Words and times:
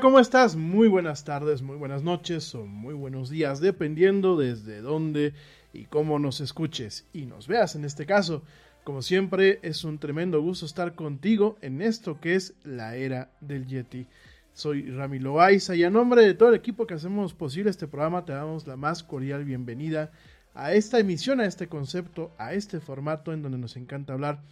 ¿Cómo 0.00 0.20
estás? 0.20 0.54
Muy 0.54 0.86
buenas 0.86 1.24
tardes, 1.24 1.60
muy 1.60 1.76
buenas 1.76 2.04
noches 2.04 2.54
o 2.54 2.64
muy 2.64 2.94
buenos 2.94 3.30
días, 3.30 3.60
dependiendo 3.60 4.36
desde 4.36 4.80
dónde 4.80 5.32
y 5.72 5.86
cómo 5.86 6.20
nos 6.20 6.40
escuches 6.40 7.06
y 7.12 7.26
nos 7.26 7.48
veas 7.48 7.74
en 7.74 7.84
este 7.84 8.06
caso. 8.06 8.44
Como 8.84 9.02
siempre, 9.02 9.58
es 9.62 9.82
un 9.82 9.98
tremendo 9.98 10.40
gusto 10.40 10.66
estar 10.66 10.94
contigo 10.94 11.58
en 11.62 11.82
esto 11.82 12.20
que 12.20 12.36
es 12.36 12.54
la 12.62 12.94
era 12.94 13.32
del 13.40 13.66
Yeti. 13.66 14.06
Soy 14.52 14.88
Rami 14.88 15.18
Loaiza 15.18 15.74
y 15.74 15.82
a 15.82 15.90
nombre 15.90 16.22
de 16.22 16.34
todo 16.34 16.50
el 16.50 16.54
equipo 16.54 16.86
que 16.86 16.94
hacemos 16.94 17.34
posible 17.34 17.70
este 17.70 17.88
programa 17.88 18.24
te 18.24 18.32
damos 18.32 18.68
la 18.68 18.76
más 18.76 19.02
cordial 19.02 19.44
bienvenida 19.44 20.12
a 20.54 20.74
esta 20.74 21.00
emisión, 21.00 21.40
a 21.40 21.46
este 21.46 21.66
concepto, 21.66 22.32
a 22.38 22.52
este 22.54 22.78
formato 22.78 23.32
en 23.32 23.42
donde 23.42 23.58
nos 23.58 23.76
encanta 23.76 24.12
hablar 24.12 24.42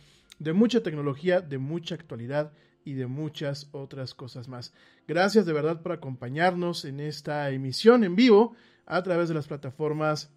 de 0.40 0.52
mucha 0.52 0.82
tecnología, 0.82 1.40
de 1.40 1.58
mucha 1.58 1.94
actualidad 1.94 2.52
y 2.86 2.94
de 2.94 3.06
muchas 3.06 3.68
otras 3.72 4.14
cosas 4.14 4.48
más. 4.48 4.72
Gracias 5.06 5.44
de 5.44 5.52
verdad 5.52 5.82
por 5.82 5.92
acompañarnos 5.92 6.86
en 6.86 7.00
esta 7.00 7.50
emisión 7.50 8.04
en 8.04 8.16
vivo 8.16 8.54
a 8.86 9.02
través 9.02 9.28
de 9.28 9.34
las 9.34 9.48
plataformas 9.48 10.30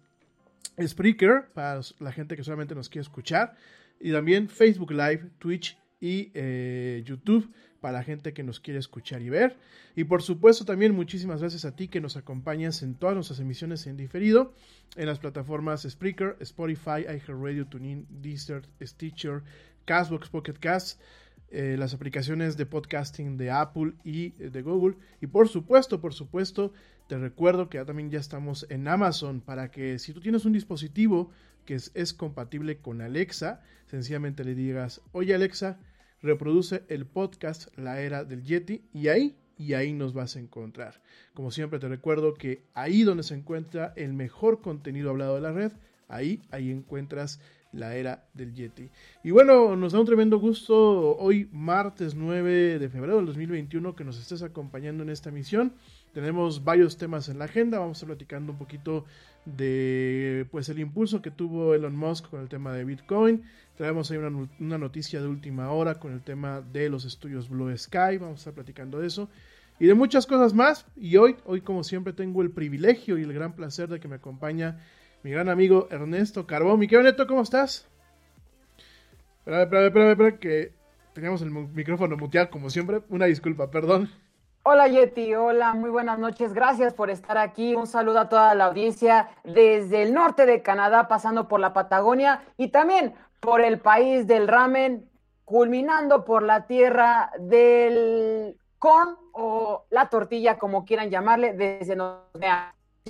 Spreaker 0.84 1.46
para 1.54 1.80
la 2.00 2.12
gente 2.12 2.36
que 2.36 2.44
solamente 2.44 2.74
nos 2.74 2.88
quiere 2.88 3.02
escuchar 3.02 3.54
y 4.00 4.10
también 4.10 4.48
Facebook 4.48 4.90
Live, 4.90 5.30
Twitch 5.38 5.78
y 6.00 6.32
eh, 6.34 7.02
YouTube 7.06 7.50
para 7.80 7.98
la 7.98 8.02
gente 8.02 8.32
que 8.32 8.42
nos 8.42 8.58
quiere 8.58 8.80
escuchar 8.80 9.22
y 9.22 9.30
ver. 9.30 9.56
Y 9.94 10.04
por 10.04 10.22
supuesto 10.22 10.64
también 10.64 10.94
muchísimas 10.94 11.40
gracias 11.40 11.64
a 11.64 11.76
ti 11.76 11.86
que 11.86 12.00
nos 12.00 12.16
acompañas 12.16 12.82
en 12.82 12.96
todas 12.96 13.14
nuestras 13.14 13.38
emisiones 13.38 13.86
en 13.86 13.96
diferido 13.96 14.54
en 14.96 15.06
las 15.06 15.20
plataformas 15.20 15.86
Spreaker, 15.88 16.36
Spotify, 16.40 17.02
iHeartRadio, 17.02 17.66
TuneIn, 17.68 18.06
Deezer, 18.08 18.62
Stitcher, 18.82 19.42
Castbox, 19.84 20.28
Pocket 20.28 20.54
Cast, 20.54 21.00
eh, 21.50 21.76
las 21.78 21.94
aplicaciones 21.94 22.56
de 22.56 22.66
podcasting 22.66 23.36
de 23.36 23.50
Apple 23.50 23.94
y 24.04 24.30
de 24.30 24.62
Google. 24.62 24.96
Y 25.20 25.26
por 25.26 25.48
supuesto, 25.48 26.00
por 26.00 26.14
supuesto, 26.14 26.72
te 27.08 27.18
recuerdo 27.18 27.68
que 27.68 27.78
ya 27.78 27.84
también 27.84 28.10
ya 28.10 28.20
estamos 28.20 28.66
en 28.70 28.86
Amazon 28.86 29.40
para 29.40 29.72
que 29.72 29.98
si 29.98 30.12
tú 30.12 30.20
tienes 30.20 30.44
un 30.44 30.52
dispositivo 30.52 31.30
que 31.64 31.74
es, 31.74 32.12
compatible 32.12 32.78
con 32.78 33.00
Alexa, 33.00 33.62
sencillamente 33.86 34.44
le 34.44 34.54
digas, 34.54 35.00
oye 35.12 35.34
Alexa, 35.34 35.78
reproduce 36.22 36.84
el 36.88 37.06
podcast 37.06 37.76
La 37.76 38.00
Era 38.00 38.24
del 38.24 38.42
Yeti 38.44 38.82
y 38.92 39.08
ahí, 39.08 39.36
y 39.58 39.74
ahí 39.74 39.92
nos 39.92 40.14
vas 40.14 40.36
a 40.36 40.40
encontrar. 40.40 41.02
Como 41.34 41.50
siempre 41.50 41.78
te 41.78 41.88
recuerdo 41.88 42.34
que 42.34 42.62
ahí 42.74 43.02
donde 43.02 43.24
se 43.24 43.34
encuentra 43.34 43.92
el 43.96 44.12
mejor 44.12 44.60
contenido 44.60 45.10
hablado 45.10 45.34
de 45.34 45.40
la 45.40 45.52
red, 45.52 45.72
ahí, 46.08 46.42
ahí 46.50 46.70
encuentras 46.70 47.40
la 47.72 47.94
era 47.94 48.24
del 48.34 48.54
Yeti. 48.54 48.88
Y 49.22 49.30
bueno, 49.30 49.76
nos 49.76 49.92
da 49.92 50.00
un 50.00 50.06
tremendo 50.06 50.38
gusto 50.38 51.16
hoy, 51.16 51.48
martes 51.52 52.14
9 52.14 52.78
de 52.78 52.88
febrero 52.88 53.16
del 53.16 53.26
2021, 53.26 53.94
que 53.94 54.04
nos 54.04 54.18
estés 54.18 54.42
acompañando 54.42 55.02
en 55.02 55.10
esta 55.10 55.30
misión. 55.30 55.72
Tenemos 56.12 56.64
varios 56.64 56.96
temas 56.96 57.28
en 57.28 57.38
la 57.38 57.44
agenda, 57.44 57.78
vamos 57.78 57.96
a 57.96 57.98
estar 57.98 58.08
platicando 58.08 58.52
un 58.52 58.58
poquito 58.58 59.04
de 59.44 60.46
pues 60.50 60.68
el 60.68 60.78
impulso 60.78 61.22
que 61.22 61.30
tuvo 61.30 61.74
Elon 61.74 61.96
Musk 61.96 62.28
con 62.28 62.40
el 62.40 62.48
tema 62.48 62.72
de 62.72 62.84
Bitcoin. 62.84 63.42
Traemos 63.76 64.10
ahí 64.10 64.18
una, 64.18 64.78
noticia 64.78 65.20
de 65.20 65.28
última 65.28 65.70
hora 65.70 65.94
con 65.94 66.12
el 66.12 66.20
tema 66.20 66.60
de 66.60 66.90
los 66.90 67.04
estudios 67.04 67.48
Blue 67.48 67.76
Sky, 67.76 68.18
vamos 68.18 68.32
a 68.32 68.40
estar 68.40 68.54
platicando 68.54 68.98
de 68.98 69.06
eso 69.06 69.28
y 69.78 69.86
de 69.86 69.94
muchas 69.94 70.26
cosas 70.26 70.52
más. 70.52 70.86
Y 70.96 71.16
hoy, 71.16 71.36
hoy 71.44 71.62
como 71.62 71.84
siempre 71.84 72.12
tengo 72.12 72.42
el 72.42 72.50
privilegio 72.50 73.18
y 73.18 73.22
el 73.22 73.32
gran 73.32 73.54
placer 73.54 73.88
de 73.88 74.00
que 74.00 74.08
me 74.08 74.16
acompaña 74.16 74.78
mi 75.22 75.30
gran 75.30 75.48
amigo 75.48 75.88
Ernesto 75.90 76.46
Carbón. 76.46 76.78
Mi 76.78 76.88
querido 76.88 77.10
Neto, 77.10 77.26
¿cómo 77.26 77.42
estás? 77.42 77.86
Espera, 79.38 79.62
espera, 79.62 79.86
espera, 79.86 80.10
espera, 80.12 80.38
que 80.38 80.72
teníamos 81.12 81.42
el 81.42 81.50
micrófono 81.50 82.16
muteado 82.16 82.50
como 82.50 82.70
siempre. 82.70 83.02
Una 83.08 83.26
disculpa, 83.26 83.70
perdón. 83.70 84.10
Hola 84.62 84.88
Yeti, 84.88 85.34
hola, 85.34 85.72
muy 85.72 85.90
buenas 85.90 86.18
noches. 86.18 86.52
Gracias 86.52 86.92
por 86.92 87.10
estar 87.10 87.38
aquí. 87.38 87.74
Un 87.74 87.86
saludo 87.86 88.20
a 88.20 88.28
toda 88.28 88.54
la 88.54 88.66
audiencia 88.66 89.30
desde 89.42 90.02
el 90.02 90.12
norte 90.12 90.44
de 90.44 90.62
Canadá, 90.62 91.08
pasando 91.08 91.48
por 91.48 91.60
la 91.60 91.72
Patagonia 91.72 92.42
y 92.56 92.68
también 92.68 93.14
por 93.40 93.62
el 93.62 93.78
país 93.78 94.26
del 94.26 94.48
ramen, 94.48 95.08
culminando 95.46 96.24
por 96.26 96.42
la 96.42 96.66
tierra 96.66 97.32
del 97.38 98.56
corn 98.78 99.16
o 99.32 99.84
la 99.90 100.10
tortilla, 100.10 100.58
como 100.58 100.84
quieran 100.84 101.10
llamarle, 101.10 101.54
desde 101.54 101.96
donde 101.96 102.46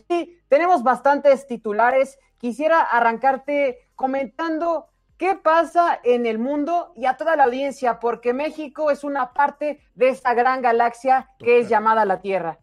Sí, 0.08 0.38
tenemos 0.48 0.82
bastantes 0.82 1.46
titulares. 1.46 2.18
Quisiera 2.38 2.80
arrancarte 2.80 3.88
comentando 3.94 4.86
qué 5.16 5.34
pasa 5.34 6.00
en 6.02 6.26
el 6.26 6.38
mundo 6.38 6.92
y 6.96 7.06
a 7.06 7.16
toda 7.16 7.36
la 7.36 7.44
audiencia, 7.44 8.00
porque 8.00 8.32
México 8.32 8.90
es 8.90 9.04
una 9.04 9.32
parte 9.32 9.80
de 9.94 10.08
esta 10.08 10.32
gran 10.34 10.62
galaxia 10.62 11.28
que 11.38 11.58
es 11.58 11.68
llamada 11.68 12.04
la 12.04 12.20
Tierra. 12.20 12.58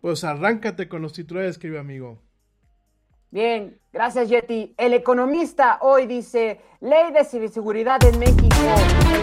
Pues 0.00 0.22
arráncate 0.22 0.88
con 0.88 1.02
los 1.02 1.14
titulares, 1.14 1.58
querido 1.58 1.80
amigo. 1.80 2.18
Bien, 3.36 3.78
gracias 3.92 4.30
Yeti. 4.30 4.74
El 4.78 4.94
economista 4.94 5.76
hoy 5.82 6.06
dice, 6.06 6.58
ley 6.80 7.12
de 7.12 7.22
ciberseguridad 7.22 8.02
en 8.02 8.18
México, 8.18 8.56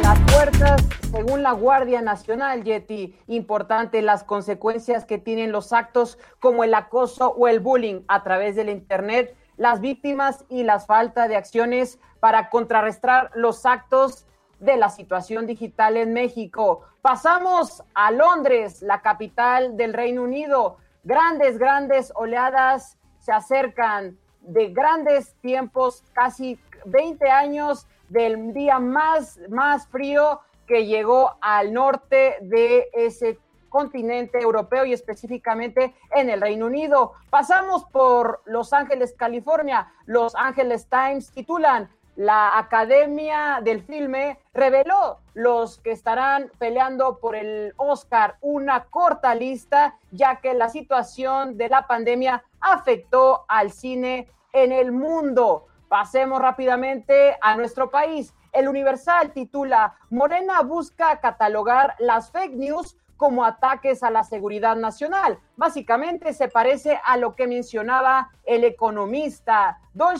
las 0.04 0.20
puertas, 0.32 0.84
según 1.10 1.42
la 1.42 1.54
Guardia 1.54 2.00
Nacional, 2.00 2.64
Yeti. 2.64 3.18
Importante 3.26 4.04
las 4.04 4.24
consecuencias 4.24 5.06
que 5.06 5.18
tienen 5.18 5.52
los 5.52 5.74
actos 5.74 6.20
como 6.40 6.64
el 6.64 6.76
acoso 6.76 7.32
o 7.32 7.48
el 7.48 7.60
bullying 7.60 8.02
a 8.08 8.22
través 8.22 8.56
del 8.56 8.70
Internet, 8.70 9.36
las 9.58 9.82
víctimas 9.82 10.46
y 10.48 10.62
las 10.62 10.86
falta 10.86 11.28
de 11.28 11.36
acciones 11.36 11.98
para 12.20 12.52
contrarrestar 12.52 13.32
los 13.34 13.66
actos 13.66 14.28
de 14.60 14.78
la 14.78 14.90
situación 14.90 15.48
digital 15.48 15.98
en 15.98 16.14
México. 16.14 16.82
Pasamos 17.02 17.84
a 17.96 18.12
Londres, 18.12 18.84
la 18.84 19.02
capital 19.02 19.76
del 19.76 19.92
Reino 19.92 20.22
Unido. 20.22 20.78
Grandes, 21.04 21.58
grandes 21.58 22.14
oleadas 22.16 23.00
se 23.24 23.32
acercan 23.32 24.18
de 24.42 24.68
grandes 24.74 25.34
tiempos, 25.36 26.04
casi 26.12 26.60
20 26.86 27.30
años 27.30 27.88
del 28.10 28.54
día 28.54 28.80
más, 28.80 29.40
más 29.50 29.88
frío 29.88 30.42
que 30.68 30.86
llegó 30.86 31.32
al 31.40 31.74
norte 31.74 32.36
de 32.42 32.90
ese 32.92 33.40
continente 33.70 34.40
europeo 34.40 34.86
y 34.86 34.92
específicamente 34.92 35.96
en 36.12 36.30
el 36.30 36.42
Reino 36.42 36.66
Unido. 36.66 37.14
Pasamos 37.30 37.86
por 37.86 38.42
Los 38.46 38.74
Ángeles, 38.74 39.16
California. 39.18 39.92
Los 40.06 40.36
Ángeles 40.36 40.88
Times 40.90 41.32
titulan 41.32 41.90
la 42.16 42.58
Academia 42.58 43.60
del 43.64 43.84
Filme 43.84 44.40
reveló 44.54 45.20
los 45.34 45.80
que 45.80 45.92
estarán 45.92 46.52
peleando 46.60 47.20
por 47.20 47.36
el 47.36 47.74
Oscar, 47.78 48.38
una 48.42 48.86
corta 48.86 49.34
lista, 49.34 49.98
ya 50.12 50.38
que 50.38 50.54
la 50.54 50.70
situación 50.70 51.58
de 51.58 51.70
la 51.70 51.88
pandemia 51.88 52.44
afectó 52.60 53.46
al 53.48 53.72
cine 53.72 54.28
en 54.54 54.72
el 54.72 54.92
mundo. 54.92 55.68
Pasemos 55.90 56.40
rápidamente 56.40 57.38
a 57.42 57.56
nuestro 57.56 57.90
país. 57.90 58.34
El 58.52 58.68
Universal 58.68 59.32
titula, 59.34 59.96
Morena 60.12 60.62
busca 60.62 61.20
catalogar 61.20 61.96
las 61.98 62.32
fake 62.32 62.54
news 62.54 62.96
como 63.18 63.46
ataques 63.46 64.04
a 64.04 64.10
la 64.10 64.24
seguridad 64.24 64.76
nacional. 64.76 65.40
Básicamente 65.56 66.34
se 66.34 66.48
parece 66.48 67.00
a 67.04 67.18
lo 67.18 67.36
que 67.36 67.48
mencionaba 67.48 68.30
el 68.46 68.64
economista 68.64 69.80
Don 69.94 70.16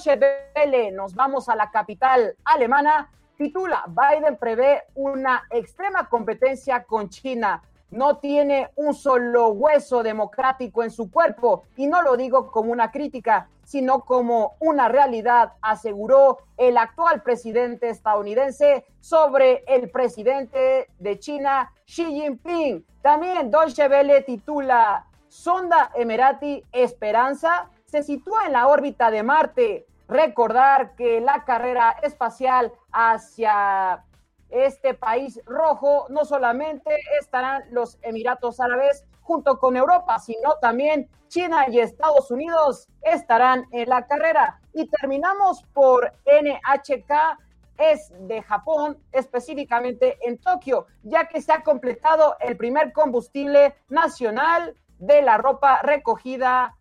Welle. 0.56 0.92
Nos 0.92 1.16
vamos 1.16 1.50
a 1.50 1.56
la 1.56 1.72
capital 1.72 2.36
alemana. 2.44 3.10
Titula, 3.38 3.84
Biden 3.88 4.38
prevé 4.38 4.84
una 4.94 5.44
extrema 5.50 6.08
competencia 6.08 6.84
con 6.84 7.10
China 7.10 7.62
no 7.94 8.18
tiene 8.18 8.72
un 8.76 8.94
solo 8.96 9.50
hueso 9.50 10.02
democrático 10.02 10.84
en 10.84 10.90
su 10.90 11.12
cuerpo, 11.12 11.66
y 11.78 11.86
no 11.86 12.02
lo 12.02 12.18
digo 12.18 12.52
como 12.52 12.72
una 12.72 12.92
crítica, 12.92 13.48
sino 13.64 14.02
como 14.02 14.56
una 14.60 14.88
realidad, 14.88 15.54
aseguró 15.62 16.40
el 16.58 16.78
actual 16.78 17.22
presidente 17.24 17.90
estadounidense 17.90 18.86
sobre 19.00 19.64
el 19.68 19.90
presidente 19.90 20.90
de 21.00 21.20
China, 21.20 21.72
Xi 21.86 22.06
Jinping. 22.06 22.86
También 23.02 23.52
Deutsche 23.52 23.88
Welle 23.88 24.22
titula 24.22 25.06
Sonda 25.28 25.92
Emirati 25.96 26.64
Esperanza 26.72 27.70
se 27.86 28.04
sitúa 28.04 28.46
en 28.46 28.54
la 28.54 28.68
órbita 28.68 29.12
de 29.12 29.24
Marte. 29.24 29.88
Recordar 30.08 30.96
que 30.96 31.22
la 31.22 31.44
carrera 31.46 31.96
espacial 32.02 32.72
hacia 32.92 34.04
este 34.50 34.94
país 34.94 35.42
rojo, 35.46 36.06
no 36.10 36.26
solamente 36.26 36.96
estarán 37.20 37.64
los 37.72 37.98
Emiratos 38.04 38.60
Árabes 38.60 39.06
junto 39.24 39.58
con 39.58 39.76
Europa, 39.76 40.20
sino 40.20 40.56
también 40.62 41.10
China 41.28 41.66
y 41.70 41.80
Estados 41.80 42.30
Unidos 42.30 42.88
estarán 43.02 43.66
en 43.72 43.90
la 43.90 44.06
carrera. 44.06 44.60
Y 44.74 44.88
terminamos 44.88 45.64
por 45.74 46.14
NHK, 46.26 47.40
es 47.78 48.12
de 48.28 48.42
Japón, 48.44 48.98
específicamente 49.12 50.18
en 50.22 50.38
Tokio, 50.38 50.86
ya 51.02 51.28
que 51.28 51.42
se 51.42 51.52
ha 51.52 51.64
completado 51.64 52.36
el 52.40 52.56
primer 52.56 52.94
combustible 52.94 53.76
nacional 53.90 54.76
de 55.00 55.22
la 55.22 55.38
ropa 55.38 55.82
recogida 55.82 56.76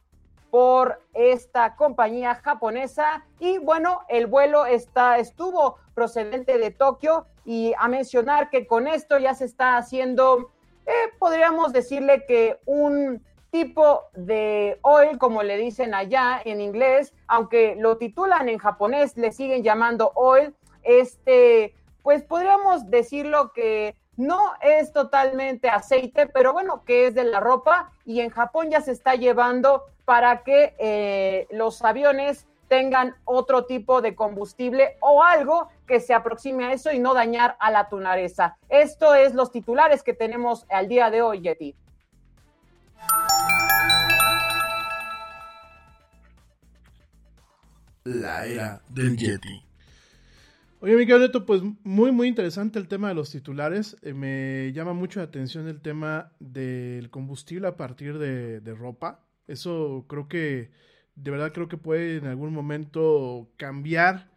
por 0.50 1.00
esta 1.14 1.76
compañía 1.76 2.34
japonesa 2.34 3.24
y 3.40 3.56
bueno, 3.56 4.02
el 4.08 4.26
vuelo 4.26 4.66
está 4.66 5.16
estuvo 5.16 5.78
procedente 5.94 6.58
de 6.58 6.70
Tokio 6.70 7.24
y 7.46 7.72
a 7.78 7.88
mencionar 7.88 8.50
que 8.50 8.66
con 8.66 8.86
esto 8.86 9.18
ya 9.18 9.32
se 9.32 9.46
está 9.46 9.78
haciendo 9.78 10.50
podríamos 11.18 11.72
decirle 11.72 12.24
que 12.26 12.58
un 12.64 13.22
tipo 13.50 14.04
de 14.14 14.78
oil, 14.82 15.18
como 15.18 15.42
le 15.42 15.58
dicen 15.58 15.94
allá 15.94 16.40
en 16.44 16.60
inglés, 16.60 17.12
aunque 17.26 17.76
lo 17.76 17.98
titulan 17.98 18.48
en 18.48 18.58
japonés, 18.58 19.16
le 19.16 19.30
siguen 19.30 19.62
llamando 19.62 20.12
oil, 20.14 20.54
este, 20.82 21.74
pues 22.02 22.22
podríamos 22.22 22.90
decirlo 22.90 23.52
que 23.52 23.94
no 24.16 24.40
es 24.62 24.92
totalmente 24.92 25.68
aceite, 25.68 26.26
pero 26.26 26.52
bueno, 26.52 26.84
que 26.84 27.06
es 27.06 27.14
de 27.14 27.24
la 27.24 27.40
ropa 27.40 27.92
y 28.04 28.20
en 28.20 28.30
Japón 28.30 28.70
ya 28.70 28.80
se 28.80 28.92
está 28.92 29.14
llevando 29.14 29.84
para 30.04 30.42
que 30.42 30.74
eh, 30.78 31.46
los 31.50 31.82
aviones 31.84 32.46
tengan 32.68 33.14
otro 33.24 33.66
tipo 33.66 34.00
de 34.00 34.14
combustible 34.14 34.96
o 35.00 35.22
algo 35.22 35.68
que 35.92 36.00
se 36.00 36.14
aproxime 36.14 36.64
a 36.64 36.72
eso 36.72 36.90
y 36.90 36.98
no 36.98 37.12
dañar 37.12 37.54
a 37.60 37.70
la 37.70 37.90
tunareza. 37.90 38.56
Esto 38.70 39.14
es 39.14 39.34
los 39.34 39.52
titulares 39.52 40.02
que 40.02 40.14
tenemos 40.14 40.64
al 40.70 40.88
día 40.88 41.10
de 41.10 41.20
hoy, 41.20 41.42
Yeti. 41.42 41.74
La 48.04 48.46
era 48.46 48.80
del 48.88 49.18
Yeti. 49.18 49.62
Oye, 50.80 50.96
Miguel 50.96 51.20
Neto, 51.20 51.44
pues 51.44 51.60
muy, 51.84 52.10
muy 52.10 52.26
interesante 52.26 52.78
el 52.78 52.88
tema 52.88 53.08
de 53.08 53.14
los 53.14 53.30
titulares. 53.30 53.98
Eh, 54.00 54.14
me 54.14 54.72
llama 54.72 54.94
mucho 54.94 55.20
la 55.20 55.26
atención 55.26 55.68
el 55.68 55.82
tema 55.82 56.32
del 56.40 57.10
combustible 57.10 57.68
a 57.68 57.76
partir 57.76 58.16
de, 58.16 58.60
ropa. 58.74 59.20
Eso 59.46 60.06
creo 60.08 60.26
que, 60.26 60.70
de 61.16 61.30
verdad 61.30 61.52
creo 61.52 61.68
que 61.68 61.76
puede 61.76 62.16
en 62.16 62.28
algún 62.28 62.54
momento 62.54 63.50
cambiar 63.58 64.31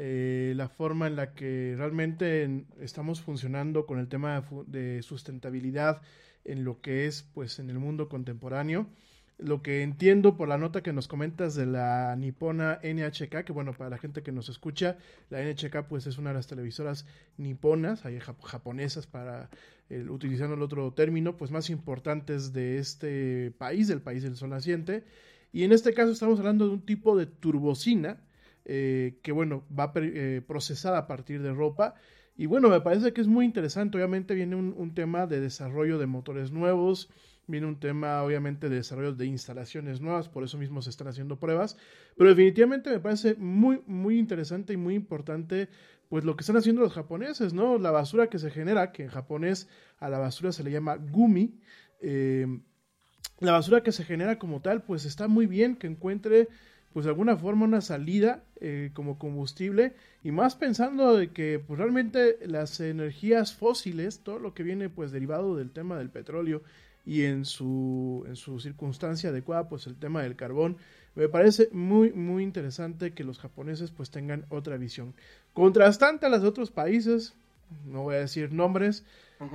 eh, 0.00 0.52
la 0.54 0.68
forma 0.68 1.08
en 1.08 1.16
la 1.16 1.34
que 1.34 1.74
realmente 1.76 2.64
estamos 2.80 3.20
funcionando 3.20 3.84
con 3.84 3.98
el 3.98 4.06
tema 4.06 4.44
de, 4.68 5.02
sustentabilidad 5.02 6.02
en 6.44 6.62
lo 6.62 6.80
que 6.80 7.06
es 7.06 7.24
pues 7.34 7.58
en 7.58 7.68
el 7.68 7.80
mundo 7.80 8.08
contemporáneo 8.08 8.86
lo 9.38 9.60
que 9.60 9.82
entiendo 9.82 10.36
por 10.36 10.46
la 10.48 10.56
nota 10.56 10.84
que 10.84 10.92
nos 10.92 11.08
comentas 11.08 11.56
de 11.56 11.66
la 11.66 12.14
nipona 12.16 12.78
NHK, 12.82 13.44
que 13.44 13.52
bueno, 13.52 13.72
para 13.72 13.90
la 13.90 13.98
gente 13.98 14.22
que 14.22 14.30
nos 14.30 14.48
escucha, 14.48 14.98
la 15.30 15.42
NHK 15.42 15.88
pues 15.88 16.06
es 16.06 16.18
una 16.18 16.30
de 16.30 16.34
las 16.34 16.46
televisoras 16.46 17.04
niponas, 17.36 18.02
japonesas 18.44 19.06
para 19.08 19.50
utilizando 20.08 20.54
el 20.54 20.62
otro 20.62 20.92
término, 20.92 21.36
pues 21.36 21.50
más 21.50 21.70
importantes 21.70 22.52
de 22.52 22.78
este 22.78 23.52
país, 23.58 23.88
del 23.88 24.00
país 24.00 24.22
del 24.22 24.36
sol 24.36 24.50
naciente. 24.50 25.04
Y 25.52 25.64
en 25.64 25.72
este 25.72 25.94
caso 25.94 26.12
estamos 26.12 26.38
hablando 26.38 26.66
de 26.66 26.74
un 26.74 26.84
tipo 26.84 27.16
de 27.16 27.26
turbocina 27.26 28.20
eh, 28.68 29.18
que 29.22 29.32
bueno, 29.32 29.64
va 29.76 29.92
eh, 29.96 30.42
procesada 30.46 30.98
a 30.98 31.06
partir 31.08 31.42
de 31.42 31.52
ropa. 31.52 31.94
Y 32.36 32.46
bueno, 32.46 32.68
me 32.68 32.80
parece 32.80 33.12
que 33.12 33.20
es 33.20 33.26
muy 33.26 33.44
interesante. 33.44 33.96
Obviamente 33.96 34.34
viene 34.34 34.54
un, 34.54 34.72
un 34.76 34.94
tema 34.94 35.26
de 35.26 35.40
desarrollo 35.40 35.98
de 35.98 36.06
motores 36.06 36.52
nuevos, 36.52 37.10
Viene 37.48 37.66
un 37.66 37.80
tema, 37.80 38.22
obviamente, 38.22 38.68
de 38.68 38.76
desarrollo 38.76 39.14
de 39.14 39.24
instalaciones 39.24 40.02
nuevas, 40.02 40.28
por 40.28 40.44
eso 40.44 40.58
mismo 40.58 40.82
se 40.82 40.90
están 40.90 41.08
haciendo 41.08 41.40
pruebas. 41.40 41.78
Pero 42.14 42.28
definitivamente 42.28 42.90
me 42.90 43.00
parece 43.00 43.36
muy, 43.36 43.80
muy 43.86 44.18
interesante 44.18 44.74
y 44.74 44.76
muy 44.76 44.94
importante, 44.94 45.70
pues 46.10 46.24
lo 46.24 46.36
que 46.36 46.42
están 46.42 46.58
haciendo 46.58 46.82
los 46.82 46.92
japoneses, 46.92 47.54
¿no? 47.54 47.78
La 47.78 47.90
basura 47.90 48.28
que 48.28 48.38
se 48.38 48.50
genera, 48.50 48.92
que 48.92 49.04
en 49.04 49.08
japonés 49.08 49.66
a 49.96 50.10
la 50.10 50.18
basura 50.18 50.52
se 50.52 50.62
le 50.62 50.70
llama 50.70 50.96
gumi. 50.96 51.58
Eh, 52.02 52.46
la 53.40 53.52
basura 53.52 53.82
que 53.82 53.92
se 53.92 54.04
genera 54.04 54.38
como 54.38 54.60
tal, 54.60 54.82
pues 54.82 55.06
está 55.06 55.26
muy 55.26 55.46
bien 55.46 55.76
que 55.76 55.86
encuentre 55.86 56.48
pues 56.92 57.04
de 57.04 57.10
alguna 57.10 57.36
forma 57.36 57.64
una 57.64 57.80
salida 57.80 58.42
eh, 58.60 58.90
como 58.94 59.18
combustible 59.18 59.94
y 60.24 60.30
más 60.30 60.56
pensando 60.56 61.16
de 61.16 61.28
que 61.30 61.62
pues 61.64 61.78
realmente 61.78 62.38
las 62.46 62.80
energías 62.80 63.54
fósiles, 63.54 64.20
todo 64.20 64.38
lo 64.38 64.54
que 64.54 64.62
viene 64.62 64.88
pues 64.88 65.12
derivado 65.12 65.56
del 65.56 65.70
tema 65.70 65.98
del 65.98 66.10
petróleo 66.10 66.62
y 67.08 67.24
en 67.24 67.44
su, 67.44 68.24
en 68.28 68.36
su 68.36 68.60
circunstancia 68.60 69.30
adecuada, 69.30 69.68
pues 69.68 69.86
el 69.86 69.96
tema 69.96 70.22
del 70.22 70.36
carbón. 70.36 70.76
Me 71.14 71.28
parece 71.28 71.68
muy, 71.72 72.12
muy 72.12 72.42
interesante 72.42 73.12
que 73.12 73.24
los 73.24 73.38
japoneses 73.38 73.90
pues 73.90 74.10
tengan 74.10 74.44
otra 74.50 74.76
visión. 74.76 75.14
Contrastante 75.54 76.26
a 76.26 76.28
los 76.28 76.44
otros 76.44 76.70
países, 76.70 77.34
no 77.86 78.02
voy 78.02 78.16
a 78.16 78.20
decir 78.20 78.52
nombres, 78.52 79.04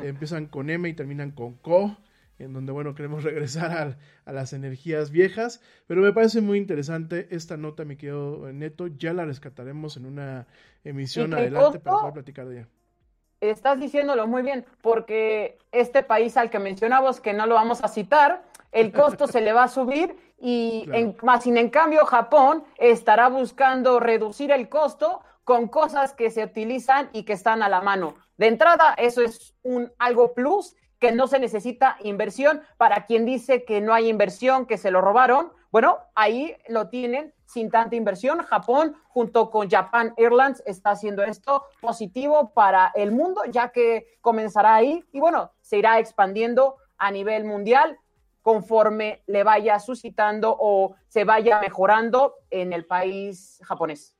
empiezan 0.02 0.48
con 0.48 0.70
M 0.70 0.90
y 0.90 0.94
terminan 0.94 1.32
con 1.32 1.54
CO, 1.54 1.96
en 2.40 2.54
donde, 2.54 2.72
bueno, 2.72 2.96
queremos 2.96 3.24
regresar 3.24 3.98
a, 4.26 4.32
las 4.32 4.54
energías 4.54 5.12
viejas, 5.12 5.62
pero 5.88 6.02
me 6.02 6.14
parece 6.14 6.42
muy 6.42 6.58
interesante 6.58 7.28
esta 7.32 7.58
nota, 7.58 7.86
mi 7.86 7.96
querido 7.96 8.52
Neto, 8.52 8.88
ya 8.88 9.14
la 9.14 9.26
rescataremos 9.26 9.98
en 9.98 10.06
una 10.06 10.48
emisión. 10.84 11.34
Adelante 11.34 11.80
para 11.80 12.00
poder 12.00 12.14
platicar 12.14 12.48
de 12.48 12.60
ella. 12.60 12.68
Estás 13.42 13.80
diciéndolo 13.80 14.26
muy 14.26 14.42
bien, 14.42 14.66
porque 14.82 15.58
este 15.74 16.02
país 16.02 16.38
al 16.38 16.50
que 16.50 16.60
mencionamos, 16.60 17.20
que 17.20 17.34
no 17.34 17.46
lo 17.46 17.56
vamos 17.56 17.84
a 17.84 17.90
citar, 17.90 18.44
el 18.72 18.92
costo 18.92 19.28
se 19.28 19.42
le 19.42 19.54
va 19.54 19.64
a 19.64 19.68
subir 19.68 20.16
y 20.40 20.90
en, 20.92 21.16
más 21.22 21.44
sin 21.44 21.58
en 21.58 21.70
cambio 21.70 22.06
Japón 22.06 22.64
estará 22.78 23.30
buscando 23.30 24.00
reducir 24.00 24.52
el 24.52 24.68
costo 24.68 25.22
con 25.44 25.68
cosas 25.68 26.14
que 26.14 26.32
se 26.32 26.44
utilizan 26.44 27.10
y 27.14 27.24
que 27.24 27.34
están 27.34 27.64
a 27.64 27.70
la 27.70 27.82
mano. 27.82 28.16
De 28.38 28.48
entrada, 28.48 28.94
eso 28.98 29.22
es 29.22 29.56
un 29.62 29.92
algo 30.00 30.34
plus 30.34 30.76
que 31.04 31.12
no 31.12 31.28
se 31.28 31.38
necesita 31.38 31.98
inversión 32.02 32.62
para 32.78 33.06
quien 33.06 33.26
dice 33.26 33.66
que 33.66 33.82
no 33.82 33.94
hay 33.94 34.08
inversión, 34.08 34.66
que 34.66 34.78
se 34.78 34.90
lo 34.90 35.02
robaron. 35.02 35.52
Bueno, 35.70 35.98
ahí 36.16 36.56
lo 36.70 36.88
tienen 36.88 37.34
sin 37.46 37.70
tanta 37.70 37.98
inversión. 37.98 38.40
Japón, 38.40 38.96
junto 39.10 39.52
con 39.52 39.70
Japan 39.70 40.14
Airlines, 40.16 40.64
está 40.66 40.92
haciendo 40.92 41.22
esto 41.22 41.66
positivo 41.82 42.54
para 42.54 42.90
el 42.96 43.12
mundo, 43.12 43.42
ya 43.52 43.68
que 43.74 44.16
comenzará 44.22 44.76
ahí 44.76 45.04
y 45.12 45.20
bueno, 45.20 45.52
se 45.60 45.78
irá 45.78 46.00
expandiendo 46.00 46.78
a 46.98 47.12
nivel 47.12 47.44
mundial 47.44 48.00
conforme 48.42 49.24
le 49.28 49.44
vaya 49.44 49.80
suscitando 49.80 50.56
o 50.58 50.96
se 51.10 51.26
vaya 51.26 51.60
mejorando 51.60 52.36
en 52.50 52.72
el 52.72 52.86
país 52.86 53.60
japonés. 53.66 54.16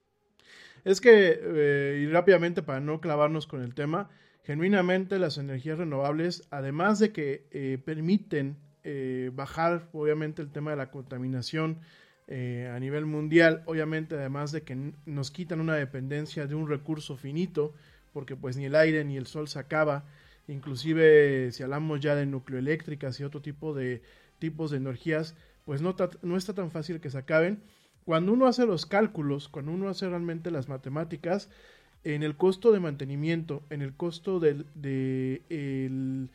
Es 0.84 1.00
que, 1.00 1.40
eh, 1.42 2.00
y 2.02 2.12
rápidamente 2.12 2.62
para 2.62 2.82
no 2.82 3.00
clavarnos 3.00 3.48
con 3.48 3.64
el 3.64 3.74
tema, 3.74 4.10
genuinamente 4.44 5.20
las 5.20 5.38
energías 5.38 5.78
renovables, 5.78 6.48
además 6.52 7.00
de 7.00 7.12
que 7.12 7.48
eh, 7.52 7.78
permiten 7.84 8.58
eh, 8.84 9.32
bajar 9.34 9.88
obviamente 9.94 10.42
el 10.42 10.52
tema 10.52 10.72
de 10.72 10.78
la 10.78 10.92
contaminación, 10.92 11.80
eh, 12.28 12.72
a 12.74 12.80
nivel 12.80 13.06
mundial, 13.06 13.64
obviamente 13.66 14.16
además 14.16 14.54
de 14.54 14.64
que 14.64 14.94
nos 15.06 15.30
quitan 15.30 15.60
una 15.60 15.76
dependencia 15.76 16.48
de 16.48 16.56
un 16.56 16.70
recurso 16.70 17.18
finito, 17.18 17.74
porque 18.14 18.38
pues 18.38 18.56
ni 18.56 18.66
el 18.66 18.76
aire 18.76 19.04
ni 19.04 19.18
el 19.18 19.28
sol 19.28 19.50
se 19.50 19.60
acaba, 19.60 20.06
inclusive 20.48 21.52
si 21.52 21.64
hablamos 21.64 22.00
ya 22.00 22.16
de 22.16 22.26
nucleoeléctricas 22.26 23.20
y 23.20 23.26
otro 23.26 23.42
tipo 23.42 23.74
de 23.74 24.02
tipos 24.40 24.72
de 24.72 24.78
energías, 24.78 25.36
pues 25.66 25.82
no, 25.82 25.96
no 26.22 26.38
está 26.38 26.54
tan 26.54 26.72
fácil 26.72 27.02
que 27.02 27.10
se 27.10 27.18
acaben. 27.18 27.62
Cuando 28.06 28.34
uno 28.34 28.48
hace 28.48 28.66
los 28.66 28.86
cálculos, 28.86 29.50
cuando 29.50 29.72
uno 29.72 29.90
hace 29.90 30.08
realmente 30.08 30.52
las 30.52 30.70
matemáticas, 30.70 31.50
en 32.04 32.24
el 32.24 32.36
costo 32.36 32.72
de 32.72 32.80
mantenimiento, 32.80 33.64
en 33.70 33.82
el 33.82 33.94
costo 33.94 34.40
del 34.40 34.66
de 34.76 35.42
el, 35.50 36.30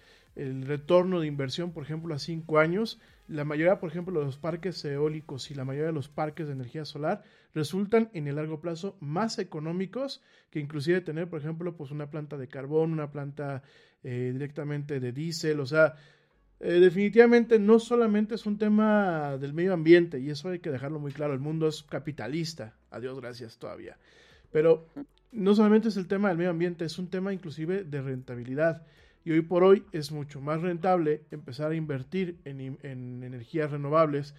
retorno 0.66 1.20
de 1.20 1.26
inversión, 1.26 1.72
por 1.72 1.82
ejemplo, 1.82 2.14
a 2.14 2.18
cinco 2.20 2.60
años, 2.60 3.00
la 3.26 3.44
mayoría, 3.44 3.80
por 3.80 3.90
ejemplo, 3.90 4.20
de 4.20 4.26
los 4.26 4.38
parques 4.38 4.84
eólicos 4.84 5.50
y 5.50 5.54
la 5.54 5.64
mayoría 5.64 5.88
de 5.88 5.92
los 5.92 6.08
parques 6.08 6.46
de 6.46 6.52
energía 6.52 6.84
solar 6.84 7.24
resultan 7.54 8.08
en 8.14 8.28
el 8.28 8.36
largo 8.36 8.60
plazo 8.60 8.96
más 9.00 9.40
económicos 9.40 10.22
que 10.50 10.60
inclusive 10.60 11.00
tener, 11.00 11.28
por 11.28 11.40
ejemplo, 11.40 11.76
pues 11.76 11.90
una 11.90 12.08
planta 12.08 12.36
de 12.36 12.46
carbón, 12.46 12.92
una 12.92 13.10
planta 13.10 13.64
eh, 14.04 14.30
directamente 14.32 15.00
de 15.00 15.10
diésel, 15.10 15.58
o 15.58 15.66
sea, 15.66 15.96
eh, 16.60 16.74
definitivamente 16.74 17.58
no 17.58 17.78
solamente 17.78 18.36
es 18.36 18.46
un 18.46 18.58
tema 18.58 19.36
del 19.38 19.52
medio 19.52 19.74
ambiente 19.74 20.20
y 20.20 20.30
eso 20.30 20.48
hay 20.48 20.60
que 20.60 20.70
dejarlo 20.70 21.00
muy 21.00 21.12
claro, 21.12 21.32
el 21.32 21.40
mundo 21.40 21.68
es 21.68 21.82
capitalista, 21.82 22.76
a 22.90 23.00
Dios 23.00 23.20
gracias 23.20 23.58
todavía, 23.58 23.98
pero 24.50 24.86
no 25.32 25.54
solamente 25.54 25.88
es 25.88 25.96
el 25.96 26.08
tema 26.08 26.28
del 26.28 26.38
medio 26.38 26.50
ambiente, 26.50 26.84
es 26.84 26.98
un 26.98 27.08
tema 27.08 27.32
inclusive 27.32 27.84
de 27.84 28.02
rentabilidad. 28.02 28.82
Y 29.24 29.32
hoy 29.32 29.42
por 29.42 29.62
hoy 29.62 29.84
es 29.92 30.10
mucho 30.10 30.40
más 30.40 30.62
rentable 30.62 31.22
empezar 31.30 31.70
a 31.70 31.74
invertir 31.74 32.38
en, 32.44 32.78
energías 32.82 33.70
renovables 33.70 34.34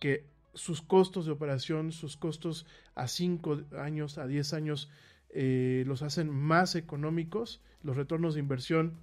que 0.00 0.24
sus 0.54 0.82
costos 0.82 1.26
de 1.26 1.32
operación, 1.32 1.92
sus 1.92 2.16
costos 2.16 2.66
a 2.94 3.08
5 3.08 3.62
años, 3.78 4.18
a 4.18 4.26
10 4.26 4.52
años, 4.54 4.90
eh, 5.30 5.84
los 5.86 6.02
hacen 6.02 6.28
más 6.28 6.74
económicos, 6.74 7.62
los 7.82 7.96
retornos 7.96 8.34
de 8.34 8.40
inversión, 8.40 8.94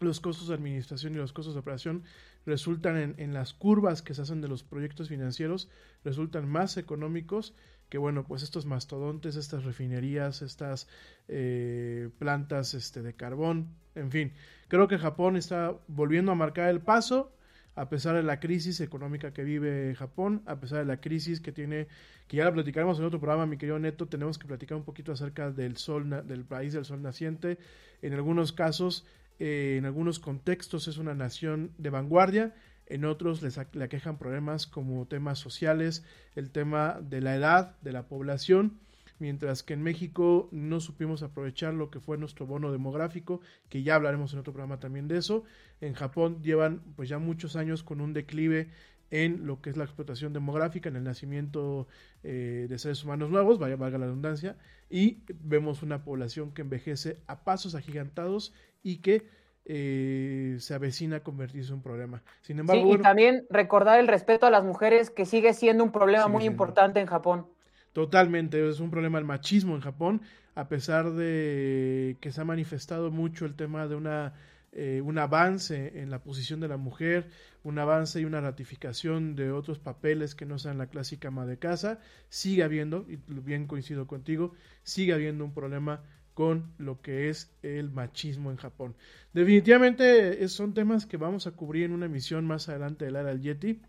los 0.00 0.20
costos 0.20 0.48
de 0.48 0.54
administración 0.54 1.14
y 1.14 1.16
los 1.16 1.32
costos 1.32 1.54
de 1.54 1.60
operación 1.60 2.04
resultan 2.46 2.96
en, 2.96 3.14
en, 3.18 3.34
las 3.34 3.52
curvas 3.52 4.02
que 4.02 4.14
se 4.14 4.22
hacen 4.22 4.40
de 4.40 4.48
los 4.48 4.64
proyectos 4.64 5.08
financieros, 5.08 5.68
resultan 6.04 6.48
más 6.48 6.76
económicos 6.76 7.54
que 7.92 7.98
bueno, 7.98 8.24
pues 8.24 8.42
estos 8.42 8.64
mastodontes, 8.64 9.36
estas 9.36 9.64
refinerías, 9.64 10.40
estas 10.40 10.88
eh, 11.28 12.08
plantas 12.18 12.72
este, 12.72 13.02
de 13.02 13.12
carbón, 13.12 13.68
en 13.94 14.10
fin, 14.10 14.32
creo 14.68 14.88
que 14.88 14.96
Japón 14.96 15.36
está 15.36 15.76
volviendo 15.88 16.32
a 16.32 16.34
marcar 16.34 16.70
el 16.70 16.80
paso 16.80 17.36
a 17.74 17.90
pesar 17.90 18.16
de 18.16 18.22
la 18.22 18.40
crisis 18.40 18.80
económica 18.80 19.34
que 19.34 19.44
vive 19.44 19.94
Japón, 19.94 20.42
a 20.46 20.58
pesar 20.58 20.78
de 20.78 20.86
la 20.86 21.02
crisis 21.02 21.42
que 21.42 21.52
tiene, 21.52 21.86
que 22.28 22.38
ya 22.38 22.46
la 22.46 22.54
platicaremos 22.54 22.98
en 22.98 23.04
otro 23.04 23.20
programa, 23.20 23.44
mi 23.44 23.58
querido 23.58 23.78
Neto, 23.78 24.08
tenemos 24.08 24.38
que 24.38 24.46
platicar 24.46 24.78
un 24.78 24.84
poquito 24.84 25.12
acerca 25.12 25.50
del 25.50 25.76
sol, 25.76 26.26
del 26.26 26.46
país 26.46 26.72
del 26.72 26.86
sol 26.86 27.02
naciente. 27.02 27.58
En 28.00 28.14
algunos 28.14 28.54
casos, 28.54 29.04
eh, 29.38 29.76
en 29.78 29.84
algunos 29.84 30.18
contextos 30.18 30.88
es 30.88 30.96
una 30.96 31.14
nación 31.14 31.72
de 31.76 31.90
vanguardia, 31.90 32.54
en 32.92 33.06
otros 33.06 33.40
les, 33.40 33.58
le 33.72 33.84
aquejan 33.84 34.18
problemas 34.18 34.66
como 34.66 35.06
temas 35.06 35.38
sociales, 35.38 36.04
el 36.34 36.50
tema 36.50 37.00
de 37.00 37.22
la 37.22 37.34
edad 37.34 37.80
de 37.80 37.90
la 37.90 38.06
población, 38.06 38.78
mientras 39.18 39.62
que 39.62 39.72
en 39.72 39.82
México 39.82 40.50
no 40.52 40.78
supimos 40.78 41.22
aprovechar 41.22 41.72
lo 41.72 41.90
que 41.90 42.00
fue 42.00 42.18
nuestro 42.18 42.46
bono 42.46 42.70
demográfico, 42.70 43.40
que 43.70 43.82
ya 43.82 43.94
hablaremos 43.94 44.34
en 44.34 44.40
otro 44.40 44.52
programa 44.52 44.78
también 44.78 45.08
de 45.08 45.16
eso. 45.16 45.44
En 45.80 45.94
Japón 45.94 46.42
llevan 46.42 46.82
pues 46.94 47.08
ya 47.08 47.18
muchos 47.18 47.56
años 47.56 47.82
con 47.82 48.02
un 48.02 48.12
declive 48.12 48.68
en 49.10 49.46
lo 49.46 49.62
que 49.62 49.70
es 49.70 49.78
la 49.78 49.84
explotación 49.84 50.34
demográfica, 50.34 50.90
en 50.90 50.96
el 50.96 51.04
nacimiento 51.04 51.88
eh, 52.22 52.66
de 52.68 52.78
seres 52.78 53.02
humanos 53.04 53.30
nuevos, 53.30 53.58
vaya, 53.58 53.76
valga 53.76 53.96
la 53.96 54.06
redundancia, 54.06 54.58
y 54.90 55.22
vemos 55.42 55.82
una 55.82 56.04
población 56.04 56.52
que 56.52 56.60
envejece 56.60 57.20
a 57.26 57.42
pasos 57.42 57.74
agigantados 57.74 58.52
y 58.82 58.98
que 58.98 59.26
eh, 59.64 60.56
se 60.58 60.74
avecina 60.74 61.16
a 61.16 61.20
convertirse 61.20 61.68
en 61.68 61.76
un 61.76 61.82
problema. 61.82 62.22
Sin 62.42 62.58
embargo, 62.58 62.82
sí, 62.92 62.98
y 62.98 63.02
también 63.02 63.46
recordar 63.50 64.00
el 64.00 64.08
respeto 64.08 64.46
a 64.46 64.50
las 64.50 64.64
mujeres, 64.64 65.10
que 65.10 65.26
sigue 65.26 65.54
siendo 65.54 65.84
un 65.84 65.92
problema 65.92 66.28
muy 66.28 66.44
importante 66.44 67.00
en 67.00 67.06
Japón. 67.06 67.46
Totalmente, 67.92 68.68
es 68.68 68.80
un 68.80 68.90
problema 68.90 69.18
el 69.18 69.24
machismo 69.24 69.74
en 69.74 69.80
Japón, 69.80 70.22
a 70.54 70.68
pesar 70.68 71.12
de 71.12 72.16
que 72.20 72.32
se 72.32 72.40
ha 72.40 72.44
manifestado 72.44 73.10
mucho 73.10 73.44
el 73.44 73.54
tema 73.54 73.86
de 73.86 73.96
una 73.96 74.34
eh, 74.74 75.02
un 75.04 75.18
avance 75.18 76.00
en 76.00 76.10
la 76.10 76.22
posición 76.22 76.58
de 76.60 76.66
la 76.66 76.78
mujer, 76.78 77.28
un 77.62 77.78
avance 77.78 78.18
y 78.22 78.24
una 78.24 78.40
ratificación 78.40 79.36
de 79.36 79.52
otros 79.52 79.78
papeles 79.78 80.34
que 80.34 80.46
no 80.46 80.58
sean 80.58 80.78
la 80.78 80.86
clásica 80.86 81.28
ama 81.28 81.44
de 81.44 81.58
casa, 81.58 82.00
sigue 82.30 82.62
habiendo, 82.62 83.04
y 83.06 83.16
bien 83.28 83.66
coincido 83.66 84.06
contigo, 84.06 84.54
sigue 84.82 85.12
habiendo 85.12 85.44
un 85.44 85.52
problema 85.52 86.02
con 86.34 86.72
lo 86.78 87.00
que 87.00 87.28
es 87.28 87.52
el 87.62 87.90
machismo 87.90 88.50
en 88.50 88.56
Japón. 88.56 88.94
Definitivamente 89.32 90.46
son 90.48 90.74
temas 90.74 91.06
que 91.06 91.16
vamos 91.16 91.46
a 91.46 91.52
cubrir 91.52 91.84
en 91.84 91.92
una 91.92 92.06
emisión 92.06 92.46
más 92.46 92.68
adelante 92.68 93.04
del 93.04 93.16
área 93.16 93.32
del. 93.32 93.80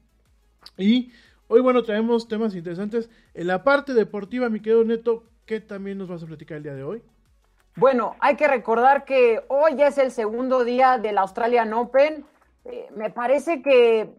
Y 0.78 1.12
hoy, 1.48 1.62
bueno, 1.62 1.84
traemos 1.84 2.28
temas 2.28 2.56
interesantes. 2.56 3.10
En 3.34 3.48
la 3.48 3.64
parte 3.64 3.94
deportiva, 3.94 4.50
mi 4.50 4.60
querido 4.60 4.84
Neto, 4.84 5.24
¿qué 5.46 5.60
también 5.60 5.98
nos 5.98 6.10
vas 6.10 6.24
a 6.24 6.28
platicar 6.28 6.58
el 6.58 6.64
día 6.64 6.76
de 6.76 6.84
hoy? 6.84 7.02
Bueno, 7.76 8.16
hay 8.20 8.36
que 8.36 8.48
recordar 8.48 9.04
que 9.04 9.44
hoy 9.48 9.82
es 9.82 9.98
el 9.98 10.12
segundo 10.12 10.64
día 10.64 11.00
del 11.00 11.18
Australian 11.18 11.74
Open. 11.74 12.24
Eh, 12.66 12.88
me 12.96 13.10
parece 13.10 13.62
que, 13.62 14.14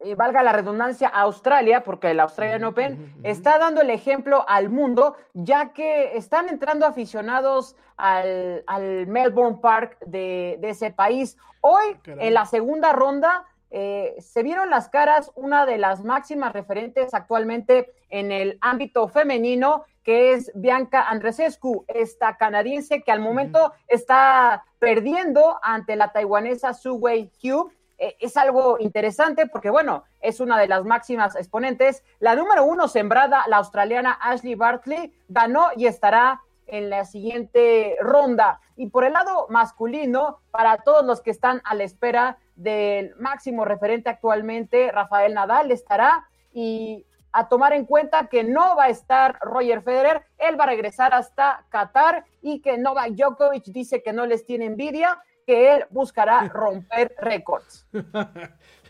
eh, 0.00 0.14
valga 0.14 0.42
la 0.42 0.52
redundancia, 0.52 1.08
Australia, 1.08 1.82
porque 1.82 2.12
el 2.12 2.20
Australian 2.20 2.64
Open 2.64 3.14
está 3.24 3.58
dando 3.58 3.80
el 3.80 3.90
ejemplo 3.90 4.44
al 4.48 4.68
mundo, 4.70 5.16
ya 5.34 5.72
que 5.72 6.16
están 6.16 6.48
entrando 6.48 6.86
aficionados 6.86 7.74
al, 7.96 8.62
Melbourne 9.08 9.58
Park 9.60 9.98
de, 10.06 10.58
ese 10.62 10.92
país. 10.92 11.36
Hoy, 11.60 11.96
en 12.06 12.32
la 12.32 12.46
segunda 12.46 12.92
ronda, 12.92 13.44
eh, 13.70 14.14
se 14.20 14.42
vieron 14.42 14.70
las 14.70 14.88
caras 14.88 15.32
una 15.34 15.66
de 15.66 15.78
las 15.78 16.04
máximas 16.04 16.52
referentes 16.52 17.12
actualmente 17.12 17.92
en 18.08 18.32
el 18.32 18.56
ámbito 18.60 19.08
femenino 19.08 19.84
que 20.08 20.32
es 20.32 20.50
Bianca 20.54 21.02
Andresescu, 21.02 21.84
esta 21.86 22.38
canadiense 22.38 23.02
que 23.02 23.12
al 23.12 23.20
momento 23.20 23.74
está 23.88 24.64
perdiendo 24.78 25.58
ante 25.62 25.96
la 25.96 26.12
taiwanesa 26.12 26.72
Su 26.72 26.94
Wei 26.94 27.30
Hu. 27.42 27.70
Eh, 27.98 28.16
es 28.20 28.36
algo 28.36 28.78
interesante 28.78 29.46
porque, 29.46 29.70
bueno, 29.70 30.04
es 30.20 30.40
una 30.40 30.58
de 30.58 30.68
las 30.68 30.84
máximas 30.84 31.34
exponentes. 31.36 32.04
La 32.20 32.34
número 32.34 32.64
uno 32.64 32.88
sembrada, 32.88 33.44
la 33.48 33.58
australiana 33.58 34.18
Ashley 34.20 34.54
Barkley, 34.54 35.12
ganó 35.28 35.68
y 35.76 35.86
estará 35.86 36.40
en 36.68 36.90
la 36.90 37.04
siguiente 37.04 37.96
ronda. 38.00 38.60
Y 38.76 38.88
por 38.88 39.04
el 39.04 39.14
lado 39.14 39.46
masculino, 39.48 40.38
para 40.50 40.78
todos 40.78 41.04
los 41.04 41.20
que 41.20 41.30
están 41.30 41.60
a 41.64 41.74
la 41.74 41.84
espera 41.84 42.38
del 42.56 43.14
máximo 43.16 43.64
referente 43.64 44.10
actualmente, 44.10 44.92
Rafael 44.92 45.34
Nadal 45.34 45.70
estará 45.72 46.28
y 46.52 47.04
a 47.32 47.48
tomar 47.48 47.72
en 47.72 47.84
cuenta 47.84 48.28
que 48.28 48.42
no 48.44 48.76
va 48.76 48.84
a 48.84 48.88
estar 48.88 49.38
Roger 49.40 49.82
Federer, 49.82 50.24
él 50.38 50.58
va 50.58 50.64
a 50.64 50.68
regresar 50.68 51.14
hasta 51.14 51.64
Qatar 51.68 52.24
y 52.42 52.60
que 52.60 52.78
Novak 52.78 53.10
Djokovic 53.10 53.64
dice 53.66 54.02
que 54.02 54.12
no 54.12 54.26
les 54.26 54.46
tiene 54.46 54.64
envidia, 54.64 55.22
que 55.48 55.76
él 55.76 55.84
buscará 55.88 56.46
romper 56.54 57.14
récords. 57.22 57.86
no 57.92 58.02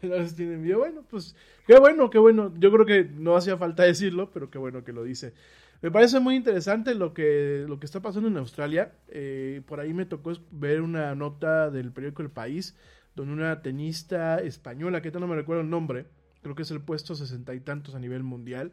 les 0.03 0.35
tiene 0.35 0.55
envidia. 0.55 0.77
Bueno, 0.77 1.05
pues 1.09 1.37
qué 1.69 1.79
bueno, 1.79 2.11
qué 2.11 2.19
bueno. 2.19 2.53
Yo 2.59 2.73
creo 2.73 2.85
que 2.85 3.05
no 3.05 3.37
hacía 3.37 3.57
falta 3.57 3.85
decirlo, 3.85 4.33
pero 4.33 4.51
qué 4.51 4.59
bueno 4.59 4.83
que 4.83 4.93
lo 4.93 5.05
dice. 5.05 5.35
Me 5.83 5.93
parece 5.93 6.19
muy 6.19 6.35
interesante 6.35 6.97
lo 6.97 7.15
que, 7.15 7.65
lo 7.69 7.79
que 7.79 7.87
está 7.87 8.01
pasando 8.01 8.29
en 8.29 8.37
Australia. 8.39 8.91
Eh, 9.07 9.63
por 9.67 9.79
ahí 9.79 9.95
me 9.95 10.05
tocó 10.05 10.33
ver 10.51 10.81
una 10.81 11.15
nota 11.15 11.71
del 11.71 11.93
periódico 11.93 12.23
El 12.23 12.31
País, 12.31 12.77
donde 13.15 13.35
una 13.35 13.63
tenista 13.63 14.41
española, 14.41 15.01
que 15.01 15.13
no 15.13 15.29
me 15.29 15.37
recuerdo 15.37 15.63
el 15.63 15.71
nombre, 15.71 16.07
creo 16.43 16.57
que 16.57 16.63
es 16.63 16.73
el 16.73 16.81
puesto 16.81 17.15
sesenta 17.15 17.55
y 17.55 17.61
tantos 17.61 17.95
a 17.95 18.01
nivel 18.01 18.25
mundial. 18.25 18.73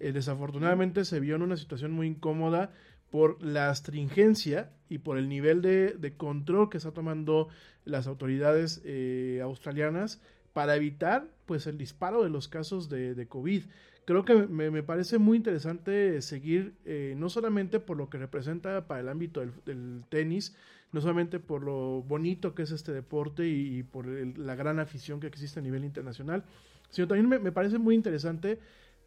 Eh, 0.00 0.12
desafortunadamente 0.12 1.04
se 1.04 1.20
vio 1.20 1.36
en 1.36 1.42
una 1.42 1.58
situación 1.58 1.92
muy 1.92 2.06
incómoda 2.06 2.72
por 3.16 3.42
la 3.42 3.70
astringencia 3.70 4.68
y 4.90 4.98
por 4.98 5.16
el 5.16 5.30
nivel 5.30 5.62
de, 5.62 6.12
control 6.18 6.68
que 6.68 6.76
está 6.76 6.90
tomando 6.90 7.48
las 7.86 8.06
autoridades 8.06 8.82
eh, 8.84 9.40
australianas 9.42 10.20
para 10.52 10.76
evitar 10.76 11.26
pues 11.46 11.66
el 11.66 11.78
disparo 11.78 12.22
de 12.22 12.28
los 12.28 12.46
casos 12.46 12.90
de, 12.90 13.26
COVID. 13.26 13.62
Creo 14.04 14.26
que 14.26 14.34
me, 14.34 14.82
parece 14.82 15.16
muy 15.16 15.38
interesante 15.38 16.20
seguir, 16.20 16.74
eh, 16.84 17.14
no 17.16 17.30
solamente 17.30 17.80
por 17.80 17.96
lo 17.96 18.10
que 18.10 18.18
representa 18.18 18.86
para 18.86 19.00
el 19.00 19.08
ámbito 19.08 19.40
del, 19.64 20.04
tenis, 20.10 20.54
no 20.92 21.00
solamente 21.00 21.40
por 21.40 21.62
lo 21.62 22.02
bonito 22.02 22.54
que 22.54 22.64
es 22.64 22.70
este 22.70 22.92
deporte 22.92 23.48
y, 23.48 23.82
por 23.82 24.06
la 24.06 24.56
gran 24.56 24.78
afición 24.78 25.20
que 25.20 25.26
existe 25.26 25.60
a 25.60 25.62
nivel 25.62 25.86
internacional, 25.86 26.44
sino 26.90 27.08
también 27.08 27.42
me, 27.42 27.50
parece 27.50 27.78
muy 27.78 27.94
interesante 27.94 28.58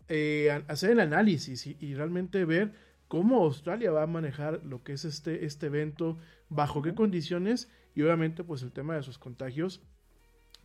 eh, 0.07 0.63
hacer 0.67 0.89
el 0.89 0.99
análisis 0.99 1.67
y, 1.67 1.93
realmente 1.93 2.43
ver 2.43 2.88
cómo 3.09 3.43
Australia 3.43 3.91
va 3.91 4.03
a 4.03 4.07
manejar 4.07 4.61
lo 4.63 4.83
que 4.83 4.93
es 4.93 5.03
este, 5.03 5.43
este 5.43 5.65
evento, 5.65 6.17
bajo 6.47 6.81
qué 6.81 6.95
condiciones 6.95 7.69
y 7.95 8.03
obviamente 8.03 8.45
pues 8.45 8.63
el 8.63 8.71
tema 8.71 8.95
de 8.95 9.03
sus 9.03 9.17
contagios 9.17 9.81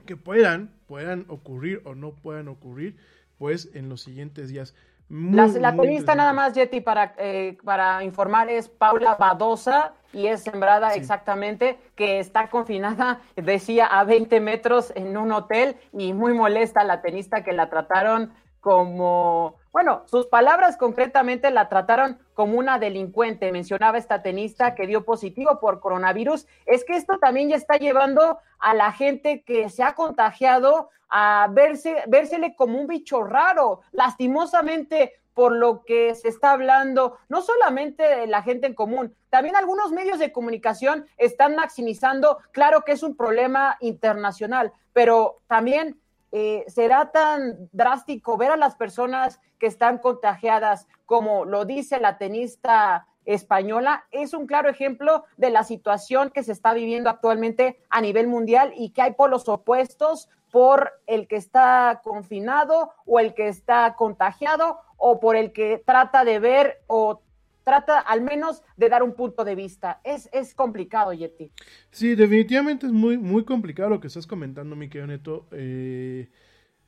que 0.07 0.17
puedan, 0.17 0.71
puedan 0.87 1.25
ocurrir 1.29 1.81
o 1.85 1.95
no 1.95 2.13
puedan 2.13 2.47
ocurrir 2.49 2.97
pues 3.39 3.71
en 3.75 3.89
los 3.89 4.03
siguientes 4.03 4.51
días. 4.51 4.75
la, 5.09 5.47
la 5.47 5.73
nada 5.73 6.33
más, 6.35 6.53
Yeti, 6.53 6.81
para, 6.83 7.15
eh, 7.19 7.57
para 7.65 8.05
informar 8.05 8.51
es 8.51 8.69
Paula 8.69 9.15
Badosa 9.17 9.95
y 10.13 10.27
es 10.27 10.43
sembrada 10.43 10.95
exactamente, 10.95 11.79
que 11.97 12.21
está 12.21 12.51
confinada, 12.51 13.21
decía, 13.37 13.87
a 13.87 14.05
20 14.05 14.41
metros 14.41 14.93
en 14.95 15.17
un 15.17 15.33
hotel 15.33 15.77
y 15.95 16.13
muy 16.13 16.35
molesta 16.35 16.85
la 16.85 17.01
tenista 17.01 17.43
que 17.43 17.53
la 17.53 17.71
trataron 17.71 18.33
como, 18.65 19.57
bueno, 19.73 20.05
sus 20.07 20.27
palabras 20.29 20.79
concretamente 20.79 21.51
la 21.51 21.69
trataron 21.69 22.19
como 22.33 22.59
una 22.59 22.79
delincuente, 22.79 23.53
mencionaba 23.53 23.99
esta 23.99 24.23
tenista 24.23 24.75
que 24.75 24.87
dio 24.87 25.05
positivo 25.05 25.61
por 25.61 25.81
coronavirus. 25.81 26.47
Es 26.65 26.83
que 26.87 26.97
esto 26.97 27.19
también 27.19 27.51
ya 27.51 27.57
está 27.57 27.77
llevando 27.77 28.39
a 28.59 28.73
la 28.73 28.91
gente 28.91 29.43
que 29.43 29.69
se 29.69 29.83
ha 29.83 29.95
contagiado 29.95 30.89
a 31.11 31.47
verse, 31.51 32.05
vérsele 32.07 32.57
como 32.57 32.81
un 32.81 32.87
bicho 32.87 33.23
raro. 33.23 33.83
Lastimosamente, 33.93 35.13
por 35.35 35.53
lo 35.53 35.85
que 35.85 36.15
se 36.15 36.29
está 36.29 36.53
hablando, 36.53 37.19
no 37.29 37.43
solamente 37.43 38.03
de 38.03 38.27
la 38.27 38.41
gente 38.41 38.67
en 38.67 38.75
común, 38.75 39.15
también 39.29 39.57
algunos 39.57 39.93
medios 39.93 40.19
de 40.19 40.33
comunicación 40.33 41.05
están 41.19 41.55
maximizando, 41.55 42.39
claro 42.51 42.81
que 42.81 42.93
es 42.93 43.03
un 43.03 43.15
problema 43.15 43.77
internacional, 43.81 44.73
pero 44.95 45.43
también 45.49 46.01
eh, 46.37 46.65
será 46.67 47.13
tan 47.13 47.69
drástico 47.71 48.37
ver 48.37 48.51
a 48.51 48.57
las 48.57 48.75
personas 48.75 49.41
que 49.61 49.69
están 49.69 49.99
contagiadas 49.99 50.89
como 51.07 51.45
lo 51.45 51.65
dice 51.65 52.01
la 52.01 52.19
tenista 52.19 53.07
española, 53.25 54.05
es 54.11 54.35
un 54.35 54.49
claro 54.49 54.69
ejemplo 54.69 55.25
de 55.37 55.51
la 55.51 55.63
situación 55.63 56.31
que 56.31 56.43
se 56.43 56.51
está 56.51 56.75
viviendo 56.75 57.09
actualmente 57.09 57.79
a 57.89 58.01
nivel 58.01 58.27
mundial 58.27 58.73
y 58.77 58.91
que 58.91 59.03
hay 59.03 59.13
polos 59.13 59.49
opuestos 59.49 60.29
por 60.51 61.01
el 61.07 61.29
que 61.29 61.37
está 61.37 62.01
confinado 62.03 62.93
o 63.07 63.21
el 63.21 63.33
que 63.35 63.47
está 63.47 63.95
contagiado 63.95 64.81
o 64.97 65.21
por 65.21 65.37
el 65.37 65.53
que 65.53 65.81
trata 65.87 66.25
de 66.25 66.41
ver 66.41 66.83
o 66.89 67.21
trata 67.65 67.99
al 67.99 68.21
menos 68.21 68.63
de 68.77 68.89
dar 68.89 69.03
un 69.03 69.15
punto 69.15 69.45
de 69.45 69.55
vista. 69.55 70.01
Es, 70.05 70.29
es 70.33 70.55
complicado, 70.55 71.13
Yeti. 71.13 71.51
Sí, 71.91 72.15
definitivamente 72.15 72.87
es 72.87 72.93
muy, 72.93 73.19
muy 73.19 73.45
complicado 73.45 73.91
lo 73.91 74.01
que 74.01 74.07
estás 74.07 74.27
comentando, 74.27 74.77
mi 74.77 74.89
querido 74.89 75.07
Neto. 75.09 75.47
Eh, 75.51 76.29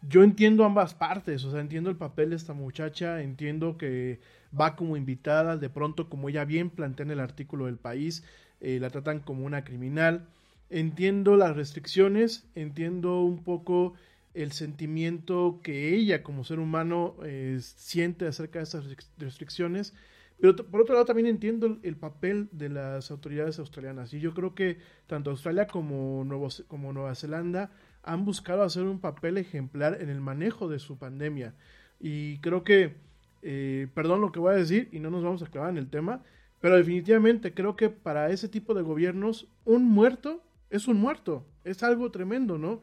yo 0.03 0.23
entiendo 0.23 0.65
ambas 0.65 0.95
partes, 0.95 1.45
o 1.45 1.51
sea, 1.51 1.61
entiendo 1.61 1.91
el 1.91 1.97
papel 1.97 2.31
de 2.31 2.37
esta 2.37 2.53
muchacha, 2.53 3.23
entiendo 3.23 3.77
que 3.77 4.21
va 4.59 4.77
como 4.77 4.97
invitada, 4.97 5.57
de 5.57 5.71
pronto, 5.71 6.09
como 6.09 6.29
ella 6.29 6.45
bien 6.45 6.71
plantea 6.71 7.05
en 7.05 7.11
el 7.11 7.21
artículo 7.21 7.67
del 7.67 7.79
país, 7.79 8.23
eh, 8.61 8.79
la 8.81 8.91
tratan 8.91 9.21
como 9.21 9.45
una 9.45 9.65
criminal. 9.65 10.29
Entiendo 10.69 11.37
las 11.37 11.57
restricciones, 11.57 12.49
entiendo 12.55 13.23
un 13.23 13.43
poco 13.43 13.95
el 14.35 14.53
sentimiento 14.53 15.61
que 15.63 15.95
ella 15.95 16.23
como 16.23 16.45
ser 16.45 16.59
humano 16.59 17.17
eh, 17.25 17.59
siente 17.61 18.27
acerca 18.27 18.59
de 18.59 18.65
estas 18.65 18.85
restricciones, 19.17 19.95
Pero 20.41 20.55
por 20.57 20.83
otro 20.83 20.95
lado 20.95 21.07
también 21.07 21.27
entiendo 21.27 21.79
el, 21.83 21.97
papel 21.97 22.49
de 22.53 22.69
las 22.69 23.11
autoridades 23.11 23.59
australianas 23.59 24.13
y 24.13 24.21
yo 24.21 24.35
creo 24.35 24.55
que 24.55 24.79
tanto 25.07 25.31
Australia 25.31 25.67
como, 25.67 26.25
Nuevo, 26.25 26.49
como 26.69 26.93
Nueva 26.93 27.15
Zelanda 27.15 27.71
han 28.03 28.25
buscado 28.25 28.63
hacer 28.63 28.83
un 28.83 29.01
papel 29.01 29.39
ejemplar 29.39 29.99
en 30.01 30.11
el 30.11 30.21
manejo 30.21 30.69
de 30.69 30.79
su 30.79 30.99
pandemia. 30.99 31.55
Y 31.99 32.39
creo 32.39 32.65
que, 32.65 32.97
eh, 33.43 33.89
perdón 33.95 34.21
lo 34.21 34.31
que 34.31 34.39
voy 34.39 34.53
a 34.53 34.59
decir 34.59 34.89
y 34.93 35.01
no 35.01 35.11
nos 35.11 35.25
vamos 35.25 35.43
a 35.43 35.47
clavar 35.47 35.71
en 35.71 35.79
el 35.79 35.89
tema, 35.89 36.23
pero 36.61 36.77
definitivamente 36.77 37.55
creo 37.55 37.75
que 37.75 37.89
para 37.89 38.31
ese 38.31 38.49
tipo 38.49 38.75
de 38.75 38.83
gobiernos 38.83 39.49
un 39.65 39.85
muerto 39.85 40.43
es 40.71 40.89
un 40.89 40.99
muerto, 40.99 41.47
es 41.65 41.83
algo 41.83 42.11
tremendo, 42.11 42.59
¿no? 42.59 42.83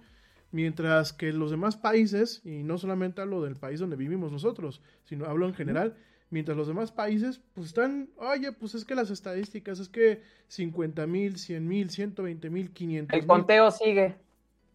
Mientras 0.51 1.13
que 1.13 1.33
los 1.33 1.51
demás 1.51 1.77
países, 1.77 2.41
y 2.45 2.63
no 2.63 2.77
solamente 2.77 3.21
hablo 3.21 3.41
del 3.41 3.55
país 3.55 3.79
donde 3.79 3.95
vivimos 3.95 4.31
nosotros, 4.31 4.81
sino 5.03 5.25
hablo 5.25 5.47
en 5.47 5.53
general, 5.53 5.95
Mientras 6.33 6.57
los 6.57 6.67
demás 6.67 6.91
países, 6.91 7.39
pues 7.53 7.67
están, 7.67 8.09
oye, 8.17 8.51
pues 8.53 8.73
es 8.73 8.85
que 8.85 8.95
las 8.95 9.11
estadísticas, 9.11 9.79
es 9.79 9.87
que 9.87 10.23
50 10.47 11.05
mil, 11.05 11.37
100 11.37 11.67
mil, 11.67 11.91
120 11.91 12.49
mil, 12.49 12.71
500 12.71 13.19
El 13.19 13.27
conteo 13.27 13.69
sigue. 13.69 14.15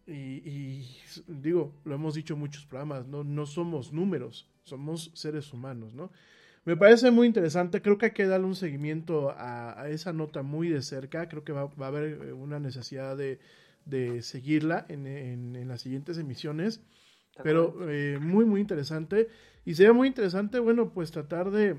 Y, 0.07 0.85
digo, 1.27 1.73
lo 1.83 1.95
hemos 1.95 2.15
dicho 2.15 2.35
en 2.35 2.39
muchos 2.39 2.65
programas, 2.65 3.07
no, 3.07 3.25
no 3.25 3.45
somos 3.45 3.91
números, 3.91 4.49
somos 4.63 5.11
seres 5.13 5.51
humanos, 5.51 5.93
¿no? 5.93 6.13
Me 6.63 6.77
parece 6.77 7.11
muy 7.11 7.27
interesante, 7.27 7.81
creo 7.81 7.97
que 7.97 8.05
hay 8.05 8.13
que 8.13 8.25
darle 8.25 8.47
un 8.47 8.55
seguimiento 8.55 9.35
a, 9.37 9.89
esa 9.89 10.13
nota 10.13 10.43
muy 10.43 10.69
de 10.69 10.81
cerca, 10.81 11.27
creo 11.27 11.43
que 11.43 11.51
va, 11.51 11.69
a 11.77 11.87
haber 11.87 12.21
eh, 12.23 12.31
una 12.31 12.61
necesidad 12.61 13.17
de, 13.17 14.21
seguirla 14.21 14.85
en, 14.87 15.05
en, 15.07 15.67
las 15.67 15.81
siguientes 15.81 16.17
emisiones, 16.17 16.81
pero 17.43 17.75
eh, 17.89 18.17
muy, 18.19 18.45
muy 18.45 18.61
interesante. 18.61 19.29
Y 19.65 19.75
sería 19.75 19.93
muy 19.93 20.07
interesante, 20.07 20.59
bueno, 20.59 20.89
pues 20.89 21.11
tratar 21.11 21.51
de, 21.51 21.77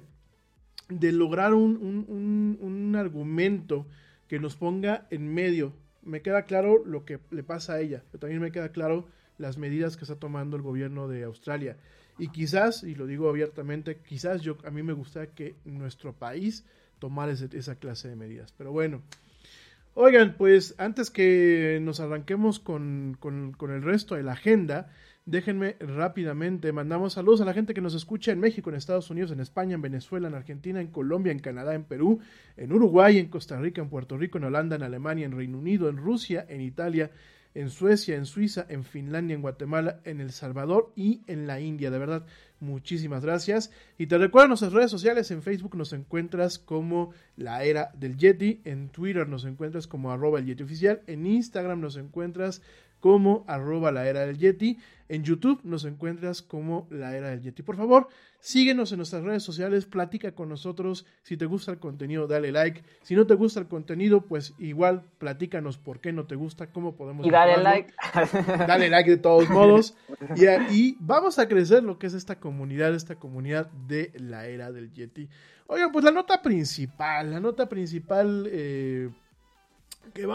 de 0.89 1.13
lograr 1.13 1.55
un, 1.55 1.77
un, 1.77 2.59
un, 2.61 2.97
argumento 2.97 3.87
que 4.29 4.39
nos 4.39 4.57
ponga 4.57 5.07
en 5.11 5.33
medio. 5.33 5.73
Me 6.03 6.23
queda 6.23 6.45
claro 6.45 6.85
lo 6.85 7.05
que 7.05 7.19
le 7.31 7.43
pasa 7.43 7.75
a 7.75 7.81
ella, 7.81 8.03
pero 8.11 8.21
también 8.21 8.41
me 8.41 8.53
queda 8.53 8.71
claro 8.71 9.07
las 9.39 9.59
medidas 9.59 9.97
que 9.97 10.05
está 10.05 10.17
tomando 10.17 10.57
el 10.57 10.63
gobierno 10.63 11.09
de 11.09 11.25
Australia. 11.25 11.77
Y 12.19 12.29
quizás, 12.29 12.83
y 12.83 12.95
lo 12.95 13.07
digo 13.07 13.29
abiertamente, 13.29 13.97
quizás 13.97 14.43
yo 14.43 14.59
a 14.65 14.71
mí 14.71 14.83
me 14.83 14.93
gustaría 14.93 15.33
que 15.35 15.57
nuestro 15.65 16.13
país 16.13 16.65
tomara 16.99 17.33
esa 17.33 17.77
clase 17.77 18.09
de 18.09 18.17
medidas. 18.17 18.53
Pero 18.57 18.73
bueno, 18.73 19.03
oigan, 19.95 20.35
pues 20.37 20.75
antes 20.79 21.11
que 21.11 21.79
nos 21.83 21.99
arranquemos 21.99 22.61
con, 22.61 23.17
con, 23.19 23.53
con 23.53 23.71
el 23.71 23.83
resto 23.83 24.15
de 24.15 24.23
la 24.23 24.33
agenda, 24.33 24.93
Déjenme 25.31 25.77
rápidamente, 25.79 26.73
mandamos 26.73 27.13
saludos 27.13 27.41
a 27.41 27.45
la 27.45 27.55
gente 27.55 27.73
que 27.73 27.81
nos 27.81 27.95
escucha 27.95 28.33
en 28.33 28.41
México, 28.41 28.69
en 28.69 28.75
Estados 28.75 29.11
Unidos, 29.11 29.31
en 29.31 29.39
España, 29.39 29.77
en 29.77 29.81
Venezuela, 29.81 30.27
en 30.27 30.35
Argentina, 30.35 30.81
en 30.81 30.89
Colombia, 30.89 31.31
en 31.31 31.39
Canadá, 31.39 31.77
en 31.77 31.85
Perú, 31.85 32.19
en 32.57 32.73
Uruguay, 32.73 33.17
en 33.19 33.29
Costa 33.29 33.57
Rica, 33.61 33.81
en 33.81 33.91
Puerto 33.91 34.19
Rico, 34.19 34.39
en 34.39 34.45
Holanda, 34.45 34.75
en 34.75 34.83
Alemania, 34.83 35.27
en 35.27 35.37
Reino 35.37 35.59
Unido, 35.59 35.89
en 35.89 35.99
Rusia, 35.99 36.45
en 36.49 36.63
Italia, 36.63 37.13
en 37.55 37.71
Suecia, 37.71 38.17
en 38.17 38.27
Suiza, 38.27 38.67
en 38.69 38.83
Finlandia, 38.83 39.37
en 39.37 39.43
Guatemala, 39.43 40.01
en 40.03 40.21
El 40.21 40.33
Salvador 40.33 40.93
y 40.97 41.21
en 41.29 41.47
la 41.47 41.61
India. 41.61 41.93
De 41.93 41.99
verdad, 42.01 42.27
muchísimas 42.59 43.25
gracias. 43.25 43.71
Y 43.99 44.09
te 44.09 44.19
recuerdo 44.19 44.49
nuestras 44.49 44.73
redes 44.73 44.91
sociales, 44.91 45.31
en 45.31 45.43
Facebook 45.43 45.77
nos 45.77 45.93
encuentras 45.93 46.59
como 46.59 47.13
la 47.37 47.63
era 47.63 47.93
del 47.97 48.17
Yeti, 48.17 48.63
en 48.65 48.89
Twitter 48.89 49.29
nos 49.29 49.45
encuentras 49.45 49.87
como 49.87 50.11
arroba 50.11 50.41
el 50.41 50.47
Yeti 50.47 50.65
oficial, 50.65 51.03
en 51.07 51.25
Instagram 51.25 51.81
nos 51.81 51.97
encuentras 51.97 52.63
como 53.01 53.45
arroba 53.49 53.91
la 53.91 54.07
era 54.07 54.21
del 54.27 54.39
Yeti. 54.39 54.79
En 55.09 55.25
YouTube 55.25 55.61
nos 55.65 55.85
encuentras 55.85 56.41
como 56.41 56.87
la 56.89 57.17
era 57.17 57.31
del 57.31 57.41
Yeti. 57.43 57.65
Por 57.65 57.77
favor, 57.77 58.07
síguenos 58.39 58.93
en 58.93 58.99
nuestras 58.99 59.25
redes 59.25 59.43
sociales, 59.43 59.87
platica 59.87 60.33
con 60.37 60.49
nosotros. 60.49 61.05
Si 61.23 61.37
te 61.37 61.47
gusta 61.47 61.73
el 61.73 61.79
contenido, 61.79 62.29
dale 62.29 62.53
like. 62.53 62.85
Si 63.03 63.17
no 63.17 63.27
te 63.27 63.35
gusta 63.35 63.59
el 63.59 63.67
contenido, 63.67 64.21
pues 64.21 64.55
igual 64.59 65.03
platícanos 65.19 65.79
por 65.79 65.99
qué 65.99 66.13
no 66.13 66.27
te 66.27 66.37
gusta, 66.37 66.69
cómo 66.69 66.95
podemos. 66.95 67.27
Y 67.27 67.31
dale 67.31 67.61
like. 67.61 67.93
Dale 68.69 68.89
like 68.89 69.11
de 69.11 69.17
todos 69.17 69.51
modos. 69.51 69.97
Y, 70.37 70.47
y, 70.73 70.97
vamos 71.01 71.41
a 71.41 71.49
crecer 71.49 71.83
lo 71.83 71.99
que 71.99 72.07
es 72.07 72.15
esta 72.15 72.39
comunidad, 72.39 72.95
esta 72.95 73.17
comunidad 73.17 73.69
de 73.89 74.13
la 74.15 74.47
era 74.47 74.71
del 74.71 74.93
Yeti. 74.93 75.29
Oigan, 75.67 75.91
pues 75.91 76.05
la 76.05 76.13
nota 76.13 76.41
principal, 76.41 77.31
la 77.31 77.41
nota 77.41 77.69
principal. 77.69 78.49
Eh, 78.51 79.11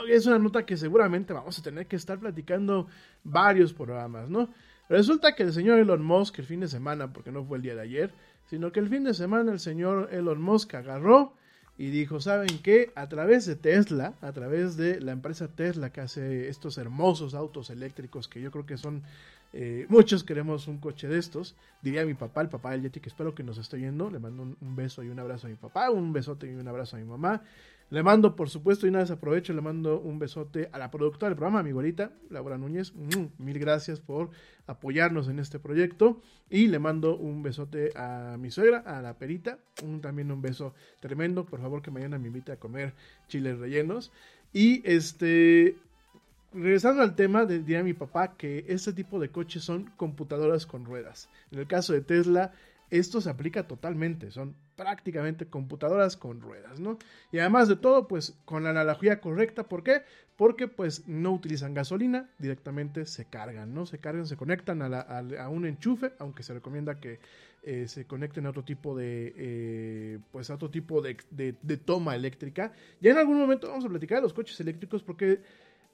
es 0.10 0.26
una 0.26 0.40
nota 0.40 0.66
que 0.66 0.78
seguramente 0.78 1.34
vamos 1.34 1.58
a 1.60 1.62
tener 1.62 1.88
que 1.88 1.96
estar 1.96 2.20
platicando 2.20 2.88
varios 3.24 3.74
programas, 3.74 4.30
¿no? 4.30 4.50
Resulta 4.90 5.34
que 5.34 5.44
el 5.44 5.54
señor 5.54 5.80
Elon 5.80 6.04
Musk 6.04 6.40
el 6.40 6.46
fin 6.46 6.60
de 6.60 6.68
semana, 6.68 7.12
porque 7.12 7.32
no 7.32 7.44
fue 7.44 7.58
el 7.58 7.64
día 7.64 7.76
de 7.76 7.82
ayer, 7.82 8.14
sino 8.46 8.72
que 8.72 8.80
el 8.80 8.90
fin 8.90 9.04
de 9.04 9.14
semana 9.14 9.52
el 9.52 9.60
señor 9.60 10.10
Elon 10.12 10.42
Musk 10.42 10.76
agarró 10.76 11.34
y 11.78 11.90
dijo, 11.90 12.22
¿saben 12.22 12.60
qué? 12.64 12.92
A 12.96 13.10
través 13.10 13.46
de 13.46 13.56
Tesla, 13.56 14.14
a 14.22 14.32
través 14.32 14.78
de 14.78 15.02
la 15.02 15.12
empresa 15.12 15.50
Tesla 15.50 15.92
que 15.92 16.02
hace 16.02 16.48
estos 16.48 16.78
hermosos 16.78 17.34
autos 17.34 17.70
eléctricos 17.70 18.28
que 18.28 18.42
yo 18.42 18.52
creo 18.52 18.66
que 18.66 18.78
son, 18.78 19.04
eh, 19.52 19.86
muchos 19.90 20.24
queremos 20.24 20.68
un 20.68 20.78
coche 20.78 21.08
de 21.08 21.18
estos, 21.18 21.56
diría 21.82 22.06
mi 22.06 22.14
papá, 22.14 22.42
el 22.42 22.50
papá 22.50 22.72
del 22.72 22.84
Yeti, 22.84 23.02
que 23.02 23.10
espero 23.10 23.36
que 23.36 23.44
nos 23.44 23.58
esté 23.58 23.80
yendo, 23.80 24.10
le 24.10 24.20
mando 24.20 24.44
un 24.44 24.76
beso 24.76 25.04
y 25.04 25.10
un 25.10 25.20
abrazo 25.20 25.48
a 25.48 25.50
mi 25.50 25.58
papá, 25.58 25.90
un 25.90 26.14
besote 26.14 26.48
y 26.48 26.56
un 26.56 26.68
abrazo 26.68 26.96
a 26.96 27.00
mi 27.00 27.06
mamá, 27.06 27.42
le 27.92 28.02
mando, 28.02 28.36
por 28.36 28.50
supuesto, 28.50 28.86
y 28.86 28.90
una 28.90 29.00
vez 29.00 29.12
aprovecho, 29.12 29.54
le 29.54 29.62
mando 29.62 30.00
un 30.00 30.18
besote 30.18 30.70
a 30.72 30.80
la 30.80 30.90
productora 30.90 31.30
del 31.30 31.38
programa, 31.38 31.62
mi 31.62 31.72
Laura 32.30 32.58
Núñez. 32.58 32.94
Mil 33.38 33.60
gracias 33.60 34.00
por 34.00 34.32
apoyarnos 34.66 35.28
en 35.28 35.38
este 35.38 35.60
proyecto. 35.60 36.20
Y 36.50 36.68
le 36.68 36.80
mando 36.80 37.16
un 37.16 37.44
besote 37.44 37.92
a 37.96 38.38
mi 38.40 38.50
suegra, 38.50 38.80
a 38.80 39.02
la 39.02 39.18
perita. 39.20 39.60
También 40.02 40.32
un 40.32 40.42
beso 40.42 40.74
tremendo. 41.00 41.46
Por 41.46 41.62
favor, 41.62 41.84
que 41.84 41.92
mañana 41.92 42.18
me 42.18 42.28
invite 42.28 42.54
a 42.54 42.60
comer 42.60 42.94
chiles 43.28 43.60
rellenos. 43.60 44.12
Y 44.52 44.82
este. 44.90 45.78
Regresando 46.54 47.02
al 47.02 47.16
tema, 47.16 47.46
diría 47.46 47.84
mi 47.84 47.94
papá 47.94 48.36
que 48.38 48.66
este 48.70 48.94
tipo 48.94 49.20
de 49.20 49.30
coches 49.30 49.62
son 49.64 49.92
computadoras 49.98 50.66
con 50.66 50.86
ruedas. 50.86 51.30
En 51.52 51.60
el 51.60 51.68
caso 51.68 51.92
de 51.92 52.00
Tesla, 52.00 52.54
esto 52.90 53.20
se 53.20 53.30
aplica 53.30 53.68
totalmente, 53.68 54.32
son 54.32 54.56
prácticamente 54.76 55.48
computadoras 55.48 56.18
con 56.18 56.42
ruedas, 56.42 56.80
¿no? 56.80 56.98
Y 57.32 57.40
además 57.40 57.68
de 57.68 57.76
todo, 57.76 58.08
pues 58.08 58.36
con 58.46 58.64
la 58.64 58.72
analogía 58.72 59.22
correcta, 59.22 59.64
¿por 59.64 59.84
qué? 59.84 60.04
Porque 60.36 60.68
pues 60.68 61.08
no 61.08 61.32
utilizan 61.32 61.74
gasolina, 61.74 62.30
directamente 62.40 63.06
se 63.06 63.26
cargan, 63.26 63.74
¿no? 63.74 63.86
Se 63.86 64.00
cargan, 64.00 64.28
se 64.28 64.36
conectan 64.36 64.82
a, 64.82 65.50
un 65.50 65.66
enchufe, 65.66 66.12
aunque 66.20 66.44
se 66.44 66.54
recomienda 66.54 67.00
que 67.00 67.20
eh, 67.64 67.88
se 67.88 68.06
conecten 68.06 68.46
a 68.46 68.50
otro 68.50 68.64
tipo 68.64 68.96
de, 68.96 69.34
eh, 69.38 70.20
pues 70.32 70.50
a 70.50 70.56
otro 70.56 70.70
tipo 70.70 71.02
de, 71.02 71.18
de 71.32 71.78
toma 71.78 72.16
eléctrica. 72.16 72.74
Ya 73.00 73.12
en 73.12 73.18
algún 73.18 73.38
momento 73.38 73.70
vamos 73.70 73.86
a 73.86 73.90
platicar 73.90 74.18
de 74.18 74.24
los 74.24 74.34
coches 74.34 74.60
eléctricos 74.60 75.04
porque 75.04 75.40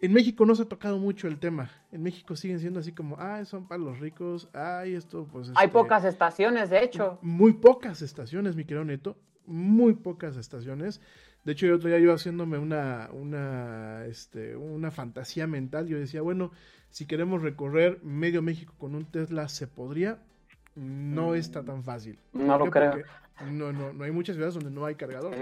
en 0.02 0.14
México 0.14 0.46
no 0.48 0.56
se 0.56 0.64
ha 0.64 0.66
tocado 0.66 0.98
mucho 0.98 1.28
el 1.28 1.38
tema. 1.38 1.70
En 1.92 2.02
México 2.02 2.36
siguen 2.36 2.60
siendo 2.60 2.80
así 2.80 2.92
como, 2.92 3.18
ah, 3.20 3.46
son 3.46 3.68
para 3.68 3.80
los 3.80 4.00
ricos, 4.00 4.50
ay, 4.52 4.96
esto, 4.96 5.28
pues. 5.32 5.50
Hay 5.50 5.68
este, 5.68 5.70
pocas 5.70 6.04
estaciones, 6.04 6.72
de 6.72 6.84
hecho. 6.84 7.20
Muy 7.22 7.54
pocas 7.54 8.02
estaciones, 8.02 8.56
mi 8.56 8.64
querido 8.66 8.84
Neto. 8.84 9.16
Muy 9.46 9.94
pocas 9.94 10.38
estaciones. 10.38 11.02
De 11.44 11.52
hecho, 11.52 11.68
yo 11.68 11.76
otro 11.76 11.90
día 11.90 12.00
yo 12.00 12.14
haciéndome 12.14 12.58
una, 12.58 13.10
una, 13.14 14.06
este, 14.06 14.56
una 14.56 14.90
fantasía 14.90 15.46
mental. 15.46 15.88
Yo 15.88 16.00
decía, 16.00 16.22
bueno, 16.22 16.52
si 16.90 17.06
queremos 17.06 17.44
recorrer 17.44 18.00
medio 18.04 18.42
México 18.42 18.74
con 18.80 18.96
un 18.96 19.06
Tesla, 19.06 19.50
¿se 19.50 19.68
podría? 19.68 20.20
No 20.74 21.36
está 21.36 21.64
tan 21.64 21.84
fácil. 21.84 22.18
No 22.34 22.58
lo 22.58 22.72
creo. 22.72 23.04
no, 23.52 23.72
no, 23.72 23.94
no 23.94 24.04
hay 24.04 24.12
muchas 24.12 24.36
ciudades 24.36 24.56
donde 24.56 24.72
no 24.72 24.86
hay 24.86 24.96
cargador. 24.96 25.36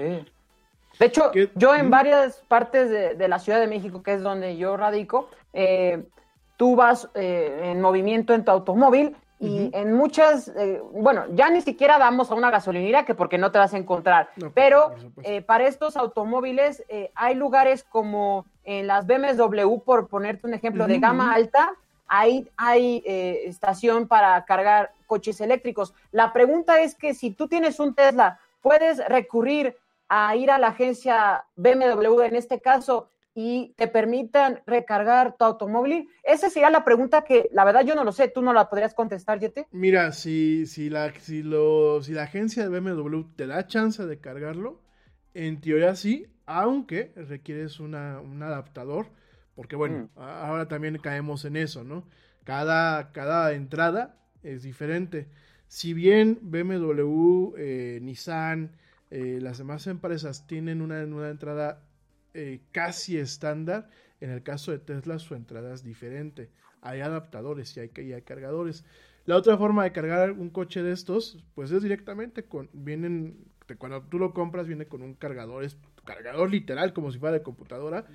De 0.97 1.05
hecho, 1.05 1.31
yo 1.55 1.75
en 1.75 1.89
varias 1.89 2.41
partes 2.47 2.89
de, 2.89 3.27
la 3.27 3.39
Ciudad 3.39 3.59
de 3.59 3.67
México, 3.67 4.03
que 4.03 4.13
es 4.13 4.21
donde 4.21 4.57
yo 4.57 4.75
radico, 4.75 5.29
eh, 5.53 6.03
tú 6.57 6.75
vas 6.75 7.09
eh, 7.13 7.71
en 7.71 7.81
movimiento 7.81 8.33
en 8.33 8.43
tu 8.43 8.51
automóvil 8.51 9.15
y 9.41 9.69
en 9.71 9.93
muchas, 9.93 10.49
eh, 10.49 10.81
bueno, 10.91 11.23
ya 11.31 11.49
ni 11.49 11.61
siquiera 11.61 11.97
vamos 11.97 12.29
a 12.29 12.35
una 12.35 12.51
gasolinera 12.51 13.05
que 13.05 13.15
porque 13.15 13.37
no 13.37 13.53
te 13.53 13.57
vas 13.57 13.73
a 13.73 13.77
encontrar, 13.77 14.29
pero 14.53 14.93
para 15.45 15.65
estos 15.65 15.95
automóviles 15.95 16.83
hay 17.15 17.35
lugares 17.35 17.85
como 17.85 18.45
en 18.65 18.87
las 18.87 19.07
BMW, 19.07 19.77
por 19.85 20.09
ponerte 20.09 20.45
un 20.45 20.53
ejemplo, 20.53 20.87
de 20.87 20.99
gama 20.99 21.33
alta, 21.33 21.71
ahí 22.07 22.49
hay 22.57 23.01
estación 23.05 24.09
para 24.09 24.43
cargar 24.43 24.91
coches 25.07 25.39
eléctricos. 25.39 25.93
La 26.11 26.33
pregunta 26.33 26.81
es 26.81 26.93
que 26.95 27.13
si 27.13 27.31
tú 27.31 27.47
tienes 27.47 27.79
un 27.79 27.95
Tesla, 27.95 28.39
puedes 28.61 28.97
recurrir 29.07 29.77
a 30.09 30.35
ir 30.35 30.51
a 30.51 30.57
la 30.57 30.69
agencia 30.69 31.45
BMW 31.55 32.21
en 32.21 32.35
este 32.35 32.59
caso 32.59 33.09
y 33.35 33.73
te 33.77 33.87
permitan 33.87 34.61
recargar 34.65 35.37
tu 35.37 35.45
automóvil? 35.45 36.09
Esa 36.23 36.49
sería 36.49 36.69
la 36.69 36.83
pregunta 36.83 37.23
que 37.23 37.49
la 37.53 37.63
verdad 37.63 37.85
yo 37.85 37.95
no 37.95 38.03
lo 38.03 38.11
sé, 38.11 38.27
tú 38.27 38.41
no 38.41 38.51
la 38.51 38.69
podrías 38.69 38.93
contestar, 38.93 39.39
Yete. 39.39 39.67
Mira, 39.71 40.11
si, 40.11 40.65
si, 40.65 40.89
la, 40.89 41.13
si, 41.13 41.43
lo, 41.43 42.01
si 42.03 42.13
la 42.13 42.23
agencia 42.23 42.67
de 42.67 42.79
BMW 42.79 43.21
te 43.35 43.47
da 43.47 43.67
chance 43.67 44.05
de 44.05 44.19
cargarlo, 44.19 44.81
en 45.33 45.61
teoría 45.61 45.95
sí, 45.95 46.25
aunque 46.45 47.13
requieres 47.15 47.79
una, 47.79 48.19
un 48.19 48.41
adaptador, 48.41 49.07
porque 49.55 49.75
bueno, 49.75 50.09
mm. 50.15 50.19
ahora 50.19 50.67
también 50.67 50.97
caemos 50.97 51.45
en 51.45 51.55
eso, 51.55 51.83
¿no? 51.83 52.03
Cada, 52.43 53.11
cada 53.11 53.53
entrada 53.53 54.17
es 54.41 54.63
diferente. 54.63 55.27
Si 55.67 55.93
bien 55.93 56.39
BMW, 56.41 57.53
eh, 57.57 57.99
Nissan, 58.01 58.71
eh, 59.11 59.39
las 59.41 59.57
demás 59.57 59.87
empresas 59.87 60.45
tienen 60.47 60.81
una, 60.81 61.03
una 61.03 61.29
entrada 61.29 61.83
eh, 62.33 62.61
casi 62.71 63.17
estándar. 63.17 63.89
En 64.21 64.29
el 64.31 64.43
caso 64.43 64.71
de 64.71 64.79
Tesla, 64.79 65.19
su 65.19 65.35
entrada 65.35 65.73
es 65.73 65.83
diferente. 65.83 66.49
Hay 66.81 67.01
adaptadores 67.01 67.75
y 67.77 67.79
hay, 67.79 67.91
y 67.97 68.13
hay 68.13 68.21
cargadores. 68.21 68.85
La 69.25 69.35
otra 69.35 69.57
forma 69.57 69.83
de 69.83 69.91
cargar 69.91 70.31
un 70.31 70.49
coche 70.49 70.81
de 70.81 70.91
estos, 70.91 71.43
pues 71.53 71.71
es 71.71 71.83
directamente 71.83 72.45
con, 72.45 72.69
vienen, 72.73 73.45
cuando 73.77 74.01
tú 74.03 74.17
lo 74.17 74.33
compras, 74.33 74.67
viene 74.67 74.87
con 74.87 75.01
un 75.01 75.13
cargador, 75.13 75.63
es 75.63 75.77
cargador 76.03 76.49
literal, 76.49 76.93
como 76.93 77.11
si 77.11 77.19
fuera 77.19 77.33
de 77.33 77.43
computadora, 77.43 78.07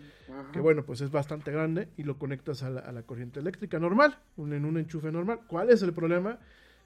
que 0.52 0.58
bueno, 0.58 0.84
pues 0.84 1.00
es 1.00 1.12
bastante 1.12 1.52
grande 1.52 1.88
y 1.96 2.02
lo 2.02 2.18
conectas 2.18 2.64
a 2.64 2.70
la, 2.70 3.02
corriente 3.04 3.38
eléctrica 3.38 3.78
normal, 3.78 4.18
en 4.36 4.64
un 4.64 4.78
enchufe 4.78 5.12
normal. 5.12 5.40
¿Cuál 5.46 5.70
es 5.70 5.82
el 5.82 5.92
problema? 5.92 6.40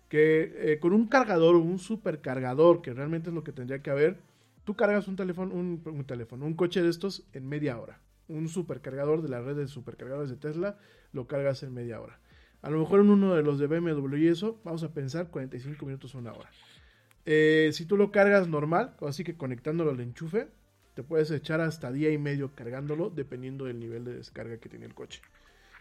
Que 0.08 0.52
eh, 0.56 0.78
con 0.78 0.92
un 0.92 1.06
cargador 1.06 1.56
o 1.56 1.60
un 1.60 1.78
supercargador, 1.78 2.82
que 2.82 2.94
realmente 2.94 3.28
es 3.28 3.34
lo 3.34 3.44
que 3.44 3.52
tendría 3.52 3.82
que 3.82 3.90
haber, 3.90 4.18
tú 4.64 4.74
cargas 4.74 5.08
un 5.08 5.16
teléfono, 5.16 5.54
un, 5.54 6.04
teléfono, 6.06 6.46
un 6.46 6.54
coche 6.54 6.82
de 6.82 6.90
estos 6.90 7.26
en 7.32 7.48
media 7.48 7.78
hora. 7.78 8.00
Un 8.28 8.48
supercargador 8.48 9.22
de 9.22 9.28
la 9.28 9.40
red 9.40 9.56
de 9.56 9.68
supercargadores 9.68 10.30
de 10.30 10.36
Tesla 10.36 10.78
lo 11.12 11.26
cargas 11.26 11.62
en 11.62 11.72
media 11.72 12.00
hora. 12.00 12.20
A 12.62 12.70
lo 12.70 12.78
mejor 12.78 13.00
en 13.00 13.10
uno 13.10 13.34
de 13.34 13.42
los 13.42 13.58
de 13.58 13.66
BMW 13.66 14.16
y 14.16 14.28
eso, 14.28 14.60
vamos 14.64 14.82
a 14.82 14.92
pensar 14.92 15.28
45 15.28 15.86
minutos 15.86 16.14
o 16.14 16.18
una 16.18 16.32
hora. 16.32 16.50
Eh, 17.24 17.70
si 17.72 17.84
tú 17.84 17.96
lo 17.96 18.10
cargas 18.10 18.48
normal, 18.48 18.94
así 19.06 19.24
que 19.24 19.36
conectándolo 19.36 19.90
al 19.90 20.00
enchufe, 20.00 20.48
te 20.94 21.02
puedes 21.02 21.30
echar 21.30 21.60
hasta 21.60 21.92
día 21.92 22.10
y 22.10 22.18
medio 22.18 22.54
cargándolo, 22.54 23.08
dependiendo 23.08 23.66
del 23.66 23.78
nivel 23.78 24.04
de 24.04 24.14
descarga 24.14 24.58
que 24.58 24.68
tiene 24.68 24.84
el 24.84 24.94
coche. 24.94 25.20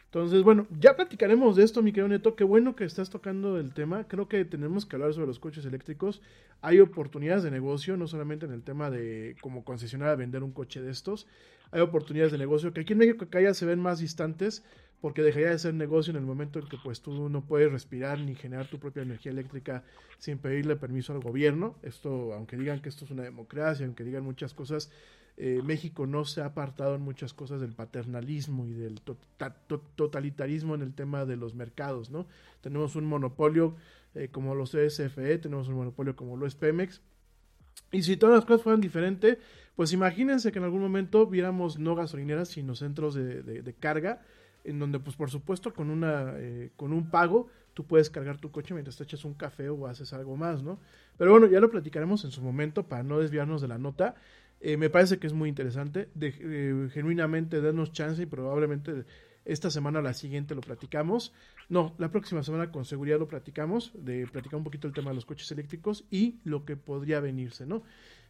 Entonces, 0.08 0.42
bueno, 0.44 0.68
ya 0.80 0.96
platicaremos 0.96 1.58
de 1.58 1.64
esto, 1.64 1.82
mi 1.82 1.92
querido 1.92 2.08
Neto. 2.08 2.36
Qué 2.38 2.46
bueno 2.46 2.78
que 2.78 2.86
estás 2.86 3.10
tocando 3.10 3.60
el 3.60 3.74
tema. 3.74 4.06
Creo 4.08 4.30
que 4.30 4.46
tenemos 4.46 4.86
que 4.86 4.96
hablar 4.96 5.14
sobre 5.14 5.28
los 5.28 5.38
coches 5.38 5.66
eléctricos. 5.66 6.22
Hay 6.62 6.80
oportunidades 6.80 7.44
de 7.44 7.52
negocio, 7.52 7.98
no 7.98 8.08
solamente 8.08 8.46
en 8.46 8.54
el 8.54 8.64
tema 8.64 8.90
de 8.90 9.36
como 9.42 9.66
concesionar 9.66 10.08
a 10.08 10.16
vender 10.16 10.44
un 10.44 10.54
coche 10.54 10.82
de 10.82 10.92
estos. 10.92 11.28
Hay 11.72 11.82
oportunidades 11.82 12.32
de 12.32 12.38
negocio 12.38 12.72
que 12.72 12.82
aquí 12.82 12.94
en 12.94 13.00
México 13.00 13.26
ya 13.30 13.54
se 13.54 13.66
ven 13.66 13.82
más 13.82 14.00
distantes, 14.00 14.64
porque 15.02 15.22
dejaría 15.22 15.50
de 15.50 15.60
ser 15.60 15.74
negocio 15.74 16.12
en 16.12 16.18
el 16.18 16.26
momento 16.26 16.60
en 16.60 16.68
que 16.68 16.78
pues 16.84 17.02
tú 17.02 17.30
no 17.30 17.42
puedes 17.42 17.72
respirar 17.72 18.20
ni 18.20 18.36
generar 18.36 18.68
tu 18.68 18.80
propia 18.80 19.04
energía 19.04 19.32
eléctrica 19.32 19.84
sin 20.18 20.40
pedirle 20.40 20.76
permiso 20.76 21.14
al 21.14 21.20
gobierno. 21.20 21.76
Esto, 21.84 22.34
aunque 22.34 22.58
digan 22.58 22.82
que 22.82 22.90
esto 22.90 23.06
es 23.06 23.12
una 23.12 23.24
democracia, 23.24 23.86
aunque 23.86 24.04
digan 24.04 24.24
muchas 24.24 24.54
cosas, 24.54 24.92
eh, 25.38 25.62
México 25.64 26.08
no 26.08 26.26
se 26.26 26.42
ha 26.42 26.46
apartado 26.46 26.96
en 26.96 27.02
muchas 27.02 27.34
cosas 27.34 27.62
del 27.62 27.74
paternalismo 27.74 28.66
y 28.66 28.74
del 28.74 29.02
totalitarismo 29.96 30.74
en 30.74 30.82
el 30.82 30.96
tema 30.96 31.26
de 31.26 31.38
los 31.38 31.54
mercados, 31.54 32.10
¿no? 32.10 32.26
Tenemos 32.62 32.96
un 32.96 33.06
monopolio 33.06 33.76
eh, 34.16 34.30
como 34.32 34.56
los 34.56 34.72
CSFE, 34.72 35.38
tenemos 35.38 35.68
un 35.68 35.76
monopolio 35.76 36.16
como 36.16 36.38
lo 36.38 36.48
es 36.48 36.56
Pemex, 36.56 37.02
y 37.92 38.02
si 38.02 38.18
todas 38.18 38.38
las 38.38 38.46
cosas 38.46 38.64
fueran 38.64 38.82
diferentes, 38.82 39.38
pues 39.76 39.94
imagínense 39.94 40.52
que 40.52 40.58
en 40.58 40.66
algún 40.66 40.82
momento 40.82 41.28
viéramos 41.28 41.78
no 41.78 41.94
gasolineras, 41.96 42.50
sino 42.50 42.76
centros 42.76 43.14
de 43.14 43.76
carga, 43.80 44.24
en 44.68 44.80
donde 44.80 45.00
pues 45.00 45.16
por 45.16 45.32
supuesto 45.32 45.74
con 45.74 45.90
una 45.90 46.34
eh, 46.36 46.72
con 46.76 46.94
un 46.94 47.10
pago 47.10 47.48
tú 47.74 47.86
puedes 47.86 48.10
cargar 48.10 48.38
tu 48.38 48.52
coche 48.52 48.74
mientras 48.74 48.98
te 48.98 49.04
echas 49.04 49.24
un 49.24 49.34
café 49.34 49.70
o 49.70 49.88
haces 49.88 50.12
algo 50.12 50.36
más, 50.36 50.64
¿no? 50.64 50.80
Pero 51.18 51.32
bueno, 51.32 51.48
ya 51.48 51.60
lo 51.60 51.70
platicaremos 51.70 52.26
en 52.26 52.32
su 52.32 52.42
momento 52.42 52.88
para 52.88 53.04
no 53.04 53.20
desviarnos 53.20 53.62
de 53.62 53.68
la 53.68 53.78
nota. 53.78 54.16
Eh, 54.60 54.78
me 54.78 54.90
parece 54.90 55.20
que 55.20 55.28
es 55.28 55.34
muy 55.34 55.48
interesante. 55.48 56.10
Eh, 56.20 56.90
genuinamente, 56.92 57.62
denos 57.62 57.92
chance 57.92 58.24
y 58.24 58.26
probablemente 58.26 59.06
esta 59.46 59.70
semana 59.70 60.00
o 60.00 60.02
la 60.02 60.16
siguiente 60.16 60.56
lo 60.56 60.62
platicamos. 60.62 61.34
No, 61.70 61.94
la 62.00 62.10
próxima 62.10 62.42
semana 62.42 62.72
con 62.72 62.84
seguridad 62.84 63.20
lo 63.20 63.28
platicamos, 63.28 63.92
de 63.94 64.26
platicar 64.26 64.58
un 64.58 64.64
poquito 64.64 64.88
el 64.88 64.94
tema 64.94 65.12
de 65.12 65.16
los 65.16 65.26
coches 65.26 65.52
eléctricos 65.52 66.04
y 66.10 66.40
lo 66.46 66.66
que 66.66 66.78
podría 66.78 67.20
venirse, 67.20 67.68
¿no? 67.68 67.84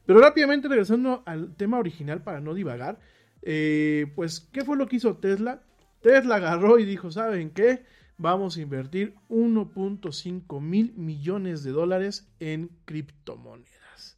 Pero 0.06 0.20
rápidamente 0.20 0.68
regresando 0.68 1.24
al 1.26 1.56
tema 1.56 1.80
original 1.80 2.22
para 2.22 2.42
no 2.42 2.54
divagar, 2.54 3.00
pues, 3.42 4.42
¿qué 4.52 4.66
fue 4.66 4.76
lo 4.76 4.88
que 4.88 4.98
hizo 4.98 5.16
Tesla? 5.16 5.62
Tesla 6.02 6.36
agarró 6.36 6.80
y 6.80 6.86
dijo, 6.86 7.12
¿saben 7.12 7.50
qué? 7.50 7.84
Vamos 8.18 8.58
a 8.58 8.62
invertir 8.62 9.14
1.5 9.30 10.62
mil 10.62 10.94
millones 10.96 11.64
de 11.64 11.72
dólares 11.72 12.28
en 12.40 12.70
criptomonedas. 12.86 14.18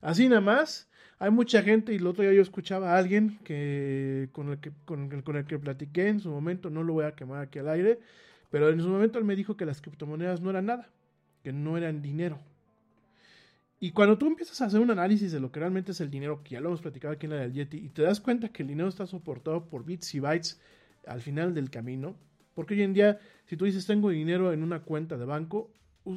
Así 0.00 0.28
nada 0.28 0.40
más, 0.40 0.88
hay 1.18 1.30
mucha 1.30 1.62
gente, 1.62 1.92
y 1.92 1.96
el 1.96 2.06
otro 2.06 2.22
día 2.22 2.32
yo 2.32 2.42
escuchaba 2.42 2.92
a 2.92 2.98
alguien 2.98 3.38
que, 3.44 4.28
con, 4.32 4.50
el 4.50 4.58
que, 4.58 4.72
con, 4.84 5.12
el, 5.12 5.22
con 5.22 5.36
el 5.36 5.46
que 5.46 5.58
platiqué 5.58 6.08
en 6.08 6.20
su 6.20 6.30
momento, 6.30 6.70
no 6.70 6.82
lo 6.82 6.94
voy 6.94 7.04
a 7.04 7.14
quemar 7.14 7.42
aquí 7.42 7.58
al 7.58 7.68
aire, 7.68 8.00
pero 8.50 8.70
en 8.70 8.80
su 8.80 8.88
momento 8.88 9.18
él 9.18 9.24
me 9.24 9.36
dijo 9.36 9.56
que 9.56 9.66
las 9.66 9.80
criptomonedas 9.80 10.40
no 10.40 10.50
eran 10.50 10.66
nada, 10.66 10.88
que 11.42 11.52
no 11.52 11.76
eran 11.76 12.02
dinero. 12.02 12.38
Y 13.80 13.90
cuando 13.90 14.16
tú 14.16 14.26
empiezas 14.26 14.60
a 14.62 14.66
hacer 14.66 14.80
un 14.80 14.90
análisis 14.90 15.32
de 15.32 15.40
lo 15.40 15.52
que 15.52 15.60
realmente 15.60 15.92
es 15.92 16.00
el 16.00 16.10
dinero, 16.10 16.42
que 16.42 16.50
ya 16.50 16.60
lo 16.60 16.68
hemos 16.68 16.80
platicado 16.80 17.12
aquí 17.12 17.26
en 17.26 17.32
la 17.32 17.40
del 17.40 17.52
Yeti, 17.52 17.76
y 17.78 17.88
te 17.90 18.02
das 18.02 18.20
cuenta 18.20 18.48
que 18.48 18.62
el 18.62 18.68
dinero 18.68 18.88
está 18.88 19.06
soportado 19.06 19.66
por 19.66 19.84
bits 19.84 20.14
y 20.14 20.20
bytes, 20.20 20.60
al 21.06 21.20
final 21.20 21.54
del 21.54 21.70
camino. 21.70 22.16
Porque 22.54 22.74
hoy 22.74 22.82
en 22.82 22.94
día, 22.94 23.18
si 23.46 23.56
tú 23.56 23.64
dices 23.64 23.86
tengo 23.86 24.10
dinero 24.10 24.52
en 24.52 24.62
una 24.62 24.82
cuenta 24.82 25.16
de 25.16 25.24
banco, 25.24 25.70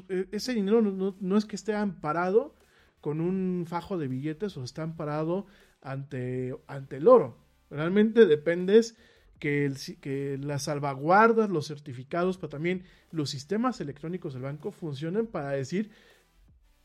e, 0.09 0.27
ese 0.31 0.53
dinero 0.53 0.81
no, 0.81 1.37
es 1.37 1.45
que 1.45 1.55
esté 1.55 1.73
amparado 1.73 2.55
con 3.01 3.21
un 3.21 3.65
fajo 3.67 3.97
de 3.97 4.07
billetes 4.07 4.57
o 4.57 4.63
está 4.63 4.83
amparado 4.83 5.47
ante, 5.81 6.55
ante 6.67 6.97
el 6.97 7.07
oro. 7.07 7.37
Realmente 7.69 8.25
dependes 8.25 8.97
que, 9.39 9.71
que 10.01 10.37
las 10.41 10.63
salvaguardas, 10.63 11.49
los 11.49 11.67
certificados, 11.67 12.37
pero 12.37 12.49
también 12.49 12.83
los 13.11 13.29
sistemas 13.29 13.79
electrónicos 13.81 14.33
del 14.33 14.43
banco 14.43 14.71
funcionen 14.71 15.27
para 15.27 15.51
decir 15.51 15.91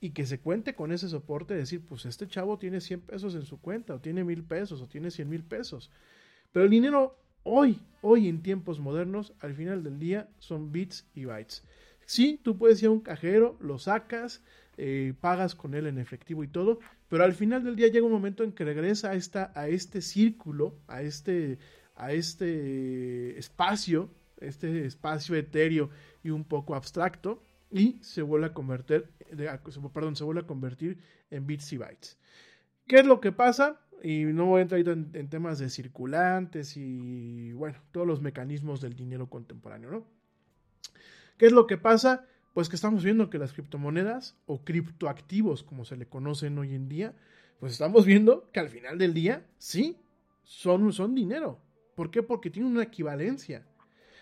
y 0.03 0.11
que 0.11 0.27
se 0.27 0.41
cuente 0.41 0.75
con 0.75 0.91
ese 0.91 1.09
soporte, 1.09 1.55
decir, 1.55 1.87
pues 1.87 2.07
este 2.07 2.27
chavo 2.27 2.59
tiene 2.59 2.81
100 2.81 3.03
pesos 3.03 3.37
en 3.37 3.45
su 3.45 3.61
cuenta, 3.61 3.95
o 3.95 4.01
tiene 4.01 4.25
mil 4.25 4.43
pesos, 4.43 4.83
o 4.83 4.89
tiene 4.89 5.13
100 5.13 5.29
mil 5.29 5.45
pesos. 5.45 5.93
Pero 6.51 6.65
el 6.65 6.71
dinero 6.73 7.22
hoy, 7.45 7.81
hoy 8.01 8.29
en 8.29 8.43
tiempos 8.43 8.81
modernos, 8.81 9.33
al 9.41 9.55
final 9.55 9.83
del 9.83 9.99
día 9.99 10.29
son 10.39 10.73
bits 10.73 11.07
y 11.15 11.25
bytes. 11.25 11.65
Sí, 12.07 12.41
tú 12.43 12.59
puedes 12.59 12.83
ir 12.83 12.89
a 12.89 12.93
un 12.93 13.01
cajero, 13.01 13.57
lo 13.61 13.79
sacas, 13.79 14.43
eh, 14.77 15.15
pagas 15.21 15.55
con 15.55 15.75
él 15.75 15.87
en 15.87 15.99
efectivo 15.99 16.45
y 16.45 16.49
todo, 16.49 16.79
pero 17.09 17.25
al 17.25 17.35
final 17.35 17.63
del 17.63 17.77
día 17.77 17.89
llega 17.89 18.07
un 18.07 18.13
momento 18.13 18.43
en 18.43 18.53
que 18.53 18.65
regresa 18.65 19.11
a, 19.11 19.15
esta, 19.15 19.53
a 19.55 19.69
este 19.69 20.01
círculo, 20.01 20.75
a 20.89 21.03
este, 21.03 21.59
a 21.95 22.13
este 22.13 23.39
espacio, 23.39 24.11
este 24.41 24.87
espacio 24.87 25.37
etéreo 25.37 25.91
y 26.25 26.31
un 26.31 26.45
poco 26.45 26.75
abstracto, 26.75 27.43
y 27.71 27.99
se 28.03 28.23
vuelve 28.23 28.47
a 28.47 28.53
convertir, 28.53 29.09
perdón, 29.93 30.17
se 30.17 30.25
vuelve 30.25 30.43
a 30.43 30.47
convertir 30.47 30.99
en 31.31 31.47
bits 31.47 31.73
y 31.73 31.79
bytes. 31.79 32.19
¿Qué 32.87 32.97
es 32.97 33.07
lo 33.07 33.21
que 33.21 33.33
pasa? 33.33 33.81
Y 34.03 34.25
no 34.25 34.47
voy 34.47 34.59
a 34.59 34.63
entrar 34.63 34.81
en, 34.81 35.11
en, 35.13 35.29
temas 35.29 35.61
de 35.61 35.71
circulantes 35.71 36.77
y, 36.77 37.53
bueno, 37.53 37.79
todos 37.93 38.07
los 38.07 38.21
mecanismos 38.21 38.81
del 38.81 38.95
dinero 38.95 39.31
contemporáneo, 39.31 39.91
¿no? 39.91 40.05
¿Qué 41.39 41.47
es 41.47 41.53
lo 41.53 41.67
que 41.67 41.77
pasa? 41.77 42.27
Pues 42.53 42.69
que 42.69 42.77
estamos 42.77 43.05
viendo 43.05 43.31
que 43.31 43.39
las 43.39 43.53
criptomonedas 43.53 44.37
o 44.47 44.65
criptoactivos, 44.65 45.63
como 45.63 45.85
se 45.85 45.97
le 45.97 46.07
conocen 46.07 46.59
hoy 46.59 46.75
en 46.75 46.89
día, 46.89 47.15
pues 47.61 47.73
estamos 47.73 48.05
viendo 48.05 48.51
que 48.53 48.61
al 48.61 48.69
final 48.69 48.99
del 48.99 49.15
día, 49.15 49.47
sí, 49.59 49.97
son, 50.43 50.93
son 50.93 51.15
dinero. 51.15 51.61
¿Por 51.95 52.11
qué? 52.11 52.23
Porque 52.23 52.51
tienen 52.51 52.73
una 52.73 52.83
equivalencia. 52.83 53.65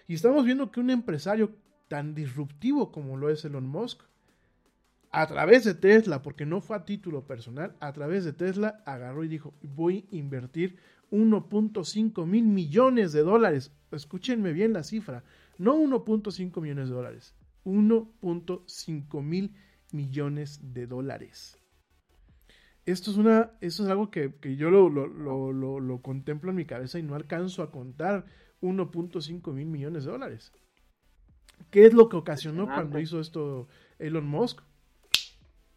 Y 0.07 0.15
estamos 0.15 0.45
viendo 0.45 0.71
que 0.71 0.81
un 0.81 0.91
empresario 0.91 1.55
tan 1.89 2.15
disruptivo 2.15 2.93
como 2.93 3.17
lo 3.17 3.31
es 3.31 3.45
Elon 3.45 3.67
Musk, 3.67 4.03
a 5.11 5.27
través 5.27 5.65
de 5.65 5.75
Tesla, 5.75 6.23
porque 6.23 6.47
no 6.47 6.61
fue 6.61 6.77
a 6.77 6.85
título 6.85 7.27
personal, 7.27 7.77
a 7.81 7.93
través 7.93 8.25
de 8.25 8.33
Tesla 8.33 8.83
agarró 8.87 9.25
y 9.25 9.29
dijo, 9.29 9.55
voy 9.63 10.09
a 10.13 10.17
invertir 10.17 10.77
1.5 11.11 12.27
mil 12.27 12.45
millones 12.45 13.13
de 13.13 13.23
dólares. 13.23 13.73
Escúchenme 13.91 14.53
bien 14.53 14.73
la 14.73 14.85
cifra, 14.85 15.25
no 15.59 15.77
1.5 15.77 16.61
millones 16.61 16.89
de 16.89 16.95
dólares, 16.95 17.35
1.5 17.65 19.23
mil 19.23 19.57
millones 19.93 20.61
de 20.73 20.87
dólares. 20.87 21.57
Esto 22.87 23.11
es, 23.11 23.17
una, 23.17 23.53
esto 23.61 23.85
es 23.85 23.91
algo 23.91 24.11
que, 24.11 24.33
yo 24.57 24.71
lo, 24.71 24.89
lo, 24.89 26.03
contemplo 26.03 26.51
en 26.51 26.57
mi 26.57 26.65
cabeza 26.65 26.99
y 26.99 27.03
no 27.03 27.15
alcanzo 27.15 27.63
a 27.63 27.71
contar 27.71 28.25
1.5 28.63 29.53
mil 29.53 29.67
millones 29.67 30.05
de 30.05 30.13
dólares. 30.13 30.53
¿Qué 31.71 31.85
es 31.85 31.93
lo 31.93 32.09
que 32.09 32.17
ocasionó 32.17 32.67
cuando 32.67 32.99
hizo 32.99 33.21
esto 33.21 33.69
Elon 33.99 34.27
Musk? 34.27 34.63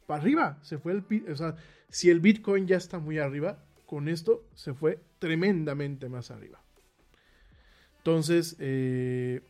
Para 0.05 0.21
arriba. 0.21 0.59
Se 0.61 0.77
fue 0.77 0.93
el. 0.93 1.31
O 1.31 1.35
sea, 1.35 1.55
si 1.89 2.09
el 2.09 2.19
Bitcoin 2.19 2.67
ya 2.67 2.77
está 2.77 2.99
muy 2.99 3.19
arriba, 3.19 3.63
con 3.85 4.07
esto 4.07 4.47
se 4.55 4.73
fue 4.73 4.99
tremendamente 5.19 6.09
más 6.09 6.31
arriba. 6.31 6.61
Entonces, 7.97 8.55
eh, 8.59 9.41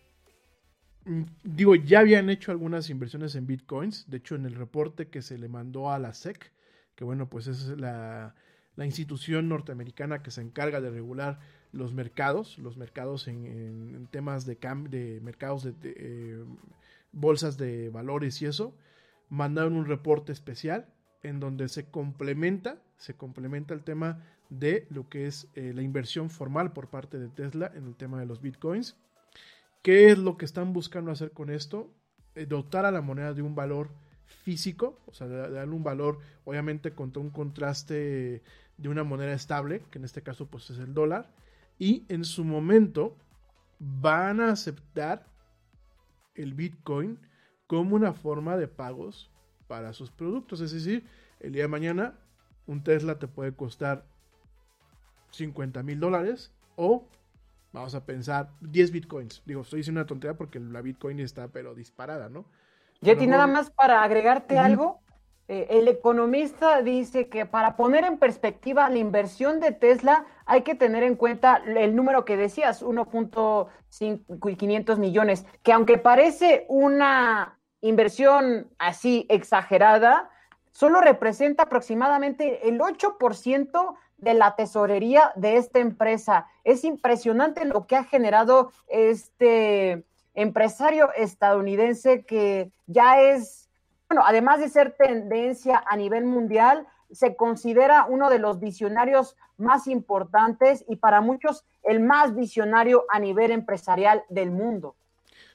mm, 1.06 1.24
digo, 1.44 1.76
ya 1.76 2.00
habían 2.00 2.30
hecho 2.30 2.52
algunas 2.52 2.90
inversiones 2.90 3.36
en 3.36 3.48
Bitcoins. 3.48 4.10
De 4.10 4.18
hecho, 4.18 4.36
en 4.36 4.46
el 4.46 4.56
reporte 4.56 5.08
que 5.08 5.22
se 5.22 5.38
le 5.38 5.48
mandó 5.48 5.92
a 5.92 6.00
la 6.00 6.14
SEC, 6.14 6.52
que 6.96 7.04
bueno, 7.04 7.30
pues 7.30 7.48
es 7.48 7.68
la, 7.70 8.36
institución 8.78 9.50
norteamericana 9.50 10.22
que 10.22 10.32
se 10.32 10.42
encarga 10.42 10.82
de 10.82 10.90
regular 10.90 11.40
los 11.72 11.94
mercados, 11.94 12.58
los 12.58 12.76
mercados 12.76 13.28
en, 13.28 14.08
temas 14.12 14.46
de, 14.46 14.58
de 14.90 15.20
mercados 15.22 15.64
de, 15.64 15.74
eh, 15.84 16.44
bolsas 17.12 17.58
de 17.58 17.90
valores 17.90 18.42
y 18.42 18.46
eso 18.48 18.76
mandaron 19.34 19.74
un 19.74 19.88
reporte 19.88 20.32
especial 20.32 20.86
en 21.24 21.40
donde 21.40 21.68
se 21.68 21.88
complementa, 21.88 22.78
se 22.98 23.16
complementa 23.16 23.74
el 23.74 23.84
tema 23.84 24.24
de 24.50 24.86
lo 24.92 25.10
que 25.10 25.26
es 25.26 25.48
eh, 25.56 25.74
la 25.74 25.82
inversión 25.82 26.30
formal 26.30 26.72
por 26.72 26.90
parte 26.90 27.18
de 27.18 27.30
Tesla 27.30 27.72
en 27.74 27.88
el 27.88 27.96
tema 27.96 28.20
de 28.20 28.28
los 28.28 28.42
bitcoins. 28.42 28.96
¿Qué 29.82 30.12
es 30.12 30.20
lo 30.20 30.38
que 30.38 30.46
están 30.46 30.72
buscando 30.72 31.10
hacer 31.10 31.32
con 31.32 31.50
esto? 31.50 31.92
Eh, 32.36 32.46
dotar 32.46 32.86
a 32.86 32.92
la 32.92 33.02
moneda 33.02 33.34
de 33.34 33.42
un 33.42 33.56
valor 33.56 33.90
físico, 34.44 35.00
o 35.08 35.14
sea, 35.14 35.26
darle 35.26 35.74
un 35.74 35.84
valor, 35.84 36.20
obviamente, 36.46 36.94
contra 36.94 37.20
un 37.20 37.32
contraste 37.32 38.44
de 38.78 38.90
una 38.90 39.04
moneda 39.04 39.34
estable, 39.34 39.82
que 39.90 39.98
en 39.98 40.06
este 40.06 40.22
caso 40.22 40.46
pues 40.46 40.70
es 40.70 40.78
el 40.78 40.94
dólar, 40.94 41.32
y 41.80 42.06
en 42.08 42.24
su 42.24 42.44
momento 42.44 43.18
van 43.80 44.42
a 44.42 44.52
aceptar 44.52 45.26
el 46.36 46.54
Bitcoin 46.54 47.18
como 47.68 47.96
una 47.96 48.14
forma 48.14 48.58
de 48.58 48.68
pagos 48.68 49.32
para 49.68 49.94
sus 49.94 50.12
productos. 50.12 50.62
Es 50.62 50.72
decir, 50.72 51.06
el 51.40 51.54
día 51.54 51.64
de 51.64 51.68
mañana 51.68 52.16
un 52.68 52.84
Tesla 52.84 53.20
te 53.20 53.28
puede 53.28 53.54
costar 53.54 54.06
50 55.32 55.84
mil 55.84 56.00
dólares 56.00 56.52
o 56.76 57.08
vamos 57.72 57.96
a 57.96 58.06
pensar 58.06 58.50
10 58.62 58.92
bitcoins. 58.92 59.42
Digo, 59.46 59.62
estoy 59.62 59.78
diciendo 59.78 60.02
una 60.02 60.08
tontería 60.08 60.38
porque 60.38 60.60
la 60.60 60.82
bitcoin 60.82 61.20
está 61.20 61.48
pero 61.50 61.76
disparada, 61.76 62.30
¿no? 62.30 62.46
Yeti, 63.02 63.28
nada 63.28 63.48
más 63.48 63.70
para 63.70 64.04
agregarte 64.04 64.58
algo, 64.58 65.02
eh, 65.48 65.68
el 65.70 65.88
economista 65.88 66.82
dice 66.82 67.28
que 67.28 67.46
para 67.46 67.76
poner 67.76 68.06
en 68.06 68.18
perspectiva 68.18 68.90
la 68.90 68.98
inversión 68.98 69.60
de 69.60 69.72
Tesla 69.72 70.26
hay 70.46 70.62
que 70.62 70.76
tener 70.76 71.04
en 71.04 71.16
cuenta 71.16 71.62
el 71.66 71.96
número 71.96 72.24
que 72.24 72.38
decías, 72.38 72.82
1.500 72.82 74.98
millones, 74.98 75.46
que 75.62 75.74
aunque 75.74 75.98
parece 75.98 76.66
una 76.70 77.60
inversión 77.82 78.72
así 78.80 79.26
exagerada, 79.30 80.30
solo 80.72 81.02
representa 81.02 81.64
aproximadamente 81.64 82.68
el 82.68 82.80
8% 82.80 83.96
de 84.18 84.34
la 84.34 84.56
tesorería 84.56 85.34
de 85.36 85.58
esta 85.58 85.80
empresa. 85.80 86.48
Es 86.64 86.84
impresionante 86.84 87.66
lo 87.66 87.86
que 87.86 87.98
ha 87.98 88.06
generado 88.06 88.72
este 88.88 90.06
empresario 90.34 91.12
estadounidense 91.16 92.26
que 92.26 92.72
ya 92.88 93.22
es, 93.22 93.63
bueno, 94.10 94.24
además 94.26 94.60
de 94.60 94.70
ser 94.70 94.96
tendencia 94.96 95.84
a 95.86 95.98
nivel 95.98 96.26
mundial, 96.26 96.88
se 97.12 97.36
considera 97.36 98.06
uno 98.08 98.30
de 98.30 98.40
los 98.40 98.60
visionarios 98.60 99.38
más 99.58 99.88
importantes 99.88 100.84
y 100.88 100.96
para 100.98 101.22
muchos 101.22 101.66
el 101.84 102.00
más 102.00 102.36
visionario 102.36 103.06
a 103.10 103.20
nivel 103.20 103.52
empresarial 103.52 104.24
del 104.30 104.52
mundo. 104.52 104.96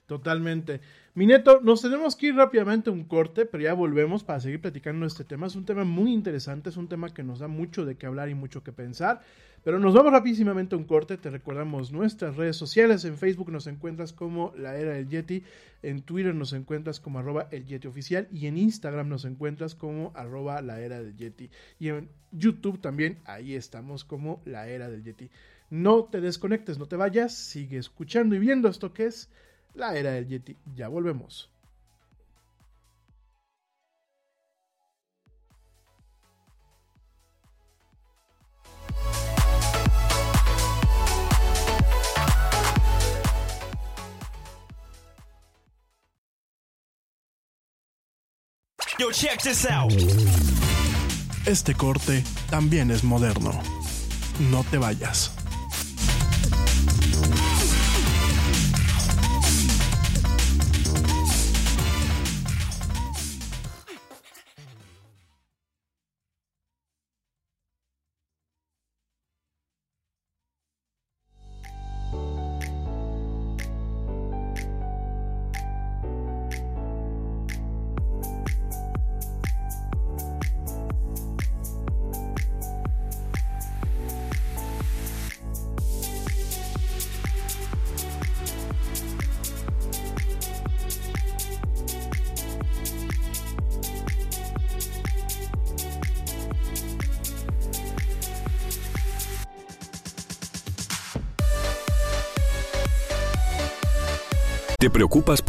Totalmente. 0.08 0.80
Mineto, 1.14 1.60
nos 1.60 1.82
tenemos 1.82 2.16
que 2.16 2.28
ir 2.28 2.34
rápidamente 2.34 2.88
a 2.88 2.94
un 2.94 3.04
corte, 3.04 3.44
pero 3.44 3.62
ya 3.62 3.74
volvemos 3.74 4.24
para 4.24 4.40
seguir 4.40 4.58
platicando 4.58 5.04
este 5.04 5.22
tema. 5.22 5.46
Es 5.46 5.54
un 5.54 5.66
tema 5.66 5.84
muy 5.84 6.14
interesante, 6.14 6.70
es 6.70 6.78
un 6.78 6.88
tema 6.88 7.12
que 7.12 7.22
nos 7.22 7.40
da 7.40 7.46
mucho 7.46 7.84
de 7.84 7.98
qué 7.98 8.06
hablar 8.06 8.30
y 8.30 8.34
mucho 8.34 8.64
que 8.64 8.72
pensar. 8.72 9.20
Pero 9.64 9.78
nos 9.78 9.92
vamos 9.92 10.10
rapidísimamente 10.10 10.74
a 10.74 10.78
un 10.78 10.84
corte. 10.84 11.18
Te 11.18 11.28
recordamos 11.28 11.92
nuestras 11.92 12.36
redes 12.36 12.56
sociales. 12.56 13.04
En 13.04 13.18
Facebook 13.18 13.52
nos 13.52 13.66
encuentras 13.66 14.14
como 14.14 14.54
La 14.56 14.78
Era 14.78 14.94
del 14.94 15.10
Yeti. 15.10 15.44
En 15.82 16.00
Twitter 16.00 16.34
nos 16.34 16.54
encuentras 16.54 17.00
como 17.00 17.18
arroba 17.18 17.46
el 17.50 17.66
Yeti 17.66 17.86
Oficial. 17.86 18.28
Y 18.32 18.46
en 18.46 18.56
Instagram 18.56 19.10
nos 19.10 19.26
encuentras 19.26 19.74
como 19.74 20.12
arroba 20.14 20.62
La 20.62 20.80
Era 20.80 21.02
del 21.02 21.18
Yeti. 21.18 21.50
Y 21.78 21.88
en 21.88 22.08
YouTube 22.32 22.80
también, 22.80 23.18
ahí 23.26 23.54
estamos 23.54 24.04
como 24.04 24.40
La 24.46 24.68
Era 24.68 24.88
del 24.88 25.04
Yeti. 25.04 25.28
No 25.68 26.04
te 26.04 26.22
desconectes, 26.22 26.78
no 26.78 26.86
te 26.86 26.96
vayas. 26.96 27.34
Sigue 27.34 27.76
escuchando 27.76 28.34
y 28.34 28.38
viendo 28.38 28.70
esto 28.70 28.94
que 28.94 29.04
es 29.04 29.28
la 29.78 29.96
era 29.96 30.10
del 30.12 30.26
Yeti. 30.26 30.56
Ya 30.74 30.88
volvemos. 30.88 31.50
Yo, 48.98 49.12
check 49.12 49.40
this 49.42 49.64
out. 49.64 49.92
Este 51.46 51.72
corte 51.72 52.24
también 52.50 52.90
es 52.90 53.04
moderno. 53.04 53.52
No 54.50 54.64
te 54.64 54.76
vayas. 54.76 55.37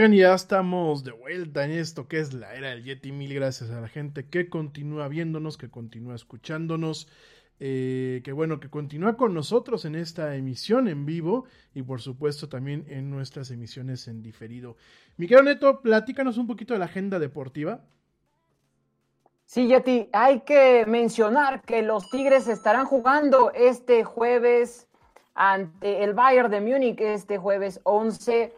Oigan, 0.00 0.14
ya 0.14 0.32
estamos 0.32 1.04
de 1.04 1.12
vuelta 1.12 1.62
en 1.62 1.72
esto 1.72 2.08
que 2.08 2.20
es 2.20 2.32
la 2.32 2.54
era 2.54 2.70
del 2.70 2.84
Yeti. 2.84 3.12
Mil 3.12 3.34
gracias 3.34 3.68
a 3.68 3.82
la 3.82 3.88
gente 3.88 4.24
que 4.24 4.48
continúa 4.48 5.08
viéndonos, 5.08 5.58
que 5.58 5.68
continúa 5.68 6.14
escuchándonos, 6.14 7.06
eh, 7.58 8.22
que 8.24 8.32
bueno, 8.32 8.60
que 8.60 8.70
continúa 8.70 9.18
con 9.18 9.34
nosotros 9.34 9.84
en 9.84 9.96
esta 9.96 10.34
emisión 10.36 10.88
en 10.88 11.04
vivo 11.04 11.44
y 11.74 11.82
por 11.82 12.00
supuesto 12.00 12.48
también 12.48 12.86
en 12.88 13.10
nuestras 13.10 13.50
emisiones 13.50 14.08
en 14.08 14.22
diferido. 14.22 14.78
Miguel 15.18 15.44
Neto, 15.44 15.82
platícanos 15.82 16.38
un 16.38 16.46
poquito 16.46 16.72
de 16.72 16.78
la 16.78 16.86
agenda 16.86 17.18
deportiva. 17.18 17.84
Sí, 19.44 19.68
Yeti, 19.68 20.08
hay 20.14 20.40
que 20.40 20.86
mencionar 20.86 21.60
que 21.60 21.82
los 21.82 22.08
Tigres 22.08 22.48
estarán 22.48 22.86
jugando 22.86 23.52
este 23.52 24.02
jueves 24.04 24.88
ante 25.34 26.02
el 26.02 26.14
Bayern 26.14 26.50
de 26.50 26.62
Múnich, 26.62 26.98
este 27.02 27.36
jueves 27.36 27.82
11 27.84 28.54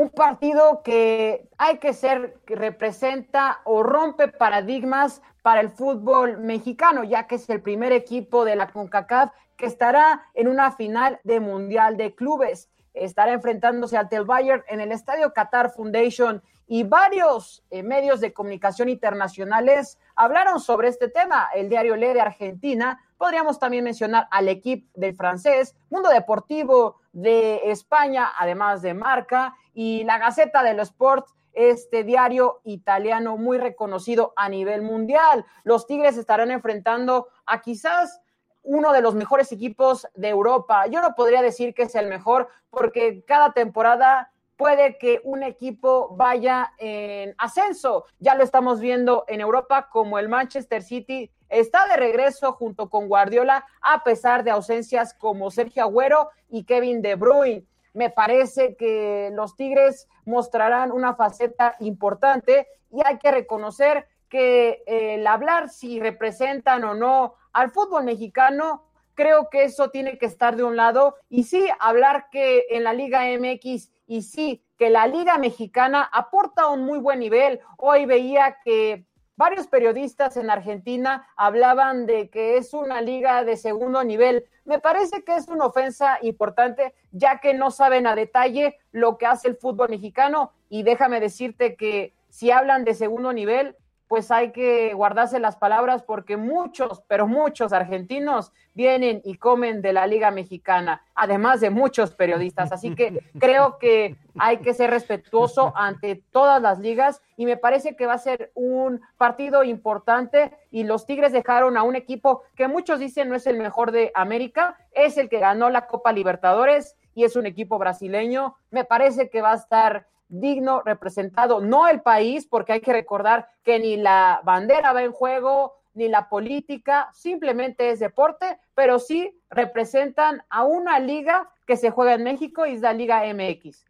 un 0.00 0.08
partido 0.08 0.82
que 0.82 1.46
hay 1.58 1.76
que 1.76 1.92
ser, 1.92 2.38
que 2.46 2.56
representa 2.56 3.60
o 3.64 3.82
rompe 3.82 4.28
paradigmas 4.28 5.20
para 5.42 5.60
el 5.60 5.68
fútbol 5.68 6.38
mexicano, 6.38 7.04
ya 7.04 7.26
que 7.26 7.34
es 7.34 7.50
el 7.50 7.60
primer 7.60 7.92
equipo 7.92 8.46
de 8.46 8.56
la 8.56 8.68
CONCACAF 8.68 9.30
que 9.58 9.66
estará 9.66 10.22
en 10.32 10.48
una 10.48 10.72
final 10.72 11.20
de 11.22 11.38
Mundial 11.40 11.98
de 11.98 12.14
Clubes. 12.14 12.70
Estará 12.94 13.34
enfrentándose 13.34 13.98
ante 13.98 14.16
el 14.16 14.24
Bayern 14.24 14.64
en 14.68 14.80
el 14.80 14.90
Estadio 14.90 15.34
Qatar 15.34 15.70
Foundation 15.70 16.42
y 16.66 16.84
varios 16.84 17.62
eh, 17.68 17.82
medios 17.82 18.20
de 18.20 18.32
comunicación 18.32 18.88
internacionales 18.88 19.98
hablaron 20.16 20.60
sobre 20.60 20.88
este 20.88 21.08
tema. 21.08 21.50
El 21.54 21.68
diario 21.68 21.94
Le 21.96 22.14
de 22.14 22.22
Argentina, 22.22 22.98
podríamos 23.18 23.58
también 23.58 23.84
mencionar 23.84 24.28
al 24.30 24.48
equipo 24.48 24.88
del 24.98 25.14
francés, 25.14 25.76
Mundo 25.90 26.08
Deportivo 26.08 26.99
de 27.12 27.70
España, 27.70 28.30
además 28.38 28.82
de 28.82 28.94
Marca, 28.94 29.56
y 29.74 30.04
la 30.04 30.18
Gaceta 30.18 30.62
de 30.62 30.74
los 30.74 30.88
Sport, 30.88 31.28
este 31.52 32.04
diario 32.04 32.60
italiano 32.64 33.36
muy 33.36 33.58
reconocido 33.58 34.32
a 34.36 34.48
nivel 34.48 34.82
mundial. 34.82 35.44
Los 35.64 35.86
Tigres 35.86 36.16
estarán 36.16 36.50
enfrentando 36.50 37.28
a 37.46 37.60
quizás 37.60 38.20
uno 38.62 38.92
de 38.92 39.00
los 39.00 39.14
mejores 39.14 39.50
equipos 39.52 40.06
de 40.14 40.28
Europa. 40.28 40.86
Yo 40.86 41.00
no 41.00 41.14
podría 41.14 41.42
decir 41.42 41.74
que 41.74 41.84
es 41.84 41.94
el 41.94 42.08
mejor 42.08 42.48
porque 42.70 43.24
cada 43.24 43.52
temporada 43.52 44.30
puede 44.56 44.98
que 44.98 45.20
un 45.24 45.42
equipo 45.42 46.14
vaya 46.16 46.74
en 46.78 47.34
ascenso. 47.38 48.04
Ya 48.18 48.34
lo 48.34 48.44
estamos 48.44 48.78
viendo 48.78 49.24
en 49.26 49.40
Europa 49.40 49.88
como 49.90 50.18
el 50.18 50.28
Manchester 50.28 50.82
City 50.82 51.32
está 51.50 51.86
de 51.86 51.96
regreso 51.96 52.52
junto 52.52 52.88
con 52.88 53.08
Guardiola 53.08 53.66
a 53.82 54.02
pesar 54.02 54.44
de 54.44 54.52
ausencias 54.52 55.12
como 55.12 55.50
Sergio 55.50 55.82
Agüero 55.82 56.30
y 56.48 56.64
Kevin 56.64 57.02
De 57.02 57.16
Bruyne. 57.16 57.64
Me 57.92 58.08
parece 58.08 58.76
que 58.76 59.30
los 59.34 59.56
Tigres 59.56 60.08
mostrarán 60.24 60.92
una 60.92 61.14
faceta 61.14 61.76
importante 61.80 62.68
y 62.90 63.00
hay 63.04 63.18
que 63.18 63.32
reconocer 63.32 64.06
que 64.28 64.82
el 64.86 65.26
hablar 65.26 65.68
si 65.68 65.98
representan 65.98 66.84
o 66.84 66.94
no 66.94 67.34
al 67.52 67.70
fútbol 67.70 68.04
mexicano, 68.04 68.84
creo 69.14 69.50
que 69.50 69.64
eso 69.64 69.90
tiene 69.90 70.18
que 70.18 70.26
estar 70.26 70.56
de 70.56 70.62
un 70.62 70.76
lado 70.76 71.16
y 71.28 71.42
sí 71.42 71.68
hablar 71.80 72.28
que 72.30 72.66
en 72.70 72.84
la 72.84 72.92
Liga 72.92 73.22
MX 73.24 73.90
y 74.06 74.22
sí, 74.22 74.64
que 74.78 74.88
la 74.88 75.06
Liga 75.06 75.36
Mexicana 75.38 76.08
aporta 76.12 76.68
un 76.68 76.84
muy 76.84 76.98
buen 76.98 77.20
nivel. 77.20 77.60
Hoy 77.76 78.06
veía 78.06 78.58
que 78.64 79.04
varios 79.40 79.68
periodistas 79.68 80.36
en 80.36 80.50
Argentina 80.50 81.26
hablaban 81.34 82.04
de 82.04 82.28
que 82.28 82.58
es 82.58 82.74
una 82.74 83.00
liga 83.00 83.42
de 83.42 83.56
segundo 83.56 84.04
nivel. 84.04 84.44
Me 84.66 84.80
parece 84.80 85.24
que 85.24 85.34
es 85.34 85.48
una 85.48 85.64
ofensa 85.64 86.18
importante, 86.20 86.92
ya 87.10 87.40
que 87.40 87.54
no 87.54 87.70
saben 87.70 88.06
a 88.06 88.14
detalle 88.14 88.76
lo 88.92 89.16
que 89.16 89.24
hace 89.24 89.48
el 89.48 89.56
fútbol 89.56 89.88
mexicano. 89.88 90.52
Y 90.68 90.82
déjame 90.82 91.20
decirte 91.20 91.74
que 91.74 92.12
si 92.28 92.50
hablan 92.50 92.84
de 92.84 92.92
segundo 92.92 93.32
nivel, 93.32 93.76
pues 94.10 94.32
hay 94.32 94.50
que 94.50 94.92
guardarse 94.92 95.38
las 95.38 95.54
palabras 95.54 96.02
porque 96.02 96.36
muchos, 96.36 97.00
pero 97.06 97.28
muchos 97.28 97.72
argentinos 97.72 98.52
vienen 98.74 99.22
y 99.24 99.36
comen 99.36 99.82
de 99.82 99.92
la 99.92 100.08
Liga 100.08 100.32
Mexicana, 100.32 101.04
además 101.14 101.60
de 101.60 101.70
muchos 101.70 102.16
periodistas. 102.16 102.72
Así 102.72 102.96
que 102.96 103.22
creo 103.38 103.78
que 103.78 104.16
hay 104.36 104.56
que 104.56 104.74
ser 104.74 104.90
respetuoso 104.90 105.72
ante 105.76 106.16
todas 106.32 106.60
las 106.60 106.80
ligas 106.80 107.22
y 107.36 107.46
me 107.46 107.56
parece 107.56 107.94
que 107.94 108.06
va 108.06 108.14
a 108.14 108.18
ser 108.18 108.50
un 108.54 109.00
partido 109.16 109.62
importante 109.62 110.58
y 110.72 110.82
los 110.82 111.06
Tigres 111.06 111.30
dejaron 111.30 111.76
a 111.76 111.84
un 111.84 111.94
equipo 111.94 112.42
que 112.56 112.66
muchos 112.66 112.98
dicen 112.98 113.28
no 113.28 113.36
es 113.36 113.46
el 113.46 113.58
mejor 113.58 113.92
de 113.92 114.10
América, 114.16 114.76
es 114.90 115.18
el 115.18 115.28
que 115.28 115.38
ganó 115.38 115.70
la 115.70 115.86
Copa 115.86 116.10
Libertadores 116.10 116.96
y 117.14 117.22
es 117.22 117.36
un 117.36 117.46
equipo 117.46 117.78
brasileño. 117.78 118.56
Me 118.72 118.84
parece 118.84 119.30
que 119.30 119.40
va 119.40 119.52
a 119.52 119.56
estar 119.56 120.08
digno 120.30 120.82
representado, 120.82 121.60
no 121.60 121.88
el 121.88 122.00
país, 122.00 122.46
porque 122.46 122.72
hay 122.72 122.80
que 122.80 122.92
recordar 122.92 123.48
que 123.62 123.78
ni 123.78 123.96
la 123.96 124.40
bandera 124.44 124.92
va 124.92 125.02
en 125.02 125.12
juego, 125.12 125.74
ni 125.94 126.08
la 126.08 126.28
política, 126.28 127.10
simplemente 127.12 127.90
es 127.90 127.98
deporte, 127.98 128.58
pero 128.74 128.98
sí 128.98 129.38
representan 129.50 130.42
a 130.48 130.64
una 130.64 131.00
liga 131.00 131.50
que 131.66 131.76
se 131.76 131.90
juega 131.90 132.14
en 132.14 132.22
México 132.22 132.64
y 132.64 132.74
es 132.74 132.80
la 132.80 132.92
Liga 132.92 133.22
MX. 133.32 133.84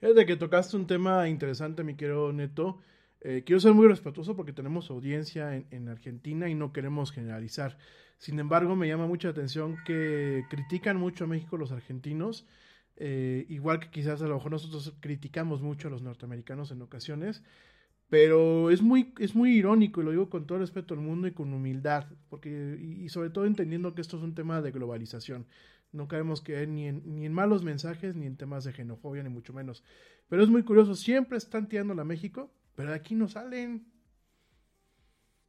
Es 0.00 0.14
de 0.14 0.26
que 0.26 0.36
tocaste 0.36 0.76
un 0.76 0.86
tema 0.86 1.28
interesante, 1.28 1.82
mi 1.82 1.96
querido 1.96 2.32
Neto. 2.32 2.78
Eh, 3.20 3.42
quiero 3.44 3.58
ser 3.58 3.72
muy 3.72 3.88
respetuoso 3.88 4.36
porque 4.36 4.52
tenemos 4.52 4.90
audiencia 4.90 5.56
en, 5.56 5.66
en, 5.70 5.88
Argentina 5.88 6.48
y 6.48 6.54
no 6.54 6.72
queremos 6.72 7.10
generalizar. 7.10 7.78
Sin 8.18 8.38
embargo, 8.38 8.76
me 8.76 8.86
llama 8.86 9.06
mucha 9.06 9.30
atención 9.30 9.76
que 9.86 10.44
critican 10.50 10.98
mucho 10.98 11.24
a 11.24 11.26
México 11.26 11.56
los 11.56 11.72
argentinos 11.72 12.46
eh, 12.96 13.46
igual 13.48 13.80
que 13.80 13.90
quizás 13.90 14.22
a 14.22 14.26
lo 14.26 14.34
mejor 14.34 14.52
nosotros 14.52 14.94
criticamos 15.00 15.62
mucho 15.62 15.88
a 15.88 15.90
los 15.90 16.02
norteamericanos 16.02 16.70
en 16.70 16.82
ocasiones, 16.82 17.42
pero 18.08 18.70
es 18.70 18.82
muy, 18.82 19.12
es 19.18 19.34
muy 19.34 19.56
irónico, 19.56 20.00
y 20.00 20.04
lo 20.04 20.10
digo 20.10 20.30
con 20.30 20.46
todo 20.46 20.58
respeto 20.58 20.94
al 20.94 21.00
mundo 21.00 21.26
y 21.26 21.32
con 21.32 21.52
humildad, 21.52 22.06
porque, 22.28 22.78
y, 22.80 23.08
sobre 23.08 23.30
todo 23.30 23.46
entendiendo 23.46 23.94
que 23.94 24.02
esto 24.02 24.16
es 24.16 24.22
un 24.22 24.34
tema 24.34 24.62
de 24.62 24.70
globalización. 24.70 25.46
No 25.92 26.08
queremos 26.08 26.40
caer 26.40 26.68
ni 26.68 26.86
en, 26.86 27.02
ni 27.04 27.24
en 27.24 27.32
malos 27.32 27.62
mensajes, 27.62 28.14
ni 28.16 28.26
en 28.26 28.36
temas 28.36 28.64
de 28.64 28.72
xenofobia, 28.72 29.22
ni 29.22 29.28
mucho 29.30 29.52
menos. 29.52 29.84
Pero 30.28 30.42
es 30.42 30.48
muy 30.48 30.62
curioso, 30.62 30.94
siempre 30.94 31.38
están 31.38 31.68
tirando 31.68 32.00
a 32.00 32.04
México, 32.04 32.50
pero 32.74 32.90
de 32.90 32.96
aquí 32.96 33.14
no 33.14 33.28
salen. 33.28 33.86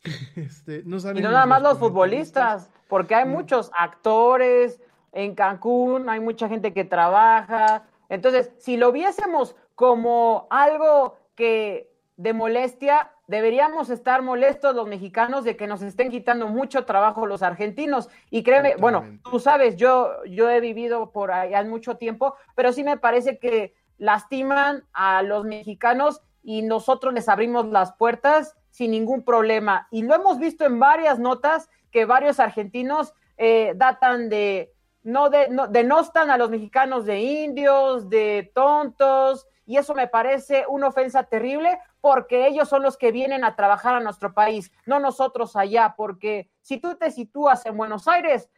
este, 0.36 0.84
no 0.86 1.00
salen 1.00 1.18
y 1.18 1.22
no 1.24 1.32
nada 1.32 1.46
más 1.46 1.62
los 1.62 1.80
futbolistas, 1.80 2.70
porque 2.88 3.16
hay 3.16 3.26
mm. 3.26 3.32
muchos 3.32 3.72
actores, 3.78 4.80
en 5.16 5.34
Cancún 5.34 6.09
hay 6.09 6.20
mucha 6.20 6.47
gente 6.49 6.74
que 6.74 6.84
trabaja. 6.84 7.84
Entonces, 8.09 8.51
si 8.57 8.76
lo 8.76 8.91
viésemos 8.91 9.55
como 9.74 10.45
algo 10.49 11.18
que 11.36 11.89
de 12.18 12.34
molestia, 12.34 13.11
deberíamos 13.28 13.89
estar 13.89 14.22
molestos 14.22 14.76
los 14.76 14.88
mexicanos 14.88 15.45
de 15.45 15.55
que 15.55 15.68
nos 15.68 15.82
estén 15.82 16.11
quitando 16.11 16.47
mucho 16.49 16.86
trabajo 16.86 17.26
los 17.26 17.43
argentinos. 17.43 18.09
Y 18.30 18.43
créeme, 18.43 18.76
bueno, 18.76 19.20
tú 19.32 19.39
sabes, 19.39 19.78
yo, 19.78 20.11
yo 20.26 20.49
he 20.49 20.59
vivido 20.59 21.11
por 21.11 21.32
allá 21.32 21.63
mucho 21.63 21.95
tiempo, 21.95 22.36
pero 22.53 22.74
sí 22.74 22.84
me 22.84 22.97
parece 22.97 23.39
que 23.39 23.74
lastiman 23.97 24.84
a 24.91 25.24
los 25.24 25.45
mexicanos 25.45 26.22
y 26.43 26.61
nosotros 26.61 27.13
les 27.13 27.30
abrimos 27.30 27.68
las 27.68 27.93
puertas 27.93 28.57
sin 28.70 28.91
ningún 28.91 29.24
problema. 29.24 29.88
Y 29.91 30.03
lo 30.03 30.13
hemos 30.13 30.39
visto 30.39 30.66
en 30.66 30.78
varias 30.78 31.20
notas 31.20 31.70
que 31.89 32.03
varios 32.03 32.41
argentinos 32.41 33.13
eh, 33.38 33.72
datan 33.78 34.28
de 34.28 34.74
no, 35.06 35.30
de, 35.30 35.47
no 35.49 35.68
denostan 35.68 36.32
a 36.32 36.38
los 36.38 36.49
mexicanos 36.49 37.06
de 37.06 37.22
indios, 37.22 38.10
de 38.10 38.51
tontos, 38.53 39.47
y 39.66 39.78
eso 39.78 39.93
me 39.93 40.08
parece 40.08 40.66
una 40.68 40.88
ofensa 40.88 41.24
terrible 41.24 41.80
porque 42.01 42.47
ellos 42.47 42.68
son 42.68 42.84
los 42.84 42.97
que 42.97 43.12
vienen 43.12 43.43
a 43.43 43.56
trabajar 43.56 43.95
a 43.95 43.99
nuestro 43.99 44.34
país, 44.34 44.72
no 44.86 44.99
nosotros 44.99 45.56
allá, 45.56 45.93
porque 45.95 46.49
si 46.62 46.78
tú 46.80 46.95
te 46.95 47.12
sitúas 47.12 47.66
en 47.66 47.78
Buenos 47.78 48.08
Aires, 48.08 48.49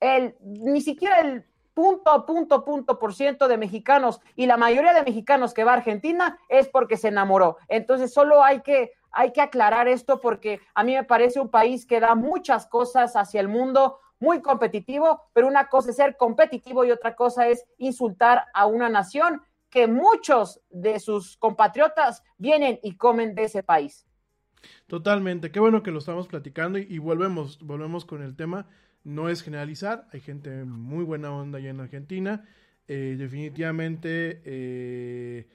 el, 0.00 0.36
ni 0.40 0.80
siquiera 0.80 1.20
el 1.20 1.44
punto, 1.74 2.26
punto, 2.26 2.64
punto 2.64 2.98
por 2.98 3.14
ciento 3.14 3.46
de 3.46 3.56
mexicanos 3.56 4.20
y 4.34 4.46
la 4.46 4.56
mayoría 4.56 4.92
de 4.94 5.04
mexicanos 5.04 5.54
que 5.54 5.64
va 5.64 5.72
a 5.72 5.76
Argentina 5.76 6.38
es 6.48 6.68
porque 6.68 6.96
se 6.96 7.08
enamoró. 7.08 7.56
Entonces 7.68 8.12
solo 8.12 8.42
hay 8.42 8.60
que, 8.60 8.92
hay 9.12 9.32
que 9.32 9.40
aclarar 9.40 9.86
esto 9.86 10.20
porque 10.20 10.60
a 10.74 10.82
mí 10.82 10.94
me 10.94 11.04
parece 11.04 11.40
un 11.40 11.48
país 11.48 11.86
que 11.86 12.00
da 12.00 12.14
muchas 12.14 12.66
cosas 12.66 13.14
hacia 13.16 13.40
el 13.40 13.48
mundo, 13.48 14.00
muy 14.22 14.40
competitivo, 14.40 15.20
pero 15.32 15.48
una 15.48 15.68
cosa 15.68 15.90
es 15.90 15.96
ser 15.96 16.16
competitivo 16.16 16.84
y 16.84 16.92
otra 16.92 17.16
cosa 17.16 17.48
es 17.48 17.64
insultar 17.76 18.44
a 18.54 18.66
una 18.66 18.88
nación 18.88 19.42
que 19.68 19.88
muchos 19.88 20.60
de 20.70 21.00
sus 21.00 21.36
compatriotas 21.36 22.22
vienen 22.38 22.78
y 22.84 22.96
comen 22.96 23.34
de 23.34 23.44
ese 23.44 23.64
país. 23.64 24.06
Totalmente, 24.86 25.50
qué 25.50 25.58
bueno 25.58 25.82
que 25.82 25.90
lo 25.90 25.98
estamos 25.98 26.28
platicando 26.28 26.78
y, 26.78 26.98
volvemos, 26.98 27.58
volvemos 27.62 28.04
con 28.04 28.22
el 28.22 28.36
tema. 28.36 28.68
No 29.02 29.28
es 29.28 29.42
generalizar, 29.42 30.06
hay 30.12 30.20
gente 30.20 30.64
muy 30.64 31.02
buena 31.04 31.32
onda 31.34 31.58
allá 31.58 31.70
en 31.70 31.80
Argentina. 31.80 32.44
Eh, 32.86 33.16
definitivamente 33.18 34.40
eh, 34.44 35.48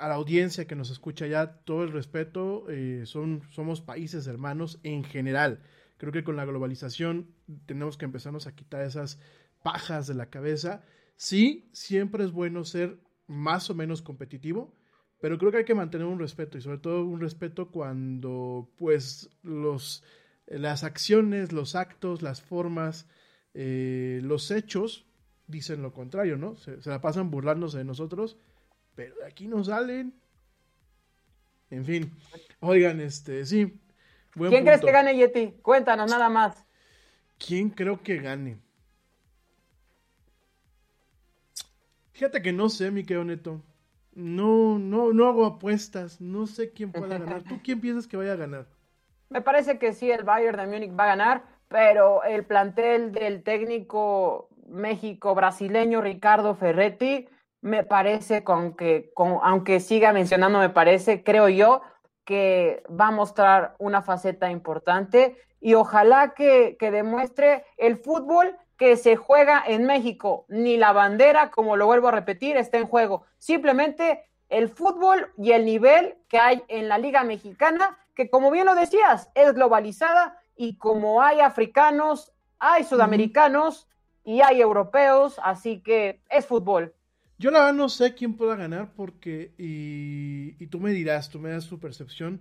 a 0.00 0.08
la 0.08 0.14
audiencia 0.14 0.66
que 0.66 0.74
nos 0.74 0.88
escucha 0.88 1.26
ya, 1.26 1.58
todo 1.64 1.84
el 1.84 1.92
respeto, 1.92 2.64
eh, 2.70 3.02
son, 3.04 3.42
somos 3.50 3.82
países 3.82 4.26
hermanos 4.26 4.80
en 4.84 5.04
general. 5.04 5.60
Creo 5.98 6.12
que 6.12 6.24
con 6.24 6.36
la 6.36 6.46
globalización 6.46 7.33
tenemos 7.66 7.96
que 7.96 8.04
empezarnos 8.04 8.46
a 8.46 8.54
quitar 8.54 8.82
esas 8.82 9.18
pajas 9.62 10.06
de 10.06 10.14
la 10.14 10.30
cabeza. 10.30 10.82
Sí, 11.16 11.68
siempre 11.72 12.24
es 12.24 12.32
bueno 12.32 12.64
ser 12.64 12.98
más 13.26 13.70
o 13.70 13.74
menos 13.74 14.02
competitivo, 14.02 14.74
pero 15.20 15.38
creo 15.38 15.50
que 15.50 15.58
hay 15.58 15.64
que 15.64 15.74
mantener 15.74 16.06
un 16.06 16.18
respeto 16.18 16.58
y 16.58 16.60
sobre 16.60 16.78
todo 16.78 17.04
un 17.04 17.20
respeto 17.20 17.70
cuando 17.70 18.70
pues 18.76 19.30
los, 19.42 20.04
las 20.46 20.84
acciones, 20.84 21.52
los 21.52 21.74
actos, 21.74 22.22
las 22.22 22.42
formas, 22.42 23.08
eh, 23.54 24.20
los 24.22 24.50
hechos 24.50 25.06
dicen 25.46 25.82
lo 25.82 25.92
contrario, 25.92 26.36
¿no? 26.36 26.56
Se, 26.56 26.78
la 26.84 27.00
pasan 27.00 27.30
burlándose 27.30 27.78
de 27.78 27.84
nosotros, 27.84 28.36
pero 28.94 29.14
de 29.16 29.26
aquí 29.26 29.46
no 29.46 29.64
salen. 29.64 30.14
En 31.70 31.84
fin, 31.84 32.12
oigan, 32.60 33.00
este, 33.00 33.46
sí. 33.46 33.80
¿Quién 34.32 34.64
crees 34.64 34.80
que 34.80 34.92
gane, 34.92 35.16
Yeti? 35.16 35.52
Cuéntanos 35.62 36.10
nada 36.10 36.28
más. 36.28 36.64
¿Quién 37.38 37.70
creo 37.70 38.02
que 38.02 38.18
gane? 38.18 38.58
Fíjate 42.12 42.42
que 42.42 42.52
no 42.52 42.68
sé, 42.68 42.90
mi 42.90 43.02
querido 43.04 43.24
Neto. 43.24 43.60
No, 44.14 44.78
no, 44.78 45.12
no 45.12 45.26
hago 45.26 45.44
apuestas. 45.44 46.20
No 46.20 46.46
sé 46.46 46.70
quién 46.70 46.92
pueda 46.92 47.18
ganar. 47.18 47.42
¿Tú 47.42 47.60
quién 47.62 47.80
piensas 47.80 48.06
que 48.06 48.16
vaya 48.16 48.32
a 48.32 48.36
ganar? 48.36 48.66
Me 49.30 49.40
parece 49.40 49.78
que 49.78 49.92
sí, 49.92 50.10
el 50.10 50.22
Bayern 50.22 50.58
de 50.58 50.66
Múnich 50.66 50.96
va 50.96 51.04
a 51.04 51.08
ganar, 51.08 51.44
pero 51.68 52.22
el 52.22 52.44
plantel 52.44 53.10
del 53.10 53.42
técnico 53.42 54.48
México-brasileño 54.68 56.00
Ricardo 56.00 56.54
Ferretti 56.54 57.28
me 57.60 57.82
parece 57.82 58.44
con 58.44 58.76
que, 58.76 59.10
con, 59.14 59.38
aunque 59.42 59.80
siga 59.80 60.12
mencionando, 60.12 60.60
me 60.60 60.70
parece, 60.70 61.24
creo 61.24 61.48
yo, 61.48 61.82
que 62.24 62.82
va 62.88 63.08
a 63.08 63.10
mostrar 63.10 63.74
una 63.78 64.02
faceta 64.02 64.50
importante 64.50 65.36
y 65.60 65.74
ojalá 65.74 66.34
que, 66.34 66.76
que 66.78 66.90
demuestre 66.90 67.64
el 67.76 67.96
fútbol 67.96 68.56
que 68.76 68.96
se 68.96 69.16
juega 69.16 69.62
en 69.66 69.84
México, 69.84 70.46
ni 70.48 70.76
la 70.76 70.92
bandera, 70.92 71.50
como 71.50 71.76
lo 71.76 71.86
vuelvo 71.86 72.08
a 72.08 72.12
repetir, 72.12 72.56
está 72.56 72.78
en 72.78 72.86
juego. 72.86 73.24
Simplemente 73.38 74.24
el 74.48 74.68
fútbol 74.68 75.32
y 75.38 75.52
el 75.52 75.64
nivel 75.64 76.16
que 76.28 76.38
hay 76.38 76.62
en 76.68 76.88
la 76.88 76.98
Liga 76.98 77.24
Mexicana, 77.24 77.98
que 78.14 78.30
como 78.30 78.50
bien 78.50 78.66
lo 78.66 78.74
decías, 78.74 79.30
es 79.34 79.54
globalizada 79.54 80.38
y 80.56 80.76
como 80.76 81.22
hay 81.22 81.40
africanos, 81.40 82.32
hay 82.58 82.84
sudamericanos 82.84 83.88
y 84.24 84.40
hay 84.40 84.60
europeos, 84.60 85.40
así 85.42 85.82
que 85.82 86.22
es 86.30 86.46
fútbol. 86.46 86.94
Yo 87.38 87.50
la 87.50 87.60
verdad 87.60 87.74
no 87.74 87.88
sé 87.88 88.14
quién 88.14 88.34
pueda 88.34 88.56
ganar 88.56 88.92
porque, 88.94 89.54
y, 89.58 90.62
y 90.62 90.66
tú 90.68 90.80
me 90.80 90.92
dirás, 90.92 91.30
tú 91.30 91.40
me 91.40 91.50
das 91.50 91.68
tu 91.68 91.80
percepción, 91.80 92.40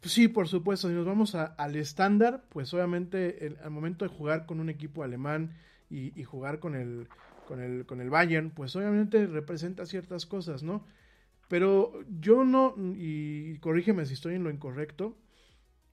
pues 0.00 0.12
sí, 0.12 0.28
por 0.28 0.46
supuesto, 0.46 0.88
si 0.88 0.94
nos 0.94 1.06
vamos 1.06 1.34
al 1.34 1.76
estándar, 1.76 2.44
pues 2.50 2.72
obviamente 2.72 3.56
al 3.62 3.70
momento 3.70 4.04
de 4.04 4.14
jugar 4.14 4.46
con 4.46 4.60
un 4.60 4.68
equipo 4.68 5.02
alemán 5.02 5.56
y, 5.90 6.22
jugar 6.22 6.60
con 6.60 6.76
el, 6.76 7.08
con, 7.46 7.60
el, 7.60 7.84
con 7.84 8.00
el 8.00 8.10
Bayern, 8.10 8.50
pues 8.50 8.76
obviamente 8.76 9.26
representa 9.26 9.86
ciertas 9.86 10.24
cosas, 10.24 10.62
¿no? 10.62 10.84
Pero 11.48 11.92
yo 12.20 12.44
no, 12.44 12.74
y 12.96 13.58
corrígeme 13.58 14.06
si 14.06 14.14
estoy 14.14 14.34
en 14.34 14.44
lo 14.44 14.50
incorrecto, 14.50 15.16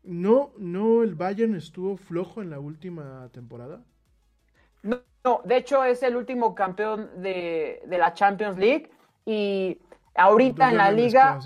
no, 0.03 0.53
no, 0.59 1.01
el 1.01 1.15
Bayern 1.15 1.55
estuvo 1.55 1.97
flojo 1.97 2.43
en 2.43 2.51
la 2.51 2.59
última 2.59 3.29
temporada. 3.31 3.83
No, 4.85 5.01
no 5.23 5.41
de 5.43 5.57
hecho 5.57 5.83
es 5.83 6.01
el 6.03 6.15
último 6.15 6.55
campeón 6.55 7.09
de, 7.21 7.81
de 7.85 7.97
la 7.97 8.13
Champions 8.13 8.57
League 8.57 8.89
y 9.25 9.79
Ahorita 10.17 10.69
en 10.69 10.77
la 10.77 10.91
liga, 10.91 11.37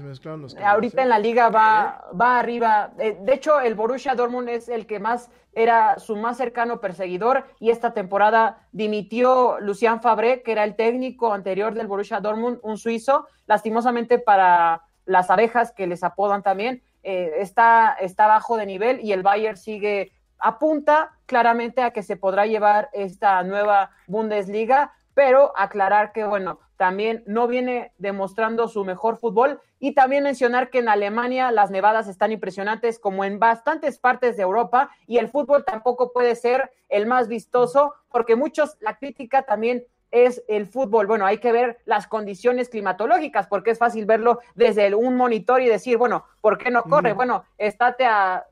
ahorita 0.63 1.01
en 1.01 1.09
la 1.09 1.17
liga 1.17 1.49
va, 1.49 2.05
va 2.19 2.37
arriba. 2.37 2.91
Eh, 2.99 3.17
de 3.19 3.33
hecho, 3.33 3.59
el 3.59 3.73
Borussia 3.73 4.13
Dortmund 4.13 4.47
es 4.47 4.69
el 4.69 4.85
que 4.85 4.99
más 4.99 5.31
era 5.53 5.97
su 5.97 6.15
más 6.15 6.37
cercano 6.37 6.79
perseguidor 6.79 7.45
y 7.59 7.71
esta 7.71 7.93
temporada 7.93 8.67
dimitió 8.71 9.59
Lucian 9.59 10.01
Fabré, 10.01 10.43
que 10.43 10.51
era 10.51 10.63
el 10.63 10.75
técnico 10.75 11.33
anterior 11.33 11.73
del 11.73 11.87
Borussia 11.87 12.19
Dortmund, 12.19 12.59
un 12.61 12.77
suizo. 12.77 13.25
Lastimosamente 13.47 14.19
para 14.19 14.83
las 15.05 15.31
abejas 15.31 15.71
que 15.71 15.87
les 15.87 16.03
apodan 16.03 16.43
también, 16.43 16.83
eh, 17.01 17.37
está, 17.39 17.97
está 17.99 18.27
bajo 18.27 18.55
de 18.55 18.67
nivel 18.67 18.99
y 19.03 19.13
el 19.13 19.23
Bayern 19.23 19.57
sigue 19.57 20.11
apunta 20.39 21.17
claramente 21.25 21.81
a 21.81 21.91
que 21.91 22.03
se 22.03 22.17
podrá 22.17 22.45
llevar 22.45 22.89
esta 22.93 23.43
nueva 23.43 23.91
Bundesliga, 24.07 24.93
pero 25.13 25.51
aclarar 25.55 26.11
que, 26.11 26.23
bueno, 26.23 26.59
también 26.77 27.23
no 27.27 27.47
viene 27.47 27.91
demostrando 27.97 28.69
su 28.69 28.85
mejor 28.85 29.17
fútbol 29.17 29.59
y 29.79 29.93
también 29.93 30.23
mencionar 30.23 30.69
que 30.69 30.79
en 30.79 30.87
Alemania 30.87 31.51
las 31.51 31.71
nevadas 31.71 32.07
están 32.07 32.31
impresionantes 32.31 32.99
como 32.99 33.25
en 33.25 33.37
bastantes 33.37 33.99
partes 33.99 34.37
de 34.37 34.43
Europa 34.43 34.89
y 35.05 35.17
el 35.17 35.27
fútbol 35.27 35.65
tampoco 35.65 36.13
puede 36.13 36.35
ser 36.35 36.71
el 36.87 37.05
más 37.05 37.27
vistoso 37.27 37.95
porque 38.09 38.37
muchos, 38.37 38.77
la 38.79 38.97
crítica 38.97 39.41
también 39.41 39.85
es 40.11 40.41
el 40.47 40.67
fútbol. 40.67 41.05
Bueno, 41.05 41.25
hay 41.25 41.39
que 41.39 41.51
ver 41.51 41.79
las 41.83 42.07
condiciones 42.07 42.69
climatológicas 42.69 43.47
porque 43.47 43.71
es 43.71 43.77
fácil 43.77 44.05
verlo 44.05 44.39
desde 44.55 44.95
un 44.95 45.17
monitor 45.17 45.61
y 45.61 45.67
decir, 45.67 45.97
bueno, 45.97 46.23
¿por 46.39 46.57
qué 46.57 46.71
no 46.71 46.83
corre? 46.83 47.11
Bueno, 47.11 47.43
estate 47.57 48.05
a 48.05 48.45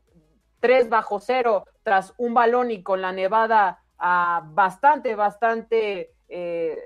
3 0.60 0.90
bajo 0.90 1.20
cero 1.20 1.66
tras 1.88 2.14
un 2.18 2.34
balón 2.34 2.70
y 2.70 2.84
con 2.84 3.02
la 3.02 3.14
nevada 3.14 3.82
bastante, 3.98 5.16
bastante... 5.16 6.12
Eh, 6.28 6.78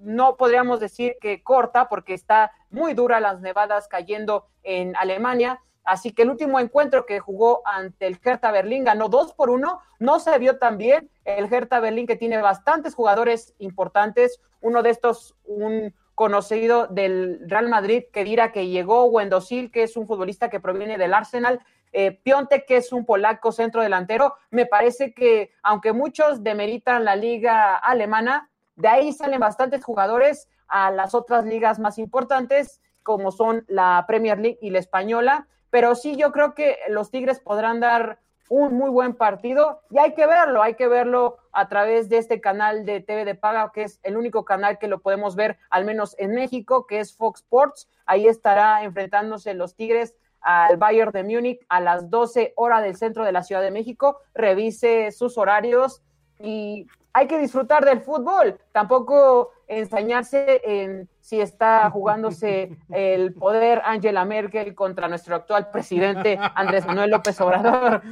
no 0.00 0.36
podríamos 0.36 0.80
decir 0.80 1.14
que 1.20 1.44
corta 1.44 1.88
porque 1.88 2.14
está 2.14 2.50
muy 2.68 2.92
dura 2.94 3.20
las 3.20 3.40
nevadas 3.40 3.86
cayendo 3.86 4.48
en 4.64 4.96
Alemania. 4.96 5.60
Así 5.84 6.10
que 6.10 6.22
el 6.22 6.30
último 6.30 6.58
encuentro 6.58 7.06
que 7.06 7.20
jugó 7.20 7.62
ante 7.64 8.08
el 8.08 8.18
Hertha 8.20 8.50
Berlín 8.50 8.82
ganó 8.82 9.08
dos 9.08 9.34
por 9.34 9.50
uno. 9.50 9.82
No 10.00 10.18
se 10.18 10.36
vio 10.40 10.58
tan 10.58 10.78
bien. 10.78 11.08
El 11.24 11.44
Hertha 11.44 11.78
Berlín 11.78 12.08
que 12.08 12.16
tiene 12.16 12.42
bastantes 12.42 12.96
jugadores 12.96 13.54
importantes. 13.58 14.40
Uno 14.60 14.82
de 14.82 14.90
estos, 14.90 15.36
un 15.44 15.94
conocido 16.16 16.88
del 16.88 17.38
Real 17.48 17.68
Madrid 17.68 18.02
que 18.12 18.24
dirá 18.24 18.50
que 18.50 18.66
llegó, 18.66 19.04
Wendosil, 19.04 19.70
que 19.70 19.84
es 19.84 19.96
un 19.96 20.08
futbolista 20.08 20.50
que 20.50 20.58
proviene 20.58 20.98
del 20.98 21.14
Arsenal, 21.14 21.60
eh, 21.92 22.12
Piontek, 22.12 22.66
que 22.66 22.76
es 22.76 22.92
un 22.92 23.04
polaco 23.04 23.52
centro 23.52 23.82
delantero. 23.82 24.34
Me 24.50 24.66
parece 24.66 25.12
que, 25.12 25.52
aunque 25.62 25.92
muchos 25.92 26.42
demeritan 26.42 27.04
la 27.04 27.16
liga 27.16 27.76
alemana, 27.76 28.50
de 28.76 28.88
ahí 28.88 29.12
salen 29.12 29.40
bastantes 29.40 29.84
jugadores 29.84 30.48
a 30.68 30.90
las 30.90 31.14
otras 31.14 31.44
ligas 31.44 31.78
más 31.78 31.98
importantes, 31.98 32.80
como 33.02 33.32
son 33.32 33.64
la 33.68 34.04
Premier 34.06 34.38
League 34.38 34.58
y 34.62 34.70
la 34.70 34.78
española. 34.78 35.48
Pero 35.70 35.94
sí, 35.94 36.16
yo 36.16 36.32
creo 36.32 36.54
que 36.54 36.78
los 36.88 37.10
Tigres 37.10 37.40
podrán 37.40 37.80
dar 37.80 38.18
un 38.48 38.74
muy 38.74 38.90
buen 38.90 39.14
partido 39.14 39.80
y 39.90 39.98
hay 39.98 40.12
que 40.12 40.26
verlo, 40.26 40.60
hay 40.60 40.74
que 40.74 40.88
verlo 40.88 41.36
a 41.52 41.68
través 41.68 42.08
de 42.08 42.18
este 42.18 42.40
canal 42.40 42.84
de 42.84 43.00
TV 43.00 43.24
de 43.24 43.36
paga, 43.36 43.70
que 43.72 43.84
es 43.84 44.00
el 44.02 44.16
único 44.16 44.44
canal 44.44 44.78
que 44.78 44.88
lo 44.88 44.98
podemos 44.98 45.36
ver, 45.36 45.56
al 45.70 45.84
menos 45.84 46.16
en 46.18 46.32
México, 46.34 46.84
que 46.88 46.98
es 46.98 47.16
Fox 47.16 47.40
Sports. 47.42 47.88
Ahí 48.06 48.26
estará 48.26 48.82
enfrentándose 48.82 49.54
los 49.54 49.76
Tigres 49.76 50.16
al 50.40 50.76
Bayern 50.76 51.12
de 51.12 51.24
Múnich 51.24 51.60
a 51.68 51.80
las 51.80 52.10
12 52.10 52.54
horas 52.56 52.82
del 52.82 52.96
centro 52.96 53.24
de 53.24 53.32
la 53.32 53.42
Ciudad 53.42 53.62
de 53.62 53.70
México. 53.70 54.20
Revise 54.34 55.12
sus 55.12 55.36
horarios 55.38 56.02
y 56.38 56.86
hay 57.12 57.26
que 57.26 57.38
disfrutar 57.38 57.84
del 57.84 58.00
fútbol, 58.00 58.58
tampoco 58.72 59.50
ensañarse 59.66 60.60
en 60.64 61.08
si 61.20 61.40
está 61.40 61.90
jugándose 61.90 62.76
el 62.88 63.34
poder 63.34 63.82
Angela 63.84 64.24
Merkel 64.24 64.74
contra 64.74 65.08
nuestro 65.08 65.34
actual 65.34 65.70
presidente 65.70 66.38
Andrés 66.54 66.86
Manuel 66.86 67.10
López 67.10 67.40
Obrador. 67.40 68.02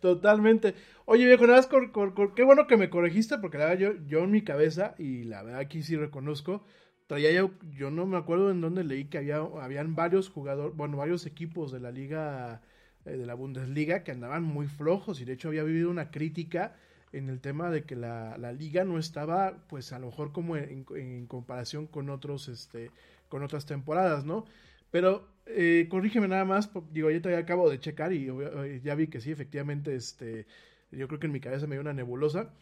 Totalmente. 0.00 0.74
Oye, 1.04 1.26
viejo, 1.26 1.46
nada 1.46 1.58
más, 1.58 1.68
qué 2.34 2.44
bueno 2.44 2.66
que 2.66 2.76
me 2.78 2.88
corregiste, 2.88 3.38
porque 3.38 3.58
la 3.58 3.66
verdad 3.66 3.78
yo, 3.78 3.92
yo 4.06 4.20
en 4.20 4.30
mi 4.30 4.42
cabeza, 4.42 4.94
y 4.96 5.24
la 5.24 5.42
verdad 5.42 5.60
aquí 5.60 5.82
sí 5.82 5.96
reconozco, 5.96 6.62
traía 7.10 7.32
yo, 7.32 7.50
yo 7.76 7.90
no 7.90 8.06
me 8.06 8.16
acuerdo 8.16 8.52
en 8.52 8.60
dónde 8.60 8.84
leí 8.84 9.06
que 9.06 9.18
había, 9.18 9.38
habían 9.38 9.96
varios 9.96 10.28
jugadores, 10.28 10.76
bueno, 10.76 10.96
varios 10.96 11.26
equipos 11.26 11.72
de 11.72 11.80
la 11.80 11.90
liga, 11.90 12.62
eh, 13.04 13.16
de 13.16 13.26
la 13.26 13.34
Bundesliga, 13.34 14.04
que 14.04 14.12
andaban 14.12 14.44
muy 14.44 14.68
flojos, 14.68 15.20
y 15.20 15.24
de 15.24 15.32
hecho 15.32 15.48
había 15.48 15.64
vivido 15.64 15.90
una 15.90 16.12
crítica 16.12 16.76
en 17.12 17.28
el 17.28 17.40
tema 17.40 17.68
de 17.68 17.82
que 17.82 17.96
la, 17.96 18.38
la 18.38 18.52
liga 18.52 18.84
no 18.84 18.96
estaba, 18.96 19.58
pues 19.68 19.92
a 19.92 19.98
lo 19.98 20.06
mejor 20.06 20.30
como 20.30 20.56
en, 20.56 21.26
comparación 21.26 21.88
con 21.88 22.10
otros, 22.10 22.46
este, 22.46 22.92
con 23.28 23.42
otras 23.42 23.66
temporadas, 23.66 24.24
¿no? 24.24 24.44
Pero 24.92 25.26
eh, 25.46 25.88
corrígeme 25.90 26.28
nada 26.28 26.44
más, 26.44 26.70
digo, 26.92 27.10
yo 27.10 27.20
todavía 27.20 27.42
acabo 27.42 27.68
de 27.70 27.80
checar 27.80 28.12
y 28.12 28.28
eh, 28.28 28.80
ya 28.84 28.94
vi 28.94 29.08
que 29.08 29.20
sí, 29.20 29.32
efectivamente, 29.32 29.96
este, 29.96 30.46
yo 30.92 31.08
creo 31.08 31.18
que 31.18 31.26
en 31.26 31.32
mi 31.32 31.40
cabeza 31.40 31.66
me 31.66 31.74
dio 31.74 31.80
una 31.80 31.92
nebulosa. 31.92 32.52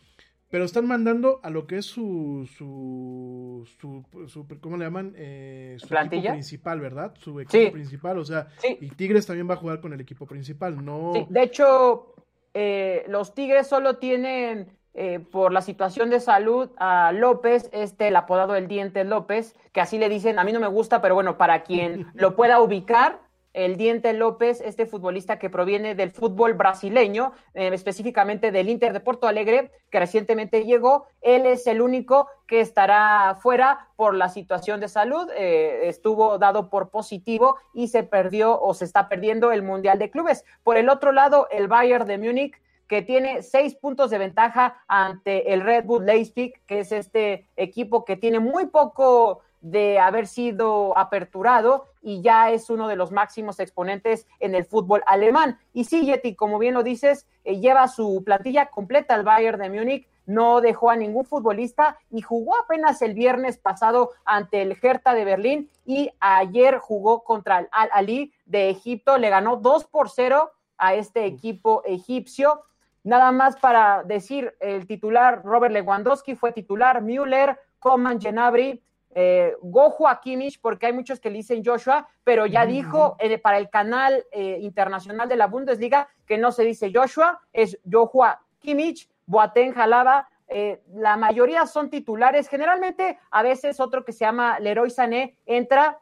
Pero 0.50 0.64
están 0.64 0.86
mandando 0.86 1.40
a 1.42 1.50
lo 1.50 1.66
que 1.66 1.76
es 1.78 1.84
su, 1.86 2.48
su, 2.56 3.68
su, 3.78 4.04
su- 4.28 4.46
¿cómo 4.60 4.78
le 4.78 4.84
llaman? 4.86 5.12
Eh, 5.16 5.76
su 5.78 5.88
¿Plantilla? 5.88 6.20
equipo 6.20 6.32
principal, 6.34 6.80
¿verdad? 6.80 7.14
Su 7.18 7.38
equipo 7.40 7.64
Sí. 7.64 7.70
principal, 7.70 8.18
o 8.18 8.24
sea, 8.24 8.48
Sí. 8.58 8.78
y 8.80 8.88
Tigres 8.90 9.26
también 9.26 9.48
va 9.48 9.54
a 9.54 9.58
jugar 9.58 9.80
con 9.80 9.92
el 9.92 10.00
equipo 10.00 10.26
principal, 10.26 10.82
no... 10.82 11.12
Sí, 11.14 11.26
de 11.28 11.42
hecho, 11.42 12.14
eh, 12.54 13.04
los 13.08 13.34
Tigres 13.34 13.66
solo 13.66 13.98
tienen, 13.98 14.68
eh, 14.94 15.20
por 15.20 15.52
la 15.52 15.60
situación 15.60 16.08
de 16.08 16.18
salud, 16.18 16.70
a 16.78 17.12
López, 17.12 17.68
este, 17.74 18.08
el 18.08 18.16
apodado 18.16 18.56
el 18.56 18.68
Diente 18.68 19.04
López, 19.04 19.54
que 19.72 19.82
así 19.82 19.98
le 19.98 20.08
dicen, 20.08 20.38
a 20.38 20.44
mí 20.44 20.52
no 20.52 20.60
me 20.60 20.66
gusta, 20.68 21.02
pero 21.02 21.14
bueno, 21.14 21.36
para 21.36 21.62
quien 21.62 22.06
lo 22.14 22.36
pueda 22.36 22.60
ubicar, 22.62 23.20
el 23.54 23.76
Diente 23.76 24.12
López, 24.12 24.60
este 24.60 24.86
futbolista 24.86 25.38
que 25.38 25.50
proviene 25.50 25.94
del 25.94 26.10
fútbol 26.10 26.54
brasileño, 26.54 27.32
eh, 27.54 27.70
específicamente 27.72 28.52
del 28.52 28.68
Inter 28.68 28.92
de 28.92 29.00
Porto 29.00 29.26
Alegre, 29.26 29.70
que 29.90 29.98
recientemente 29.98 30.64
llegó, 30.64 31.06
él 31.22 31.46
es 31.46 31.66
el 31.66 31.80
único 31.80 32.28
que 32.46 32.60
estará 32.60 33.36
fuera 33.40 33.88
por 33.96 34.14
la 34.14 34.28
situación 34.28 34.80
de 34.80 34.88
salud, 34.88 35.28
eh, 35.36 35.88
estuvo 35.88 36.38
dado 36.38 36.70
por 36.70 36.90
positivo 36.90 37.56
y 37.74 37.88
se 37.88 38.02
perdió 38.02 38.60
o 38.60 38.74
se 38.74 38.84
está 38.84 39.08
perdiendo 39.08 39.50
el 39.50 39.62
Mundial 39.62 39.98
de 39.98 40.10
Clubes. 40.10 40.44
Por 40.62 40.76
el 40.76 40.88
otro 40.88 41.12
lado, 41.12 41.48
el 41.50 41.68
Bayern 41.68 42.06
de 42.06 42.18
Múnich, 42.18 42.60
que 42.86 43.02
tiene 43.02 43.42
seis 43.42 43.74
puntos 43.74 44.10
de 44.10 44.18
ventaja 44.18 44.82
ante 44.88 45.52
el 45.52 45.60
Red 45.60 45.84
Bull 45.84 46.06
Leipzig, 46.06 46.54
que 46.66 46.80
es 46.80 46.90
este 46.90 47.46
equipo 47.56 48.04
que 48.04 48.16
tiene 48.16 48.40
muy 48.40 48.66
poco 48.66 49.42
de 49.60 49.98
haber 49.98 50.26
sido 50.26 50.96
aperturado 50.96 51.86
y 52.08 52.22
ya 52.22 52.50
es 52.50 52.70
uno 52.70 52.88
de 52.88 52.96
los 52.96 53.12
máximos 53.12 53.60
exponentes 53.60 54.26
en 54.40 54.54
el 54.54 54.64
fútbol 54.64 55.02
alemán. 55.06 55.58
Y 55.74 55.84
sí, 55.84 56.06
Yeti, 56.06 56.34
como 56.34 56.58
bien 56.58 56.72
lo 56.72 56.82
dices, 56.82 57.26
eh, 57.44 57.60
lleva 57.60 57.86
su 57.86 58.22
plantilla 58.24 58.70
completa 58.70 59.14
al 59.14 59.24
Bayern 59.24 59.60
de 59.60 59.68
Múnich, 59.68 60.08
no 60.24 60.62
dejó 60.62 60.88
a 60.88 60.96
ningún 60.96 61.26
futbolista 61.26 61.98
y 62.10 62.22
jugó 62.22 62.56
apenas 62.56 63.02
el 63.02 63.12
viernes 63.12 63.58
pasado 63.58 64.12
ante 64.24 64.62
el 64.62 64.74
Hertha 64.80 65.12
de 65.12 65.26
Berlín 65.26 65.70
y 65.84 66.10
ayer 66.18 66.78
jugó 66.78 67.24
contra 67.24 67.58
el 67.58 67.68
Al 67.72 67.90
Ali 67.92 68.32
de 68.46 68.70
Egipto, 68.70 69.18
le 69.18 69.28
ganó 69.28 69.56
2 69.56 69.84
por 69.84 70.08
0 70.08 70.50
a 70.78 70.94
este 70.94 71.26
equipo 71.26 71.82
egipcio. 71.84 72.62
Nada 73.04 73.32
más 73.32 73.56
para 73.56 74.02
decir, 74.02 74.54
el 74.60 74.86
titular 74.86 75.42
Robert 75.44 75.74
Lewandowski 75.74 76.36
fue 76.36 76.52
titular, 76.52 77.02
Müller, 77.02 77.58
Coman, 77.78 78.18
Genabri, 78.18 78.82
eh, 79.14 79.54
Gojo 79.62 80.06
Kimmich, 80.22 80.60
porque 80.60 80.86
hay 80.86 80.92
muchos 80.92 81.20
que 81.20 81.30
le 81.30 81.38
dicen 81.38 81.62
Joshua, 81.64 82.08
pero 82.24 82.46
ya 82.46 82.66
dijo 82.66 83.16
eh, 83.18 83.38
para 83.38 83.58
el 83.58 83.70
canal 83.70 84.24
eh, 84.32 84.58
internacional 84.60 85.28
de 85.28 85.36
la 85.36 85.46
Bundesliga 85.46 86.08
que 86.26 86.38
no 86.38 86.52
se 86.52 86.64
dice 86.64 86.92
Joshua, 86.94 87.40
es 87.52 87.78
Joshua 87.90 88.40
Kimmich, 88.60 89.08
Boateng 89.26 89.72
Jalaba, 89.72 90.28
eh, 90.48 90.82
la 90.94 91.16
mayoría 91.16 91.66
son 91.66 91.90
titulares, 91.90 92.48
generalmente 92.48 93.18
a 93.30 93.42
veces 93.42 93.80
otro 93.80 94.04
que 94.04 94.12
se 94.12 94.24
llama 94.24 94.58
Leroy 94.60 94.90
Sané 94.90 95.36
entra 95.46 95.98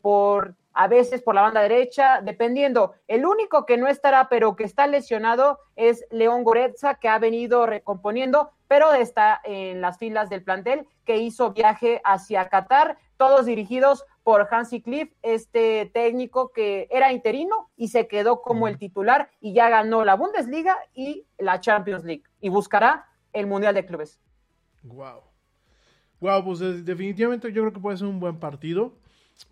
por 0.00 0.54
a 0.80 0.86
veces 0.86 1.22
por 1.22 1.34
la 1.34 1.42
banda 1.42 1.60
derecha, 1.60 2.20
dependiendo. 2.22 2.94
El 3.08 3.26
único 3.26 3.66
que 3.66 3.76
no 3.76 3.88
estará, 3.88 4.28
pero 4.28 4.54
que 4.54 4.62
está 4.62 4.86
lesionado, 4.86 5.58
es 5.74 6.04
León 6.12 6.44
Goretza, 6.44 6.94
que 6.94 7.08
ha 7.08 7.18
venido 7.18 7.66
recomponiendo, 7.66 8.52
pero 8.68 8.92
está 8.94 9.40
en 9.42 9.80
las 9.80 9.98
filas 9.98 10.30
del 10.30 10.44
plantel, 10.44 10.86
que 11.04 11.16
hizo 11.16 11.52
viaje 11.52 12.00
hacia 12.04 12.48
Qatar, 12.48 12.96
todos 13.16 13.44
dirigidos 13.46 14.04
por 14.22 14.46
Hansi 14.48 14.80
Cliff, 14.80 15.12
este 15.22 15.90
técnico 15.92 16.52
que 16.52 16.86
era 16.92 17.10
interino 17.10 17.70
y 17.76 17.88
se 17.88 18.06
quedó 18.06 18.40
como 18.40 18.68
el 18.68 18.78
titular 18.78 19.30
y 19.40 19.54
ya 19.54 19.68
ganó 19.70 20.04
la 20.04 20.14
Bundesliga 20.14 20.76
y 20.94 21.26
la 21.38 21.58
Champions 21.58 22.04
League 22.04 22.22
y 22.40 22.50
buscará 22.50 23.08
el 23.32 23.48
Mundial 23.48 23.74
de 23.74 23.84
Clubes. 23.84 24.20
Wow. 24.84 25.22
Wow, 26.20 26.44
pues 26.44 26.60
de- 26.60 26.82
definitivamente 26.82 27.52
yo 27.52 27.62
creo 27.62 27.72
que 27.72 27.80
puede 27.80 27.96
ser 27.96 28.06
un 28.06 28.20
buen 28.20 28.38
partido. 28.38 28.92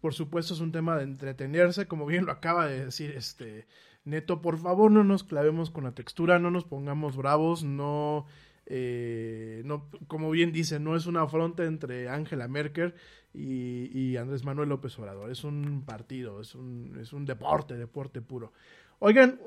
Por 0.01 0.15
supuesto 0.15 0.55
es 0.55 0.61
un 0.61 0.73
tema 0.73 0.97
de 0.97 1.05
entretenerse, 1.05 1.87
como 1.87 2.07
bien 2.07 2.27
lo 2.27 2.33
acaba 2.33 2.67
de 2.67 2.87
decir 2.87 3.13
este 3.13 3.67
Neto. 4.05 4.41
Por 4.41 4.59
favor 4.59 4.91
no 4.91 5.05
nos 5.05 5.25
clavemos 5.25 5.71
con 5.71 5.85
la 5.85 5.93
textura, 5.93 6.39
no 6.39 6.51
nos 6.51 6.65
pongamos 6.65 7.17
bravos, 7.17 7.65
no, 7.65 8.27
eh, 8.67 9.63
no 9.65 9.89
como 10.07 10.31
bien 10.31 10.53
dice, 10.53 10.79
no 10.81 10.97
es 10.97 11.07
una 11.07 11.23
afronta 11.23 11.65
entre 11.65 12.09
Angela 12.09 12.49
Merkel 12.49 12.95
y, 13.35 13.91
y 13.99 14.17
Andrés 14.17 14.45
Manuel 14.45 14.69
López 14.69 14.99
Obrador. 14.99 15.31
Es 15.31 15.45
un 15.45 15.83
partido, 15.85 16.41
es 16.41 16.55
un, 16.55 16.97
es 17.01 17.13
un 17.13 17.25
deporte, 17.25 17.75
deporte 17.75 18.21
puro. 18.23 18.53
Oigan, 18.99 19.39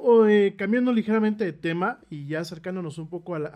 cambiando 0.58 0.94
ligeramente 0.94 1.44
de 1.44 1.54
tema 1.54 2.00
y 2.10 2.28
ya 2.28 2.42
acercándonos 2.42 2.98
un 3.00 3.10
poco 3.10 3.34
a 3.34 3.40
la- 3.40 3.50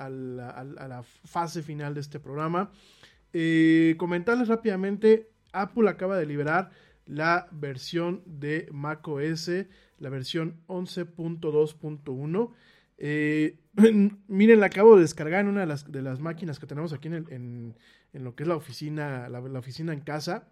a 0.50 0.88
la 0.88 1.04
fase 1.04 1.62
final 1.62 1.94
de 1.94 2.00
este 2.02 2.20
programa, 2.20 2.72
eh, 3.32 3.94
comentarles 3.98 4.48
rápidamente, 4.48 5.30
Apple 5.54 5.90
acaba 5.90 6.18
de 6.18 6.26
liberar 6.26 6.72
la 7.06 7.48
versión 7.52 8.22
de 8.26 8.68
macOS, 8.72 9.50
la 10.00 10.10
versión 10.10 10.62
11.2.1. 10.68 12.52
Eh, 12.98 13.58
miren, 14.28 14.60
la 14.60 14.68
acabo 14.68 14.96
de 14.96 15.02
descargar 15.02 15.42
en 15.42 15.48
una 15.48 15.62
de 15.62 15.68
las, 15.68 15.92
de 15.92 16.02
las 16.02 16.20
máquinas 16.20 16.60
que 16.60 16.68
tenemos 16.68 16.94
aquí 16.94 17.08
en, 17.08 17.26
en- 17.30 17.76
lo 18.14 18.36
que 18.36 18.44
es 18.44 18.50
la 18.50 18.56
oficina, 18.56 19.28
la, 19.30 19.42
la 19.42 19.60
oficina 19.60 19.92
en 19.94 20.02
casa. 20.02 20.48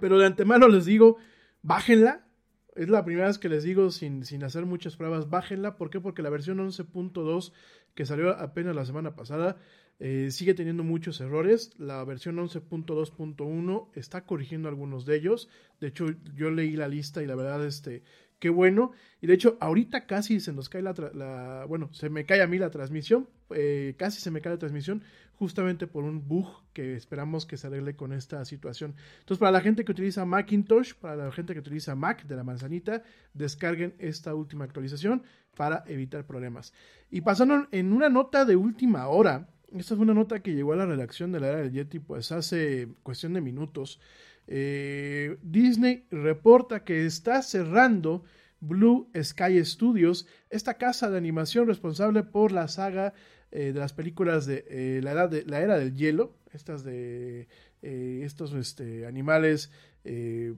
Pero 0.00 0.18
de 0.18 0.24
antemano 0.26 0.66
les 0.68 0.86
digo, 0.86 1.18
bájenla. 1.62 2.26
Es 2.74 2.88
la 2.88 3.04
primera 3.04 3.26
vez 3.28 3.38
que 3.38 3.48
les 3.50 3.62
digo 3.62 3.90
sin, 3.90 4.24
sin 4.24 4.42
hacer 4.42 4.64
muchas 4.66 4.96
pruebas, 4.96 5.28
bájenla. 5.30 5.76
¿Por 5.76 5.90
qué? 5.90 6.00
Porque 6.00 6.22
la 6.22 6.30
versión 6.30 6.58
11.2 6.58 7.52
que 7.94 8.06
salió 8.06 8.30
apenas 8.38 8.74
la 8.74 8.84
semana 8.84 9.14
pasada 9.14 9.56
eh, 10.00 10.28
sigue 10.30 10.54
teniendo 10.54 10.82
muchos 10.84 11.20
errores. 11.20 11.72
La 11.78 12.02
versión 12.04 12.38
11.2.1 12.38 13.88
está 13.94 14.24
corrigiendo 14.24 14.68
algunos 14.68 15.06
de 15.06 15.16
ellos. 15.16 15.48
De 15.80 15.88
hecho, 15.88 16.06
yo 16.34 16.50
leí 16.50 16.76
la 16.76 16.88
lista 16.88 17.22
y 17.22 17.26
la 17.26 17.34
verdad, 17.36 17.64
este, 17.64 18.02
qué 18.38 18.50
bueno. 18.50 18.92
Y 19.20 19.26
de 19.26 19.34
hecho, 19.34 19.56
ahorita 19.60 20.06
casi 20.06 20.40
se 20.40 20.52
nos 20.52 20.68
cae 20.68 20.82
la, 20.82 20.94
la- 21.14 21.64
bueno, 21.68 21.88
se 21.92 22.10
me 22.10 22.24
cae 22.26 22.42
a 22.42 22.46
mí 22.46 22.58
la 22.58 22.70
transmisión. 22.70 23.28
eh, 23.50 23.94
casi 23.98 24.20
se 24.20 24.30
me 24.30 24.40
cae 24.40 24.52
la 24.54 24.58
transmisión 24.58 25.02
justamente 25.34 25.86
por 25.86 26.04
un 26.04 26.26
bug 26.26 26.46
que 26.72 26.94
esperamos 26.94 27.44
que 27.46 27.56
se 27.56 27.66
arregle 27.66 27.94
con 27.96 28.12
esta 28.12 28.44
situación. 28.44 28.94
Entonces, 29.20 29.38
para 29.38 29.52
la 29.52 29.60
gente 29.60 29.84
que 29.84 29.92
utiliza 29.92 30.24
Macintosh, 30.24 30.94
para 30.94 31.16
la 31.16 31.32
gente 31.32 31.52
que 31.54 31.60
utiliza 31.60 31.94
Mac 31.94 32.24
de 32.26 32.36
la 32.36 32.44
manzanita, 32.44 33.02
descarguen 33.34 33.94
esta 33.98 34.34
última 34.34 34.64
actualización 34.64 35.22
para 35.54 35.84
evitar 35.86 36.26
problemas. 36.26 36.72
Y 37.10 37.20
pasando 37.20 37.68
en 37.70 37.92
una 37.92 38.08
nota 38.08 38.44
de 38.44 38.56
última 38.56 39.06
hora, 39.08 39.48
esta 39.76 39.96
fue 39.96 40.04
una 40.04 40.14
nota 40.14 40.40
que 40.40 40.54
llegó 40.54 40.72
a 40.72 40.76
la 40.76 40.86
redacción 40.86 41.32
de 41.32 41.40
la 41.40 41.48
era 41.48 41.58
del 41.58 41.72
Yeti, 41.72 41.98
pues 41.98 42.30
hace 42.32 42.88
cuestión 43.02 43.32
de 43.34 43.40
minutos. 43.40 44.00
Eh, 44.46 45.36
Disney 45.42 46.06
reporta 46.10 46.84
que 46.84 47.06
está 47.06 47.42
cerrando 47.42 48.24
Blue 48.60 49.10
Sky 49.20 49.64
Studios, 49.64 50.26
esta 50.50 50.74
casa 50.74 51.10
de 51.10 51.18
animación 51.18 51.66
responsable 51.66 52.22
por 52.22 52.52
la 52.52 52.68
saga 52.68 53.14
eh, 53.50 53.72
de 53.72 53.80
las 53.80 53.92
películas 53.92 54.46
de, 54.46 54.64
eh, 54.68 55.00
de 55.02 55.44
la 55.46 55.60
era 55.60 55.78
del 55.78 55.94
hielo, 55.94 56.34
estas 56.52 56.84
de 56.84 57.48
estos 57.82 58.54
este, 58.54 59.06
animales 59.06 59.70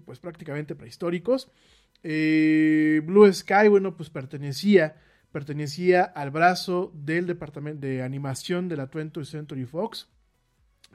pues 0.05 0.21
prácticamente 0.21 0.77
prehistóricos. 0.77 1.51
Eh, 2.03 3.01
Blue 3.05 3.33
Sky, 3.33 3.69
bueno, 3.69 3.97
pues 3.97 4.11
pertenecía, 4.11 4.97
pertenecía 5.33 6.03
al 6.05 6.31
brazo 6.31 6.93
del 6.95 7.27
departamento 7.27 7.87
de 7.87 8.03
animación 8.03 8.69
de 8.69 8.77
la 8.77 8.91
20th 8.91 9.25
Century 9.25 9.65
Fox. 9.65 10.09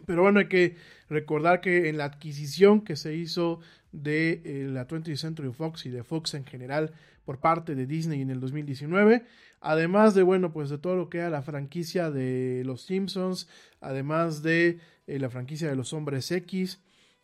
Pero 0.06 0.24
bueno, 0.24 0.39
hay 0.39 0.47
que 0.47 0.78
recordar 1.10 1.62
que 1.62 1.89
en 1.89 1.97
la 1.97 2.06
adquisición 2.06 2.82
que 2.82 2.95
se 2.95 3.16
hizo 3.16 3.60
de 3.91 4.41
eh, 4.45 4.68
la 4.70 4.88
20th 4.88 5.16
Century 5.18 5.52
Fox 5.52 5.86
y 5.86 5.89
de 5.89 6.04
Fox 6.04 6.34
en 6.34 6.45
general 6.45 6.93
por 7.26 7.39
parte 7.39 7.76
de 7.76 7.86
Disney 7.86 8.22
en 8.22 8.30
el 8.30 8.39
2019, 8.39 9.24
además 9.60 10.16
de, 10.16 10.24
bueno, 10.24 10.52
pues 10.52 10.70
de 10.70 10.78
todo 10.78 10.95
lo 10.95 11.10
que 11.10 11.20
era 11.20 11.30
la 11.30 11.43
franquicia 11.43 12.10
de 12.10 12.64
Los 12.66 12.84
Simpsons, 12.84 13.47
además 13.80 14.41
de 14.41 14.80
eh, 15.08 15.20
la 15.20 15.30
franquicia 15.30 15.70
de 15.70 15.76
los 15.76 15.93
Hombres 15.93 16.32
X, 16.32 16.82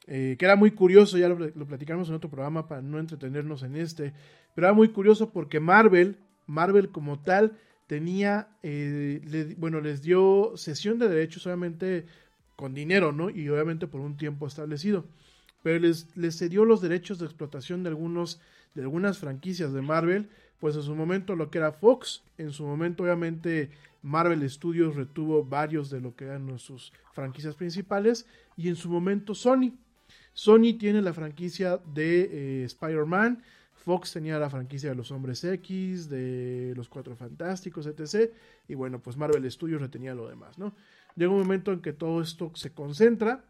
eh, 0.07 0.35
que 0.39 0.45
era 0.45 0.55
muy 0.55 0.71
curioso, 0.71 1.17
ya 1.17 1.29
lo, 1.29 1.37
platicamos 1.67 2.09
en 2.09 2.15
otro 2.15 2.29
programa 2.29 2.67
para 2.67 2.81
no 2.81 2.97
entretenernos 2.99 3.63
en 3.63 3.75
este, 3.75 4.13
pero 4.55 4.67
era 4.67 4.73
muy 4.73 4.89
curioso 4.89 5.31
porque 5.31 5.59
Marvel, 5.59 6.17
Marvel 6.47 6.89
como 6.89 7.19
tal, 7.19 7.57
tenía, 7.87 8.47
eh, 8.63 9.21
le- 9.25 9.55
bueno, 9.55 9.79
les 9.81 10.01
dio 10.01 10.53
cesión 10.55 10.97
de 10.99 11.07
derechos, 11.09 11.45
obviamente 11.45 12.05
con 12.55 12.73
dinero, 12.73 13.11
¿no? 13.11 13.29
Y 13.29 13.47
obviamente 13.49 13.85
por 13.87 14.01
un 14.01 14.17
tiempo 14.17 14.47
establecido. 14.47 15.05
Pero 15.63 15.79
les, 15.79 16.15
les 16.17 16.37
cedió 16.37 16.65
los 16.65 16.81
derechos 16.81 17.19
de 17.19 17.25
explotación 17.25 17.83
de 17.83 17.89
algunos, 17.89 18.39
de 18.75 18.81
algunas 18.81 19.17
franquicias 19.19 19.73
de 19.73 19.81
Marvel, 19.81 20.29
pues 20.59 20.75
en 20.75 20.81
su 20.81 20.95
momento 20.95 21.35
lo 21.35 21.49
que 21.51 21.59
era 21.59 21.71
Fox, 21.71 22.23
en 22.37 22.51
su 22.51 22.65
momento 22.65 23.03
obviamente 23.03 23.69
Marvel 24.01 24.49
Studios 24.49 24.95
retuvo 24.95 25.43
varios 25.43 25.89
de 25.89 25.99
lo 26.01 26.15
que 26.15 26.25
eran 26.25 26.57
sus 26.59 26.93
franquicias 27.13 27.55
principales, 27.55 28.25
y 28.55 28.69
en 28.69 28.75
su 28.75 28.89
momento 28.89 29.35
Sony. 29.35 29.73
Sony 30.37 30.77
tiene 30.77 31.01
la 31.01 31.13
franquicia 31.13 31.79
de 31.95 32.61
eh, 32.61 32.63
Spider-Man, 32.65 33.41
Fox 33.73 34.13
tenía 34.13 34.37
la 34.37 34.51
franquicia 34.51 34.89
de 34.91 34.95
los 34.95 35.09
Hombres 35.11 35.43
X, 35.43 36.09
de 36.09 36.73
los 36.75 36.89
Cuatro 36.89 37.15
Fantásticos, 37.15 37.87
etc. 37.87 38.31
Y 38.67 38.75
bueno, 38.75 38.99
pues 38.99 39.17
Marvel 39.17 39.49
Studios 39.51 39.81
retenía 39.81 40.13
lo 40.13 40.27
demás, 40.27 40.59
¿no? 40.59 40.73
Llega 41.15 41.31
un 41.31 41.39
momento 41.39 41.71
en 41.71 41.81
que 41.81 41.91
todo 41.91 42.21
esto 42.21 42.51
se 42.53 42.71
concentra 42.71 43.45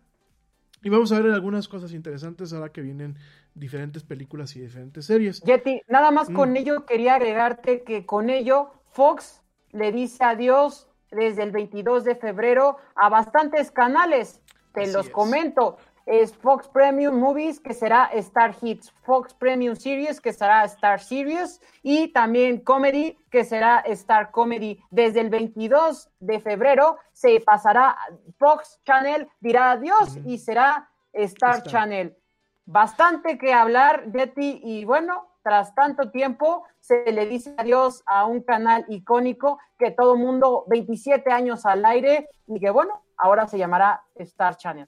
y 0.81 0.87
vamos 0.87 1.11
a 1.11 1.19
ver 1.19 1.33
algunas 1.33 1.67
cosas 1.67 1.91
interesantes 1.91 2.53
ahora 2.53 2.69
que 2.71 2.81
vienen 2.81 3.17
diferentes 3.53 4.03
películas 4.03 4.55
y 4.55 4.61
diferentes 4.61 5.05
series. 5.07 5.41
Yeti, 5.41 5.81
nada 5.89 6.11
más 6.11 6.29
Mm. 6.29 6.35
con 6.35 6.55
ello 6.55 6.85
quería 6.85 7.15
agregarte 7.15 7.83
que 7.83 8.05
con 8.05 8.29
ello 8.29 8.71
Fox 8.91 9.41
le 9.73 9.91
dice 9.91 10.23
adiós 10.23 10.87
desde 11.11 11.43
el 11.43 11.51
22 11.51 12.05
de 12.05 12.15
febrero 12.15 12.77
a 12.95 13.09
bastantes 13.09 13.71
canales. 13.71 14.39
Te 14.73 14.83
Así 14.83 14.93
los 14.93 15.07
es. 15.07 15.11
comento. 15.11 15.77
Es 16.07 16.33
Fox 16.33 16.69
Premium 16.69 17.19
Movies, 17.19 17.59
que 17.59 17.73
será 17.73 18.05
Star 18.13 18.55
Hits, 18.61 18.91
Fox 19.03 19.33
Premium 19.33 19.75
Series, 19.75 20.21
que 20.21 20.31
será 20.31 20.63
Star 20.63 21.01
Series, 21.01 21.61
y 21.83 22.07
también 22.13 22.61
Comedy, 22.61 23.19
que 23.29 23.43
será 23.43 23.79
Star 23.81 24.31
Comedy. 24.31 24.81
Desde 24.89 25.19
el 25.19 25.29
22 25.29 26.09
de 26.21 26.39
febrero 26.39 26.97
se 27.11 27.41
pasará, 27.41 27.97
Fox 28.39 28.79
Channel 28.85 29.27
dirá 29.41 29.71
adiós 29.71 30.17
y 30.25 30.37
será 30.37 30.89
Star, 31.11 31.57
Star. 31.57 31.71
Channel. 31.71 32.17
Bastante 32.65 33.37
que 33.37 33.53
hablar, 33.53 34.09
Yeti, 34.11 34.61
y 34.63 34.85
bueno, 34.85 35.27
tras 35.43 35.75
tanto 35.75 36.09
tiempo 36.09 36.63
se 36.79 37.11
le 37.11 37.25
dice 37.25 37.53
adiós 37.57 38.03
a 38.05 38.25
un 38.25 38.43
canal 38.43 38.85
icónico 38.87 39.59
que 39.77 39.91
todo 39.91 40.15
mundo, 40.15 40.63
27 40.67 41.31
años 41.31 41.65
al 41.65 41.83
aire, 41.83 42.29
y 42.47 42.61
que 42.61 42.69
bueno, 42.69 43.03
ahora 43.17 43.45
se 43.47 43.57
llamará 43.57 44.03
Star 44.15 44.55
Channel. 44.55 44.87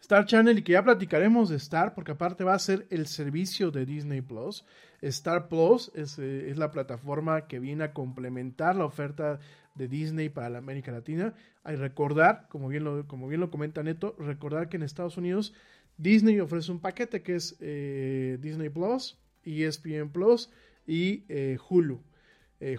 Star 0.00 0.26
Channel 0.26 0.58
y 0.58 0.62
que 0.62 0.72
ya 0.72 0.84
platicaremos 0.84 1.48
de 1.48 1.56
Star 1.56 1.94
porque 1.94 2.12
aparte 2.12 2.44
va 2.44 2.54
a 2.54 2.58
ser 2.58 2.86
el 2.90 3.06
servicio 3.06 3.70
de 3.70 3.84
Disney 3.84 4.20
Plus. 4.20 4.64
Star 5.02 5.48
Plus 5.48 5.90
es, 5.94 6.18
eh, 6.18 6.50
es 6.50 6.56
la 6.56 6.70
plataforma 6.70 7.46
que 7.46 7.58
viene 7.58 7.84
a 7.84 7.92
complementar 7.92 8.76
la 8.76 8.84
oferta 8.84 9.38
de 9.74 9.88
Disney 9.88 10.28
para 10.28 10.50
la 10.50 10.58
América 10.58 10.92
Latina. 10.92 11.34
Hay 11.64 11.76
recordar, 11.76 12.46
como 12.48 12.68
bien 12.68 12.84
lo, 12.84 13.06
como 13.06 13.28
bien 13.28 13.40
lo 13.40 13.50
comenta 13.50 13.82
Neto, 13.82 14.14
recordar 14.18 14.68
que 14.68 14.76
en 14.76 14.82
Estados 14.82 15.16
Unidos 15.16 15.52
Disney 15.96 16.38
ofrece 16.38 16.70
un 16.70 16.80
paquete 16.80 17.22
que 17.22 17.34
es 17.34 17.56
eh, 17.60 18.38
Disney 18.40 18.68
Plus, 18.68 19.18
ESPN 19.44 20.10
Plus 20.10 20.50
y 20.86 21.24
eh, 21.28 21.58
Hulu. 21.68 22.00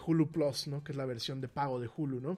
Hulu 0.05 0.29
Plus, 0.29 0.67
¿no? 0.67 0.83
Que 0.83 0.91
es 0.91 0.97
la 0.97 1.05
versión 1.05 1.39
de 1.39 1.47
pago 1.47 1.79
de 1.79 1.89
Hulu, 1.95 2.19
¿no? 2.19 2.37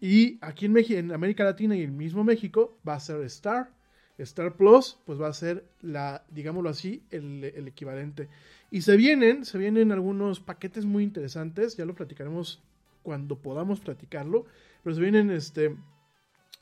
Y 0.00 0.38
aquí 0.40 0.66
en, 0.66 0.76
en 0.76 1.12
América 1.12 1.42
Latina 1.42 1.74
y 1.74 1.82
el 1.82 1.90
mismo 1.90 2.22
México 2.22 2.78
va 2.86 2.94
a 2.94 3.00
ser 3.00 3.22
Star. 3.22 3.75
Star 4.18 4.56
Plus, 4.56 4.98
pues 5.04 5.20
va 5.20 5.28
a 5.28 5.32
ser 5.32 5.64
la, 5.82 6.24
digámoslo 6.30 6.70
así, 6.70 7.02
el, 7.10 7.44
equivalente. 7.44 8.28
Y 8.70 8.82
se 8.82 8.96
vienen, 8.96 9.44
se 9.44 9.58
vienen 9.58 9.92
algunos 9.92 10.40
paquetes 10.40 10.84
muy 10.84 11.04
interesantes, 11.04 11.76
ya 11.76 11.84
lo 11.84 11.94
platicaremos 11.94 12.62
cuando 13.02 13.38
podamos 13.38 13.80
platicarlo, 13.80 14.46
pero 14.82 14.96
se 14.96 15.02
vienen 15.02 15.30
este 15.30 15.76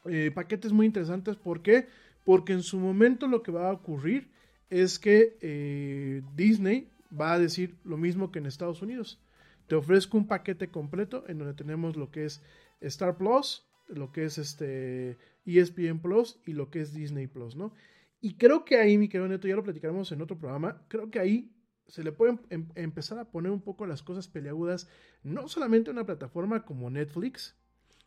eh, 0.07 0.31
paquetes 0.35 0.73
muy 0.73 0.87
interesantes, 0.87 1.37
¿por 1.37 1.63
qué? 1.63 1.87
Porque 2.25 2.53
en 2.53 2.63
su 2.63 2.79
momento 2.79 3.27
lo 3.27 3.43
que 3.43 3.53
va 3.53 3.69
a 3.69 3.73
ocurrir 3.73 4.29
es 4.69 4.99
que 4.99 5.37
eh, 5.41 6.23
Disney 6.35 6.89
va 7.19 7.35
a 7.35 7.39
decir 7.39 7.77
lo 7.85 7.97
mismo 7.97 8.33
que 8.33 8.41
en 8.41 8.47
Estados 8.47 8.83
Unidos. 8.83 9.21
Te 9.69 9.77
ofrezco 9.77 10.19
un 10.19 10.27
paquete 10.27 10.69
completo 10.69 11.25
en 11.29 11.39
donde 11.39 11.55
tenemos 11.55 11.97
lo 11.97 12.11
que 12.11 12.27
es 12.27 12.43
Star 12.81 13.17
Plus, 13.17 13.65
lo 13.89 14.13
que 14.13 14.25
es 14.25 14.39
este 14.39 15.17
ESPN 15.47 16.01
Plus 16.01 16.41
y 16.47 16.53
lo 16.53 16.71
que 16.71 16.81
es 16.81 16.93
Disney 16.93 17.27
Plus, 17.27 17.57
¿no? 17.57 17.73
Y 18.21 18.37
creo 18.37 18.65
que 18.65 18.79
ahí, 18.79 18.97
mi 18.97 19.09
querido 19.09 19.29
Neto, 19.29 19.49
ya 19.49 19.57
lo 19.57 19.63
platicaremos 19.63 20.11
en 20.13 20.23
otro 20.23 20.39
programa, 20.39 20.83
creo 20.89 21.11
que 21.11 21.19
ahí 21.19 21.55
se 21.87 22.03
le 22.03 22.13
pueden 22.13 22.41
em 22.51 22.69
empezar 22.75 23.19
a 23.19 23.31
poner 23.31 23.53
un 23.53 23.61
poco 23.61 23.87
las 23.87 24.03
cosas 24.03 24.29
peleagudas, 24.29 24.89
no 25.23 25.49
solamente 25.49 25.91
a 25.91 25.93
una 25.93 26.07
plataforma 26.07 26.65
como 26.65 26.89
Netflix, 26.89 27.57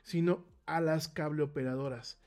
sino 0.04 0.46
a 0.66 0.82
las 0.82 1.08
cableoperadoras. 1.08 2.20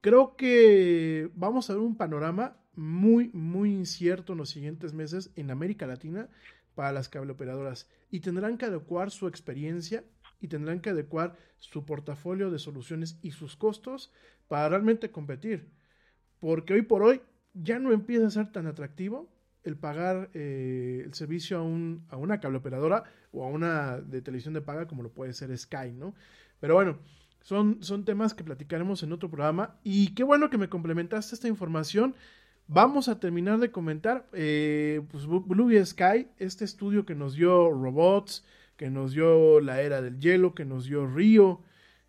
Creo 0.00 0.36
que 0.36 1.30
vamos 1.34 1.70
a 1.70 1.74
ver 1.74 1.82
un 1.82 1.96
panorama 1.96 2.56
muy, 2.74 3.30
muy 3.32 3.72
incierto 3.72 4.32
en 4.32 4.38
los 4.38 4.50
siguientes 4.50 4.92
meses 4.92 5.32
en 5.36 5.50
América 5.50 5.86
Latina 5.86 6.28
para 6.74 6.92
las 6.92 7.08
cableoperadoras 7.08 7.88
y 8.10 8.20
tendrán 8.20 8.56
que 8.56 8.66
adecuar 8.66 9.10
su 9.10 9.26
experiencia 9.26 10.04
y 10.40 10.48
tendrán 10.48 10.80
que 10.80 10.90
adecuar 10.90 11.36
su 11.58 11.84
portafolio 11.84 12.50
de 12.50 12.58
soluciones 12.58 13.18
y 13.22 13.32
sus 13.32 13.56
costos 13.56 14.12
para 14.46 14.68
realmente 14.68 15.10
competir. 15.10 15.70
Porque 16.40 16.74
hoy 16.74 16.82
por 16.82 17.02
hoy 17.02 17.20
ya 17.54 17.78
no 17.78 17.92
empieza 17.92 18.26
a 18.26 18.30
ser 18.30 18.52
tan 18.52 18.66
atractivo 18.66 19.28
el 19.64 19.76
pagar 19.76 20.30
eh, 20.34 21.02
el 21.04 21.14
servicio 21.14 21.58
a, 21.58 21.62
un, 21.62 22.06
a 22.08 22.16
una 22.16 22.40
cableoperadora 22.40 23.04
o 23.32 23.44
a 23.44 23.48
una 23.48 23.98
de 23.98 24.22
televisión 24.22 24.54
de 24.54 24.60
paga 24.60 24.86
como 24.86 25.02
lo 25.02 25.12
puede 25.12 25.32
ser 25.32 25.56
Sky, 25.56 25.92
¿no? 25.92 26.14
Pero 26.60 26.74
bueno, 26.74 26.98
son, 27.40 27.82
son 27.82 28.04
temas 28.04 28.34
que 28.34 28.44
platicaremos 28.44 29.02
en 29.02 29.12
otro 29.12 29.30
programa 29.30 29.78
y 29.82 30.14
qué 30.14 30.24
bueno 30.24 30.50
que 30.50 30.58
me 30.58 30.68
complementaste 30.68 31.34
esta 31.34 31.48
información. 31.48 32.14
Vamos 32.66 33.08
a 33.08 33.18
terminar 33.18 33.58
de 33.58 33.70
comentar 33.70 34.28
eh, 34.32 35.02
pues 35.10 35.26
Blue 35.26 35.84
Sky, 35.84 36.28
este 36.38 36.64
estudio 36.64 37.06
que 37.06 37.14
nos 37.14 37.34
dio 37.34 37.70
robots, 37.70 38.44
que 38.78 38.90
nos 38.90 39.12
dio 39.12 39.60
la 39.60 39.82
era 39.82 40.00
del 40.00 40.20
hielo, 40.20 40.54
que 40.54 40.64
nos 40.64 40.84
dio 40.84 41.04
Río, 41.04 41.60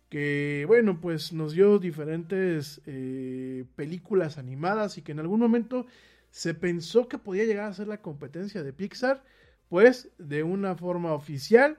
que 0.08 0.64
bueno, 0.68 1.00
pues 1.00 1.32
nos 1.32 1.52
dio 1.52 1.80
diferentes 1.80 2.80
eh, 2.86 3.64
películas 3.74 4.38
animadas 4.38 4.96
y 4.96 5.02
que 5.02 5.10
en 5.10 5.18
algún 5.18 5.40
momento 5.40 5.86
se 6.30 6.54
pensó 6.54 7.08
que 7.08 7.18
podía 7.18 7.44
llegar 7.44 7.68
a 7.68 7.74
ser 7.74 7.88
la 7.88 8.00
competencia 8.00 8.62
de 8.62 8.72
Pixar, 8.72 9.24
pues 9.68 10.10
de 10.18 10.44
una 10.44 10.76
forma 10.76 11.12
oficial 11.12 11.76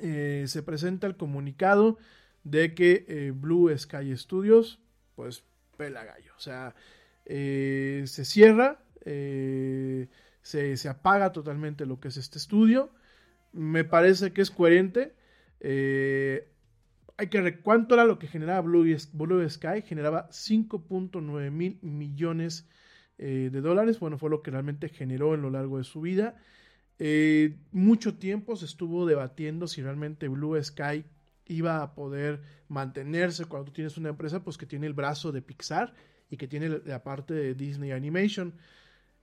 eh, 0.00 0.44
se 0.48 0.62
presenta 0.64 1.06
el 1.06 1.16
comunicado 1.16 1.98
de 2.42 2.74
que 2.74 3.06
eh, 3.08 3.32
Blue 3.32 3.70
Sky 3.78 4.16
Studios, 4.16 4.80
pues 5.14 5.44
pela 5.76 6.04
gallo, 6.04 6.32
o 6.36 6.40
sea, 6.40 6.74
se 7.24 8.24
cierra, 8.24 8.82
se, 9.04 10.08
se 10.76 10.88
apaga 10.88 11.30
totalmente 11.30 11.86
lo 11.86 12.00
que 12.00 12.08
es 12.08 12.16
este 12.16 12.38
estudio 12.38 12.90
me 13.52 13.84
parece 13.84 14.32
que 14.32 14.42
es 14.42 14.50
coherente. 14.50 15.14
Eh, 15.60 16.48
hay 17.16 17.28
que 17.28 17.58
¿Cuánto 17.60 17.94
era 17.94 18.04
lo 18.04 18.18
que 18.18 18.28
generaba 18.28 18.60
Blue, 18.60 18.84
Blue 19.12 19.50
Sky? 19.50 19.82
Generaba 19.82 20.28
5.9 20.30 21.50
mil 21.50 21.78
millones 21.82 22.68
eh, 23.18 23.50
de 23.52 23.60
dólares. 23.60 23.98
Bueno, 23.98 24.18
fue 24.18 24.30
lo 24.30 24.42
que 24.42 24.52
realmente 24.52 24.88
generó 24.88 25.34
en 25.34 25.42
lo 25.42 25.50
largo 25.50 25.78
de 25.78 25.84
su 25.84 26.00
vida. 26.00 26.36
Eh, 27.00 27.56
mucho 27.72 28.18
tiempo 28.18 28.56
se 28.56 28.64
estuvo 28.64 29.06
debatiendo 29.06 29.66
si 29.66 29.82
realmente 29.82 30.28
Blue 30.28 30.62
Sky 30.62 31.04
iba 31.46 31.82
a 31.82 31.94
poder 31.94 32.40
mantenerse 32.68 33.46
cuando 33.46 33.72
tienes 33.72 33.96
una 33.96 34.10
empresa 34.10 34.44
pues 34.44 34.58
que 34.58 34.66
tiene 34.66 34.86
el 34.86 34.92
brazo 34.92 35.32
de 35.32 35.42
Pixar 35.42 35.94
y 36.30 36.36
que 36.36 36.46
tiene 36.46 36.68
la 36.84 37.02
parte 37.02 37.34
de 37.34 37.54
Disney 37.54 37.90
Animation. 37.90 38.54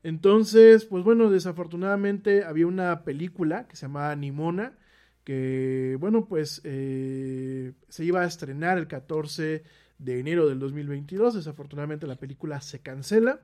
Entonces, 0.05 0.85
pues 0.85 1.03
bueno, 1.03 1.31
desafortunadamente 1.31 2.43
había 2.43 2.67
una 2.67 3.03
película 3.03 3.67
que 3.67 3.75
se 3.75 3.87
llamaba 3.87 4.15
Nimona, 4.15 4.77
que 5.23 5.97
bueno, 5.99 6.27
pues 6.27 6.61
eh, 6.63 7.73
se 7.89 8.05
iba 8.05 8.21
a 8.21 8.25
estrenar 8.25 8.77
el 8.77 8.85
14 8.87 9.63
de 9.97 10.19
enero 10.19 10.47
del 10.47 10.59
2022. 10.59 11.33
Desafortunadamente 11.33 12.05
la 12.05 12.17
película 12.17 12.61
se 12.61 12.81
cancela, 12.81 13.39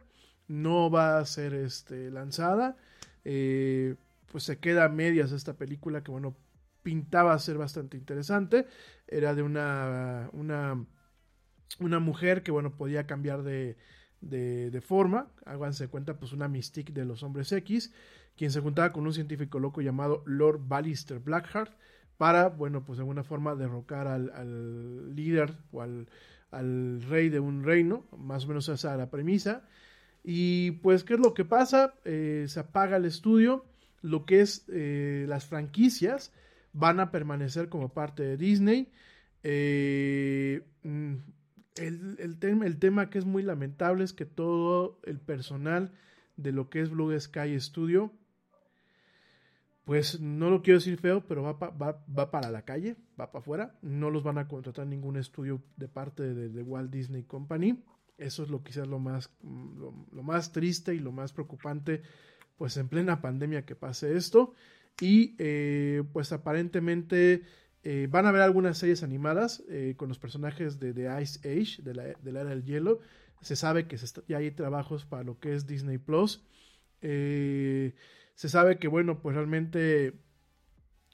no 0.47 0.91
va 0.91 1.17
a 1.17 1.25
ser 1.25 1.55
este, 1.55 2.11
lanzada. 2.11 2.77
Eh, 3.25 3.95
pues 4.31 4.43
se 4.43 4.59
queda 4.59 4.85
a 4.85 4.89
medias 4.89 5.31
esta 5.31 5.57
película 5.57 6.03
que 6.03 6.11
bueno, 6.11 6.37
pintaba 6.83 7.39
ser 7.39 7.57
bastante 7.57 7.97
interesante. 7.97 8.67
Era 9.07 9.33
de 9.33 9.41
una, 9.41 10.29
una, 10.31 10.85
una 11.79 11.99
mujer 11.99 12.43
que 12.43 12.51
bueno, 12.51 12.77
podía 12.77 13.07
cambiar 13.07 13.41
de 13.41 13.77
de, 14.21 14.81
forma, 14.81 15.27
háganse 15.45 15.87
cuenta, 15.87 16.17
pues 16.17 16.31
una 16.31 16.47
Mystique 16.47 16.93
de 16.93 17.05
los 17.05 17.23
hombres 17.23 17.51
X, 17.51 17.91
quien 18.37 18.51
se 18.51 18.61
juntaba 18.61 18.91
con 18.91 19.05
un 19.05 19.13
científico 19.13 19.59
loco 19.59 19.81
llamado 19.81 20.23
Lord 20.25 20.61
Ballister 20.67 21.19
Blackheart 21.19 21.73
para, 22.17 22.49
bueno, 22.49 22.83
pues 22.85 22.97
de 22.97 23.01
alguna 23.01 23.23
forma 23.23 23.55
derrocar 23.55 24.07
al, 24.07 24.31
al 24.31 25.15
líder 25.15 25.55
o 25.71 25.81
al, 25.81 26.07
al, 26.51 27.01
rey 27.09 27.29
de 27.29 27.39
un 27.39 27.63
reino, 27.63 28.05
más 28.15 28.45
o 28.45 28.49
menos 28.49 28.69
esa 28.69 28.89
era 28.89 28.97
la 28.97 29.09
premisa. 29.09 29.63
Y 30.23 30.71
pues, 30.71 31.03
¿qué 31.03 31.15
es 31.15 31.19
lo 31.19 31.33
que 31.33 31.45
pasa? 31.45 31.95
Eh, 32.05 32.45
se 32.47 32.59
apaga 32.59 32.97
el 32.97 33.05
estudio, 33.05 33.65
lo 34.01 34.25
que 34.25 34.41
es 34.41 34.65
eh, 34.71 35.25
las 35.27 35.45
franquicias, 35.45 36.31
van 36.73 36.99
a 36.99 37.09
permanecer 37.09 37.69
como 37.69 37.89
parte 37.89 38.21
de 38.21 38.37
Disney. 38.37 38.91
Eh, 39.43 40.61
mm, 40.83 41.15
el, 41.75 42.17
el, 42.19 42.37
tema, 42.39 42.65
el 42.65 42.77
tema 42.77 43.09
que 43.09 43.17
es 43.17 43.25
muy 43.25 43.43
lamentable 43.43 44.03
es 44.03 44.13
que 44.13 44.25
todo 44.25 44.99
el 45.03 45.19
personal 45.19 45.91
de 46.37 46.51
lo 46.51 46.69
que 46.69 46.81
es 46.81 46.89
Blue 46.89 47.17
Sky 47.19 47.59
Studio, 47.59 48.11
pues 49.85 50.19
no 50.19 50.49
lo 50.49 50.61
quiero 50.61 50.79
decir 50.79 50.97
feo, 50.97 51.25
pero 51.27 51.43
va, 51.43 51.53
va, 51.53 52.03
va 52.17 52.31
para 52.31 52.51
la 52.51 52.63
calle, 52.63 52.95
va 53.19 53.31
para 53.31 53.39
afuera. 53.39 53.75
No 53.81 54.09
los 54.09 54.23
van 54.23 54.37
a 54.37 54.47
contratar 54.47 54.87
ningún 54.87 55.17
estudio 55.17 55.61
de 55.75 55.87
parte 55.87 56.33
de, 56.33 56.63
Walt 56.63 56.91
Disney 56.91 57.23
Company. 57.23 57.83
Eso 58.17 58.43
es 58.43 58.49
lo 58.49 58.63
quizás 58.63 58.87
lo 58.87 58.99
más, 58.99 59.31
lo, 59.43 59.93
lo, 60.11 60.23
más 60.23 60.51
triste 60.51 60.93
y 60.93 60.99
lo 60.99 61.11
más 61.11 61.33
preocupante, 61.33 62.03
pues 62.57 62.77
en 62.77 62.87
plena 62.87 63.21
pandemia 63.21 63.65
que 63.65 63.75
pase 63.75 64.15
esto. 64.15 64.53
Y 64.99 65.35
eh, 65.39 66.03
pues 66.13 66.31
aparentemente 66.31 67.43
eh, 67.83 68.07
van 68.09 68.25
a 68.25 68.29
haber 68.29 68.41
algunas 68.41 68.77
series 68.77 69.01
animadas 69.01 69.63
eh, 69.67 69.95
con 69.97 70.07
los 70.07 70.19
personajes 70.19 70.79
de 70.79 70.93
The 70.93 71.21
Ice 71.21 71.39
Age, 71.39 71.81
de 71.81 71.95
la, 71.95 72.03
de 72.03 72.29
era 72.29 72.45
del 72.45 72.63
hielo. 72.63 72.99
Se 73.41 73.55
sabe 73.55 73.87
que 73.87 73.97
ya 74.27 74.37
hay 74.37 74.51
trabajos 74.51 75.05
para 75.05 75.23
lo 75.23 75.39
que 75.39 75.55
es 75.55 75.65
Disney 75.65 75.97
Plus. 75.97 76.43
Eh, 77.01 77.95
se 78.35 78.49
sabe 78.49 78.77
que, 78.77 78.87
bueno, 78.87 79.19
pues 79.19 79.35
realmente 79.35 80.13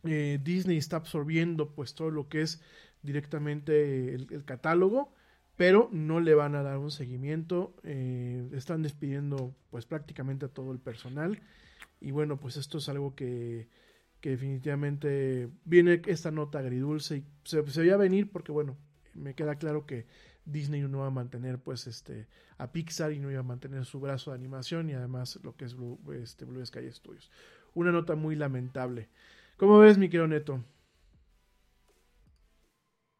Disney 0.03 0.77
está 0.77 0.97
absorbiendo 0.97 1.73
pues 1.73 1.95
todo 1.95 2.11
lo 2.11 2.29
que 2.29 2.41
es 2.41 2.61
directamente 3.01 4.13
el, 4.13 4.27
el, 4.29 4.45
catálogo, 4.45 5.13
pero 5.57 5.89
no 5.91 6.19
le 6.19 6.33
van 6.33 6.55
a 6.55 6.63
dar 6.63 6.77
un 6.77 6.91
seguimiento. 6.91 7.75
Están 7.83 8.83
despidiendo 8.83 9.55
pues 9.69 9.85
prácticamente 9.85 10.45
a 10.45 10.49
todo 10.49 10.73
el 10.73 10.79
personal. 10.79 11.41
Y 11.99 12.11
bueno, 12.11 12.37
pues 12.37 12.57
esto 12.57 12.77
es 12.77 12.89
algo 12.89 13.15
que, 13.15 13.67
que 14.21 14.31
definitivamente 14.31 15.49
viene 15.65 16.01
esta 16.07 16.31
nota 16.31 16.59
agridulce 16.59 17.17
y 17.17 17.25
se, 17.43 17.65
se 17.67 17.81
veía 17.81 17.97
venir 17.97 18.31
porque 18.31 18.51
bueno, 18.51 18.75
me 19.13 19.33
queda 19.33 19.55
claro 19.55 19.85
que 19.85 20.05
Disney 20.45 20.81
no 20.81 20.99
va 20.99 21.07
a 21.07 21.11
mantener 21.11 21.59
pues 21.59 21.87
este 21.87 22.27
a 22.57 22.71
Pixar 22.71 23.11
y 23.11 23.19
no 23.19 23.29
iba 23.29 23.41
a 23.41 23.43
mantener 23.43 23.85
su 23.85 23.99
brazo 23.99 24.31
de 24.31 24.37
animación 24.37 24.89
y 24.89 24.93
además 24.93 25.39
lo 25.43 25.55
que 25.55 25.65
es 25.65 25.75
Blue, 25.75 25.99
este, 26.13 26.45
Blue 26.45 26.65
Sky 26.65 26.91
Studios. 26.91 27.31
Una 27.73 27.91
nota 27.91 28.15
muy 28.15 28.35
lamentable. 28.35 29.09
¿Cómo 29.57 29.79
ves, 29.79 29.97
mi 29.97 30.09
querido 30.09 30.27
Neto? 30.27 30.63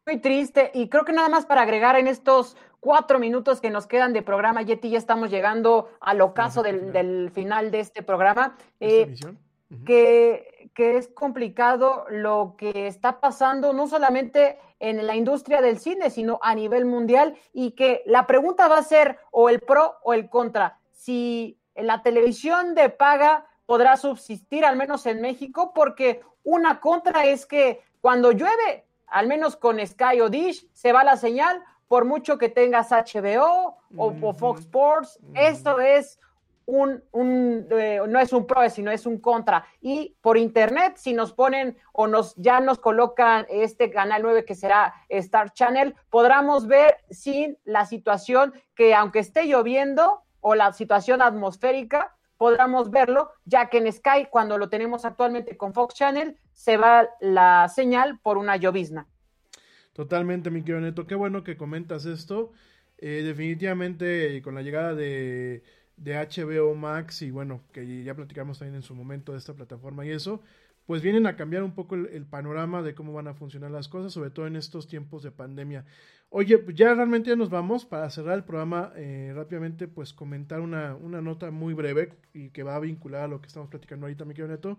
Muy 0.06 0.20
triste 0.20 0.70
y 0.74 0.88
creo 0.88 1.04
que 1.04 1.12
nada 1.12 1.28
más 1.28 1.46
para 1.46 1.62
agregar 1.62 1.96
en 1.96 2.08
estos 2.08 2.56
cuatro 2.80 3.18
minutos 3.18 3.60
que 3.60 3.70
nos 3.70 3.86
quedan 3.86 4.12
de 4.12 4.22
programa, 4.22 4.62
Yeti, 4.62 4.90
ya 4.90 4.98
estamos 4.98 5.30
llegando 5.30 5.90
al 6.00 6.20
ocaso 6.20 6.62
del, 6.62 6.78
final. 6.78 6.92
del 6.92 7.30
final 7.30 7.70
de 7.70 7.80
este 7.80 8.02
programa. 8.02 8.56
Eh, 8.80 9.14
uh 9.22 9.28
-huh. 9.70 9.84
que, 9.84 10.57
que 10.78 10.96
es 10.96 11.08
complicado 11.08 12.06
lo 12.08 12.54
que 12.56 12.86
está 12.86 13.18
pasando, 13.18 13.72
no 13.72 13.88
solamente 13.88 14.60
en 14.78 15.08
la 15.08 15.16
industria 15.16 15.60
del 15.60 15.80
cine, 15.80 16.08
sino 16.08 16.38
a 16.40 16.54
nivel 16.54 16.84
mundial, 16.84 17.34
y 17.52 17.72
que 17.72 18.04
la 18.06 18.28
pregunta 18.28 18.68
va 18.68 18.78
a 18.78 18.84
ser 18.84 19.18
o 19.32 19.48
el 19.48 19.58
pro 19.58 19.96
o 20.04 20.12
el 20.14 20.30
contra. 20.30 20.78
Si 20.92 21.58
la 21.74 22.04
televisión 22.04 22.76
de 22.76 22.90
paga 22.90 23.44
podrá 23.66 23.96
subsistir, 23.96 24.64
al 24.64 24.76
menos 24.76 25.04
en 25.06 25.20
México, 25.20 25.72
porque 25.74 26.20
una 26.44 26.78
contra 26.78 27.24
es 27.24 27.44
que 27.44 27.82
cuando 28.00 28.30
llueve, 28.30 28.86
al 29.08 29.26
menos 29.26 29.56
con 29.56 29.84
Sky 29.84 30.20
o 30.20 30.28
Dish, 30.28 30.64
se 30.74 30.92
va 30.92 31.02
la 31.02 31.16
señal, 31.16 31.60
por 31.88 32.04
mucho 32.04 32.38
que 32.38 32.50
tengas 32.50 32.92
HBO 32.92 33.78
o, 33.96 34.32
Fox 34.32 34.60
Sports, 34.60 35.18
-huh. 35.20 35.40
esto 35.40 35.80
es 35.80 36.20
un, 36.68 37.02
un 37.12 37.66
eh, 37.70 37.98
no 38.06 38.20
es 38.20 38.30
un 38.34 38.46
pro, 38.46 38.68
sino 38.68 38.90
es 38.90 39.06
un 39.06 39.18
contra. 39.18 39.64
Y 39.80 40.16
por 40.20 40.36
internet, 40.36 40.96
si 40.96 41.14
nos 41.14 41.32
ponen 41.32 41.78
o 41.92 42.06
nos 42.06 42.36
ya 42.36 42.60
nos 42.60 42.78
colocan 42.78 43.46
este 43.48 43.90
canal 43.90 44.20
9 44.20 44.44
que 44.44 44.54
será 44.54 44.92
Star 45.08 45.54
Channel, 45.54 45.94
podremos 46.10 46.66
ver 46.66 46.98
sin 47.08 47.56
la 47.64 47.86
situación 47.86 48.52
que 48.74 48.94
aunque 48.94 49.20
esté 49.20 49.46
lloviendo 49.46 50.24
o 50.40 50.54
la 50.54 50.74
situación 50.74 51.22
atmosférica, 51.22 52.14
podamos 52.36 52.90
verlo, 52.90 53.30
ya 53.46 53.70
que 53.70 53.78
en 53.78 53.90
Sky, 53.90 54.26
cuando 54.30 54.58
lo 54.58 54.68
tenemos 54.68 55.06
actualmente 55.06 55.56
con 55.56 55.72
Fox 55.72 55.94
Channel, 55.94 56.36
se 56.52 56.76
va 56.76 57.08
la 57.20 57.68
señal 57.74 58.18
por 58.18 58.36
una 58.36 58.56
llovizna. 58.56 59.06
Totalmente, 59.94 60.50
mi 60.50 60.60
querido 60.60 60.80
Neto. 60.80 61.06
Qué 61.06 61.14
bueno 61.14 61.42
que 61.42 61.56
comentas 61.56 62.04
esto. 62.04 62.52
Eh, 62.98 63.22
definitivamente, 63.24 64.42
con 64.42 64.54
la 64.54 64.62
llegada 64.62 64.94
de 64.94 65.62
de 65.98 66.14
HBO 66.14 66.74
Max 66.74 67.22
y 67.22 67.30
bueno, 67.30 67.62
que 67.72 68.04
ya 68.04 68.14
platicamos 68.14 68.58
también 68.58 68.76
en 68.76 68.82
su 68.82 68.94
momento 68.94 69.32
de 69.32 69.38
esta 69.38 69.54
plataforma 69.54 70.06
y 70.06 70.10
eso, 70.10 70.40
pues 70.86 71.02
vienen 71.02 71.26
a 71.26 71.36
cambiar 71.36 71.62
un 71.64 71.74
poco 71.74 71.96
el, 71.96 72.24
panorama 72.24 72.82
de 72.82 72.94
cómo 72.94 73.12
van 73.12 73.28
a 73.28 73.34
funcionar 73.34 73.70
las 73.70 73.88
cosas, 73.88 74.12
sobre 74.12 74.30
todo 74.30 74.46
en 74.46 74.56
estos 74.56 74.88
tiempos 74.88 75.22
de 75.22 75.30
pandemia. 75.30 75.84
Oye, 76.30 76.64
ya 76.74 76.94
realmente 76.94 77.30
ya 77.30 77.36
nos 77.36 77.50
vamos 77.50 77.84
para 77.84 78.08
cerrar 78.10 78.38
el 78.38 78.44
programa 78.44 78.92
eh, 78.96 79.32
rápidamente, 79.34 79.88
pues 79.88 80.12
comentar 80.12 80.60
una, 80.60 80.94
una, 80.94 81.20
nota 81.20 81.50
muy 81.50 81.74
breve 81.74 82.14
y 82.32 82.50
que 82.50 82.62
va 82.62 82.76
a 82.76 82.80
vincular 82.80 83.22
a 83.22 83.28
lo 83.28 83.40
que 83.40 83.48
estamos 83.48 83.68
platicando 83.68 84.06
ahorita, 84.06 84.24
mi 84.24 84.34
querido 84.34 84.48
Neto. 84.48 84.78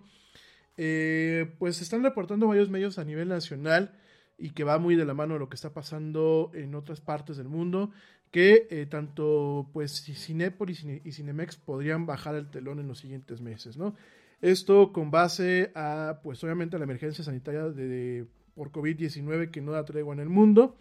Eh, 0.78 1.54
pues 1.60 1.82
están 1.82 2.04
reportando 2.04 2.48
varios 2.48 2.70
medios 2.70 2.98
a 2.98 3.04
nivel 3.04 3.28
nacional 3.28 3.92
y 4.40 4.52
que 4.52 4.64
va 4.64 4.80
muy 4.80 4.96
de 4.96 5.06
la 5.06 5.14
mano 5.14 5.34
de 5.34 5.42
lo 5.42 5.50
que 5.50 5.56
está 5.56 5.74
pasando 5.74 6.52
en 6.54 6.74
otras 6.74 7.02
partes 7.02 7.38
del 7.38 7.50
mundo 7.50 7.92
que 8.32 8.68
eh, 8.70 8.86
tanto 8.86 9.70
pues 9.74 10.04
Cinépolis 10.04 10.86
y 11.04 11.12
Cinemex 11.12 11.58
podrían 11.58 12.06
bajar 12.06 12.36
el 12.36 12.50
telón 12.50 12.80
en 12.80 12.88
los 12.88 13.00
siguientes 13.00 13.42
meses, 13.42 13.78
¿no? 13.78 13.96
Esto 14.42 14.94
con 14.94 15.12
base 15.12 15.72
a, 15.76 16.22
pues 16.24 16.44
obviamente, 16.44 16.76
a 16.76 16.80
la 16.80 16.86
emergencia 16.86 17.24
sanitaria 17.24 17.66
de, 17.66 18.26
por 18.56 18.72
COVID-19 18.72 19.52
que 19.52 19.62
no 19.62 19.72
da 19.72 19.84
tregua 19.84 20.14
en 20.14 20.22
el 20.22 20.30
mundo. 20.30 20.78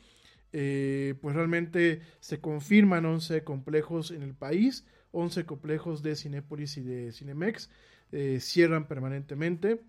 Eh, 0.53 1.15
pues 1.21 1.35
realmente 1.35 2.01
se 2.21 2.41
confirman 2.41 3.05
11 3.05 3.45
complejos 3.45 4.11
en 4.11 4.23
el 4.23 4.35
país, 4.35 4.87
11 5.11 5.45
complejos 5.45 6.03
de 6.03 6.17
Cinépolis 6.17 6.79
y 6.79 6.81
de 6.81 7.13
Cinemex 7.13 7.71
eh, 8.13 8.39
cierran 8.41 8.87
permanentemente. 8.87 9.83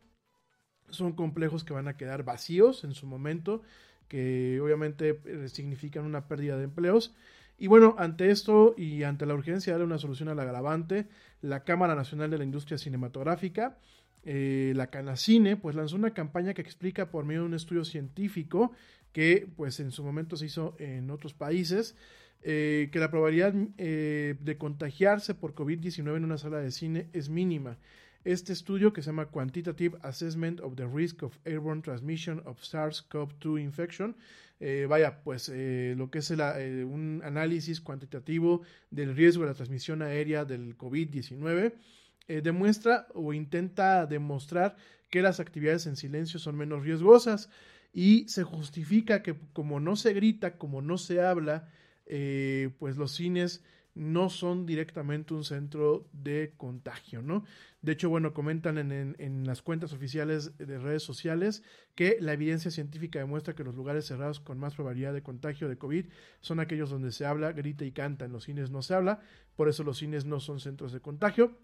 Son 0.90 1.14
complejos 1.14 1.64
que 1.64 1.74
van 1.74 1.88
a 1.88 1.96
quedar 1.96 2.24
vacíos 2.24 2.84
en 2.84 2.94
su 2.94 3.06
momento, 3.06 3.62
que 4.08 4.60
obviamente 4.60 5.22
significan 5.50 6.04
una 6.04 6.28
pérdida 6.28 6.58
de 6.58 6.64
empleos. 6.64 7.16
Y 7.60 7.68
bueno, 7.68 7.94
ante 7.98 8.32
esto 8.32 8.74
y 8.78 9.04
ante 9.04 9.26
la 9.26 9.34
urgencia 9.34 9.74
de 9.74 9.80
darle 9.80 9.86
una 9.86 9.98
solución 9.98 10.30
al 10.30 10.40
agravante, 10.40 11.08
la 11.42 11.66
Cámara 11.66 11.94
Nacional 11.94 12.32
de 12.32 12.38
la 12.38 12.46
Industria 12.46 12.78
Cinematográfica, 12.78 13.78
eh, 14.24 14.72
la 14.78 14.88
Canacine, 14.88 15.58
pues 15.58 15.76
lanzó 15.76 15.98
una 15.98 16.14
campaña 16.14 16.54
que 16.54 16.62
explica 16.62 17.12
por 17.12 17.26
medio 17.26 17.42
de 17.42 17.48
un 17.48 17.54
estudio 17.54 17.84
científico 17.84 18.72
que 19.12 19.50
pues 19.58 19.82
en 19.82 19.92
su 19.92 20.06
momento 20.06 20.38
se 20.38 20.46
hizo 20.46 20.76
en 20.80 21.10
otros 21.10 21.34
países, 21.34 21.98
eh, 22.44 22.88
que 22.94 23.00
la 23.00 23.12
probabilidad 23.12 23.54
eh, 23.78 24.36
de 24.40 24.58
contagiarse 24.58 25.36
por 25.36 25.54
COVID-19 25.54 26.16
en 26.16 26.24
una 26.24 26.38
sala 26.38 26.60
de 26.60 26.72
cine 26.72 27.10
es 27.12 27.28
mínima. 27.28 27.78
Este 28.30 28.54
estudio, 28.54 28.94
que 28.94 29.02
se 29.02 29.08
llama 29.08 29.26
Quantitative 29.26 29.98
Assessment 30.04 30.60
of 30.62 30.76
the 30.76 30.86
Risk 30.86 31.24
of 31.24 31.36
Airborne 31.46 31.82
Transmission 31.82 32.44
of 32.46 32.62
SARS-CoV-2 32.62 33.60
Infection, 33.60 34.16
eh, 34.60 34.86
vaya, 34.88 35.24
pues 35.24 35.50
eh, 35.52 35.96
lo 35.98 36.12
que 36.12 36.20
es 36.20 36.30
eh, 36.30 36.86
un 36.88 37.24
análisis 37.26 37.82
cuantitativo 37.82 38.62
del 38.92 39.16
riesgo 39.16 39.42
de 39.42 39.50
la 39.50 39.56
transmisión 39.56 40.04
aérea 40.04 40.46
del 40.46 40.78
COVID-19, 40.78 41.74
demuestra 42.44 43.08
o 43.16 43.34
intenta 43.34 44.06
demostrar 44.06 44.76
que 45.10 45.24
las 45.24 45.40
actividades 45.40 45.88
en 45.88 45.96
silencio 45.96 46.40
son 46.40 46.56
menos 46.56 46.84
riesgosas 46.84 47.50
y 47.94 48.28
se 48.28 48.44
justifica 48.44 49.24
que 49.24 49.36
como 49.54 49.80
no 49.80 49.96
se 49.96 50.14
grita, 50.14 50.56
como 50.56 50.84
no 50.84 51.00
se 51.00 51.20
habla, 51.20 51.68
pues 52.06 52.96
los 52.96 53.12
cines 53.14 53.64
no 54.00 54.30
son 54.30 54.66
directamente 54.66 55.34
un 55.34 55.44
centro 55.44 56.08
de 56.14 56.54
contagio, 56.56 57.22
¿no? 57.22 57.44
De 57.82 57.92
hecho, 57.92 58.10
bueno, 58.10 58.34
comentan 58.34 58.78
en, 58.78 59.16
en, 59.20 59.46
las 59.46 59.62
cuentas 59.62 59.92
oficiales 59.92 60.58
de 60.58 60.80
redes 60.80 61.04
sociales 61.04 61.64
que 61.96 62.18
la 62.22 62.32
evidencia 62.32 62.72
científica 62.72 63.20
demuestra 63.20 63.56
que 63.56 63.66
los 63.66 63.76
lugares 63.76 64.06
cerrados 64.06 64.40
con 64.40 64.58
más 64.58 64.76
probabilidad 64.76 65.14
de 65.14 65.22
contagio 65.22 65.68
de 65.68 65.78
COVID 65.78 66.06
son 66.40 66.62
aquellos 66.62 66.90
donde 66.90 67.12
se 67.12 67.26
habla, 67.26 67.52
grita 67.52 67.84
y 67.84 67.92
canta. 67.92 68.24
En 68.24 68.32
los 68.32 68.46
cines 68.46 68.72
no 68.72 68.82
se 68.82 68.94
habla, 68.94 69.20
por 69.58 69.68
eso 69.68 69.84
los 69.84 69.98
cines 69.98 70.24
no 70.24 70.40
son 70.40 70.62
centros 70.62 70.94
de 70.94 71.02
contagio. 71.02 71.58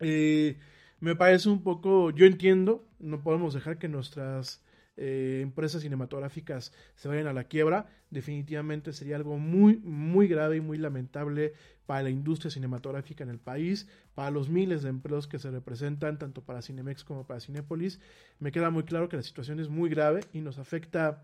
Eh, 0.00 0.58
me 0.98 1.14
parece 1.14 1.50
un 1.50 1.62
poco, 1.62 2.10
yo 2.10 2.24
entiendo, 2.24 2.86
no 2.98 3.22
podemos 3.22 3.52
dejar 3.52 3.78
que 3.78 3.88
nuestras 3.88 4.62
eh, 5.00 5.40
empresas 5.42 5.82
cinematográficas 5.82 6.72
se 6.96 7.06
vayan 7.06 7.28
a 7.28 7.32
la 7.32 7.44
quiebra, 7.44 7.86
definitivamente 8.10 8.92
sería 8.92 9.14
algo 9.14 9.38
muy, 9.38 9.76
muy 9.76 10.26
grave 10.26 10.56
y 10.56 10.60
muy 10.60 10.76
lamentable 10.76 11.52
para 11.86 12.02
la 12.02 12.10
industria 12.10 12.50
cinematográfica 12.50 13.22
en 13.22 13.30
el 13.30 13.38
país, 13.38 13.88
para 14.16 14.32
los 14.32 14.48
miles 14.48 14.82
de 14.82 14.88
empleos 14.88 15.28
que 15.28 15.38
se 15.38 15.52
representan, 15.52 16.18
tanto 16.18 16.42
para 16.42 16.62
Cinemex 16.62 17.04
como 17.04 17.24
para 17.24 17.38
Cinépolis. 17.40 18.00
Me 18.40 18.50
queda 18.50 18.70
muy 18.70 18.82
claro 18.82 19.08
que 19.08 19.16
la 19.16 19.22
situación 19.22 19.60
es 19.60 19.68
muy 19.68 19.88
grave 19.88 20.20
y 20.32 20.40
nos 20.40 20.58
afecta 20.58 21.22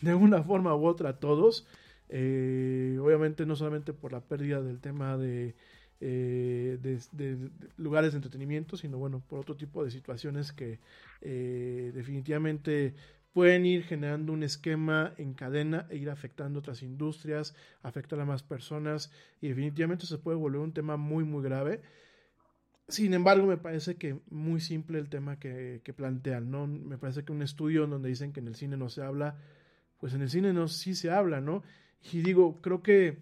de 0.00 0.14
una 0.14 0.42
forma 0.42 0.74
u 0.74 0.86
otra 0.86 1.10
a 1.10 1.18
todos. 1.20 1.66
Eh, 2.08 2.98
obviamente 3.00 3.44
no 3.44 3.56
solamente 3.56 3.92
por 3.92 4.12
la 4.12 4.20
pérdida 4.20 4.62
del 4.62 4.80
tema 4.80 5.18
de 5.18 5.54
eh, 6.04 6.78
de, 7.12 7.48
lugares 7.76 8.10
de 8.10 8.16
entretenimiento, 8.16 8.76
sino 8.76 8.98
bueno, 8.98 9.22
por 9.28 9.38
otro 9.38 9.54
tipo 9.54 9.84
de 9.84 9.92
situaciones 9.92 10.52
que 10.52 10.80
eh, 11.20 11.92
definitivamente 11.94 12.94
pueden 13.32 13.64
ir 13.64 13.84
generando 13.84 14.32
un 14.32 14.42
esquema 14.42 15.14
en 15.16 15.32
cadena 15.34 15.86
e 15.90 15.98
ir 15.98 16.10
afectando 16.10 16.58
otras 16.58 16.82
industrias, 16.82 17.54
afectar 17.84 18.18
a 18.18 18.24
más 18.24 18.42
personas 18.42 19.12
y 19.40 19.46
definitivamente 19.46 20.06
se 20.06 20.18
puede 20.18 20.36
volver 20.36 20.60
un 20.60 20.72
tema 20.72 20.96
muy 20.96 21.22
muy 21.22 21.44
grave. 21.44 21.82
Sin 22.88 23.14
embargo, 23.14 23.46
me 23.46 23.56
parece 23.56 23.94
que 23.94 24.18
muy 24.28 24.60
simple 24.60 24.98
el 24.98 25.08
tema 25.08 25.38
que, 25.38 25.82
que 25.84 25.92
plantean, 25.92 26.50
¿no? 26.50 26.66
Me 26.66 26.98
parece 26.98 27.24
que 27.24 27.30
un 27.30 27.42
estudio 27.42 27.86
donde 27.86 28.08
dicen 28.08 28.32
que 28.32 28.40
en 28.40 28.48
el 28.48 28.56
cine 28.56 28.76
no 28.76 28.88
se 28.88 29.02
habla, 29.02 29.36
pues 30.00 30.14
en 30.14 30.22
el 30.22 30.30
cine 30.30 30.52
no 30.52 30.66
sí 30.66 30.96
se 30.96 31.12
habla, 31.12 31.40
¿no? 31.40 31.62
Y 32.12 32.22
digo, 32.22 32.60
creo 32.60 32.82
que 32.82 33.18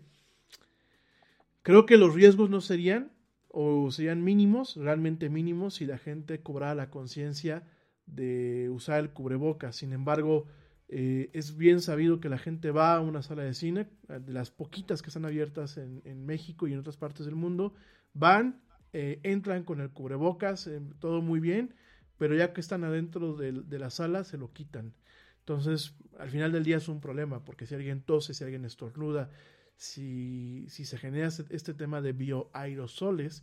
creo 1.62 1.86
que 1.86 1.96
los 1.96 2.14
riesgos 2.14 2.50
no 2.50 2.60
serían 2.60 3.12
o 3.48 3.90
serían 3.90 4.22
mínimos, 4.22 4.76
realmente 4.76 5.28
mínimos, 5.28 5.74
si 5.74 5.86
la 5.86 5.98
gente 5.98 6.40
cobrara 6.42 6.74
la 6.74 6.90
conciencia 6.90 7.64
de 8.06 8.68
usar 8.70 9.00
el 9.00 9.10
cubrebocas. 9.10 9.76
Sin 9.76 9.92
embargo, 9.92 10.46
eh, 10.88 11.30
es 11.32 11.56
bien 11.56 11.80
sabido 11.80 12.20
que 12.20 12.28
la 12.28 12.38
gente 12.38 12.70
va 12.70 12.94
a 12.94 13.00
una 13.00 13.22
sala 13.22 13.42
de 13.42 13.54
cine, 13.54 13.88
de 14.08 14.32
las 14.32 14.50
poquitas 14.50 15.02
que 15.02 15.08
están 15.08 15.24
abiertas 15.24 15.76
en, 15.76 16.02
en 16.04 16.24
México 16.26 16.66
y 16.68 16.72
en 16.72 16.78
otras 16.80 16.96
partes 16.96 17.26
del 17.26 17.34
mundo, 17.36 17.74
van, 18.12 18.62
eh, 18.92 19.20
entran 19.22 19.64
con 19.64 19.80
el 19.80 19.90
cubrebocas, 19.90 20.66
eh, 20.66 20.80
todo 21.00 21.22
muy 21.22 21.40
bien, 21.40 21.74
pero 22.18 22.34
ya 22.34 22.52
que 22.52 22.60
están 22.60 22.84
adentro 22.84 23.34
del- 23.36 23.68
de, 23.68 23.78
la 23.78 23.90
sala 23.90 24.24
se 24.24 24.36
lo 24.38 24.52
quitan. 24.52 24.94
Entonces, 25.40 25.94
al 26.18 26.30
final 26.30 26.52
del 26.52 26.64
día 26.64 26.76
es 26.76 26.88
un 26.88 27.00
problema, 27.00 27.44
porque 27.44 27.66
si 27.66 27.74
alguien 27.74 28.02
tose, 28.02 28.34
si 28.34 28.44
alguien 28.44 28.64
estornuda, 28.64 29.30
si, 29.80 30.66
si 30.68 30.84
se 30.84 30.98
genera 30.98 31.26
este, 31.26 31.44
este 31.56 31.72
tema 31.72 32.02
de 32.02 32.12
bioaerosoles, 32.12 33.42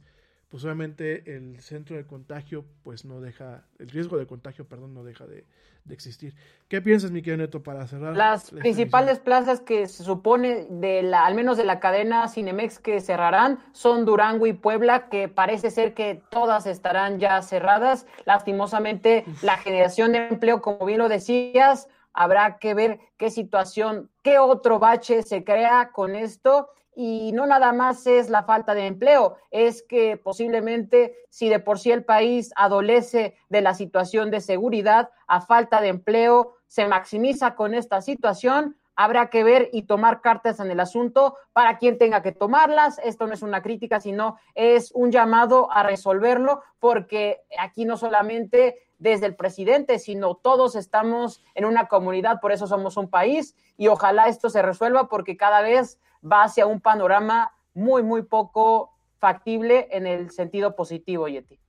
pues 0.49 0.63
obviamente 0.63 1.35
el 1.35 1.59
centro 1.61 1.97
de 1.97 2.05
contagio, 2.05 2.63
pues 2.83 3.05
no 3.05 3.19
deja, 3.19 3.65
el 3.79 3.89
riesgo 3.89 4.17
de 4.17 4.27
contagio, 4.27 4.65
perdón, 4.65 4.93
no 4.93 5.03
deja 5.03 5.25
de, 5.25 5.45
de 5.83 5.93
existir. 5.95 6.35
¿Qué 6.67 6.79
piensas, 6.79 7.09
mi 7.09 7.23
querido 7.23 7.37
Neto, 7.37 7.63
para 7.63 7.87
cerrar? 7.87 8.15
Las 8.15 8.51
principales 8.51 9.17
plazas 9.17 9.61
que 9.61 9.87
se 9.87 10.03
supone, 10.03 10.67
de 10.69 11.01
la, 11.01 11.25
al 11.25 11.33
menos 11.33 11.57
de 11.57 11.65
la 11.65 11.79
cadena 11.79 12.27
Cinemex, 12.27 12.77
que 12.77 13.01
cerrarán 13.01 13.57
son 13.71 14.05
Durango 14.05 14.45
y 14.45 14.53
Puebla, 14.53 15.09
que 15.09 15.27
parece 15.27 15.71
ser 15.71 15.95
que 15.95 16.21
todas 16.29 16.67
estarán 16.67 17.19
ya 17.19 17.41
cerradas. 17.41 18.05
Lastimosamente, 18.25 19.25
la 19.41 19.57
generación 19.57 20.11
de 20.11 20.27
empleo, 20.27 20.61
como 20.61 20.85
bien 20.85 20.99
lo 20.99 21.09
decías, 21.09 21.89
habrá 22.17 22.57
que 22.57 22.73
ver 22.73 22.99
qué 23.17 23.29
situación, 23.29 24.09
qué 24.23 24.39
otro 24.39 24.79
bache 24.79 25.21
se 25.21 25.43
crea 25.43 25.91
con 25.93 26.15
esto. 26.15 26.69
Y 26.95 27.31
no 27.33 27.45
nada 27.45 27.73
más 27.73 28.07
es 28.07 28.27
la 28.27 28.43
falta 28.43 28.73
de 28.73 28.87
empleo, 28.87 29.37
es 29.51 29.83
que 29.83 30.17
posiblemente 30.17 31.15
si 31.29 31.47
de 31.47 31.59
por 31.59 31.77
sí 31.77 31.91
el 31.91 32.03
país 32.03 32.51
adolece 32.55 33.37
de 33.49 33.61
la 33.61 33.75
situación 33.75 34.31
de 34.31 34.41
seguridad, 34.41 35.11
a 35.27 35.41
falta 35.41 35.79
de 35.79 35.89
empleo, 35.89 36.55
se 36.65 36.87
maximiza 36.87 37.53
con 37.53 37.75
esta 37.75 38.01
situación, 38.01 38.77
habrá 38.97 39.29
que 39.29 39.43
ver 39.43 39.69
y 39.71 39.83
tomar 39.83 40.21
cartas 40.21 40.59
en 40.59 40.71
el 40.71 40.79
asunto 40.79 41.37
para 41.53 41.77
quien 41.77 41.97
tenga 41.97 42.21
que 42.23 42.31
tomarlas. 42.33 42.99
Esto 43.03 43.27
no 43.27 43.33
es 43.33 43.43
una 43.43 43.61
crítica, 43.61 44.01
sino 44.01 44.37
es 44.55 44.91
un 44.91 45.11
llamado 45.11 45.71
a 45.71 45.83
resolverlo, 45.83 46.63
porque 46.79 47.41
aquí 47.57 47.85
no 47.85 47.95
solamente 47.95 48.81
desde 48.97 49.27
el 49.27 49.35
presidente, 49.35 49.99
sino 49.99 50.35
todos 50.35 50.75
estamos 50.75 51.43
en 51.53 51.65
una 51.65 51.87
comunidad, 51.87 52.41
por 52.41 52.51
eso 52.51 52.65
somos 52.65 52.97
un 52.97 53.09
país, 53.09 53.55
y 53.77 53.87
ojalá 53.87 54.27
esto 54.27 54.49
se 54.49 54.63
resuelva 54.63 55.07
porque 55.07 55.37
cada 55.37 55.61
vez 55.61 55.99
va 56.29 56.43
hacia 56.43 56.65
un 56.65 56.81
panorama 56.81 57.53
muy, 57.75 58.01
muy 58.01 58.23
poco 58.23 58.97
factible 59.19 59.87
en 59.91 60.07
el 60.07 60.31
sentido 60.31 60.75
positivo, 60.75 61.27
Yeti. 61.27 61.59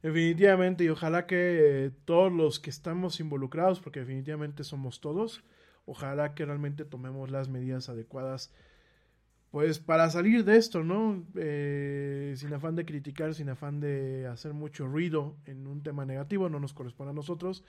Definitivamente, 0.00 0.84
y 0.84 0.88
ojalá 0.88 1.26
que 1.26 1.90
todos 2.06 2.32
los 2.32 2.58
que 2.60 2.70
estamos 2.70 3.20
involucrados, 3.20 3.80
porque 3.80 4.00
definitivamente 4.00 4.64
somos 4.64 5.02
todos, 5.02 5.44
ojalá 5.88 6.34
que 6.34 6.44
realmente 6.44 6.84
tomemos 6.84 7.30
las 7.30 7.48
medidas 7.48 7.88
adecuadas, 7.88 8.52
pues 9.50 9.78
para 9.78 10.10
salir 10.10 10.44
de 10.44 10.58
esto, 10.58 10.84
¿no? 10.84 11.26
Eh, 11.34 12.34
sin 12.36 12.52
afán 12.52 12.76
de 12.76 12.84
criticar, 12.84 13.34
sin 13.34 13.48
afán 13.48 13.80
de 13.80 14.26
hacer 14.26 14.52
mucho 14.52 14.86
ruido 14.86 15.36
en 15.46 15.66
un 15.66 15.82
tema 15.82 16.04
negativo, 16.04 16.50
no 16.50 16.60
nos 16.60 16.74
corresponde 16.74 17.12
a 17.12 17.14
nosotros, 17.14 17.64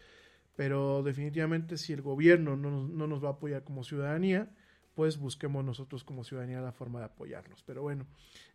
pero 0.58 1.02
definitivamente 1.02 1.78
si 1.78 1.94
el 1.94 2.02
gobierno 2.02 2.58
no 2.58 2.70
nos, 2.70 2.90
no 2.90 3.08
nos 3.08 3.24
va 3.24 3.30
a 3.30 3.32
apoyar 3.32 3.64
como 3.64 3.86
ciudadanía, 3.86 4.50
pues 4.96 5.18
busquemos 5.18 5.64
nosotros 5.64 6.04
como 6.04 6.26
ciudadanía 6.26 6.60
la 6.60 6.74
forma 6.74 7.00
de 7.00 7.06
apoyarnos. 7.06 7.64
Pero 7.64 7.84
bueno, 7.84 8.06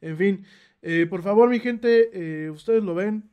en 0.02 0.18
fin, 0.18 0.44
eh, 0.82 1.06
por 1.08 1.22
favor, 1.22 1.48
mi 1.48 1.58
gente, 1.58 2.10
eh, 2.12 2.50
ustedes 2.50 2.82
lo 2.82 2.94
ven, 2.94 3.30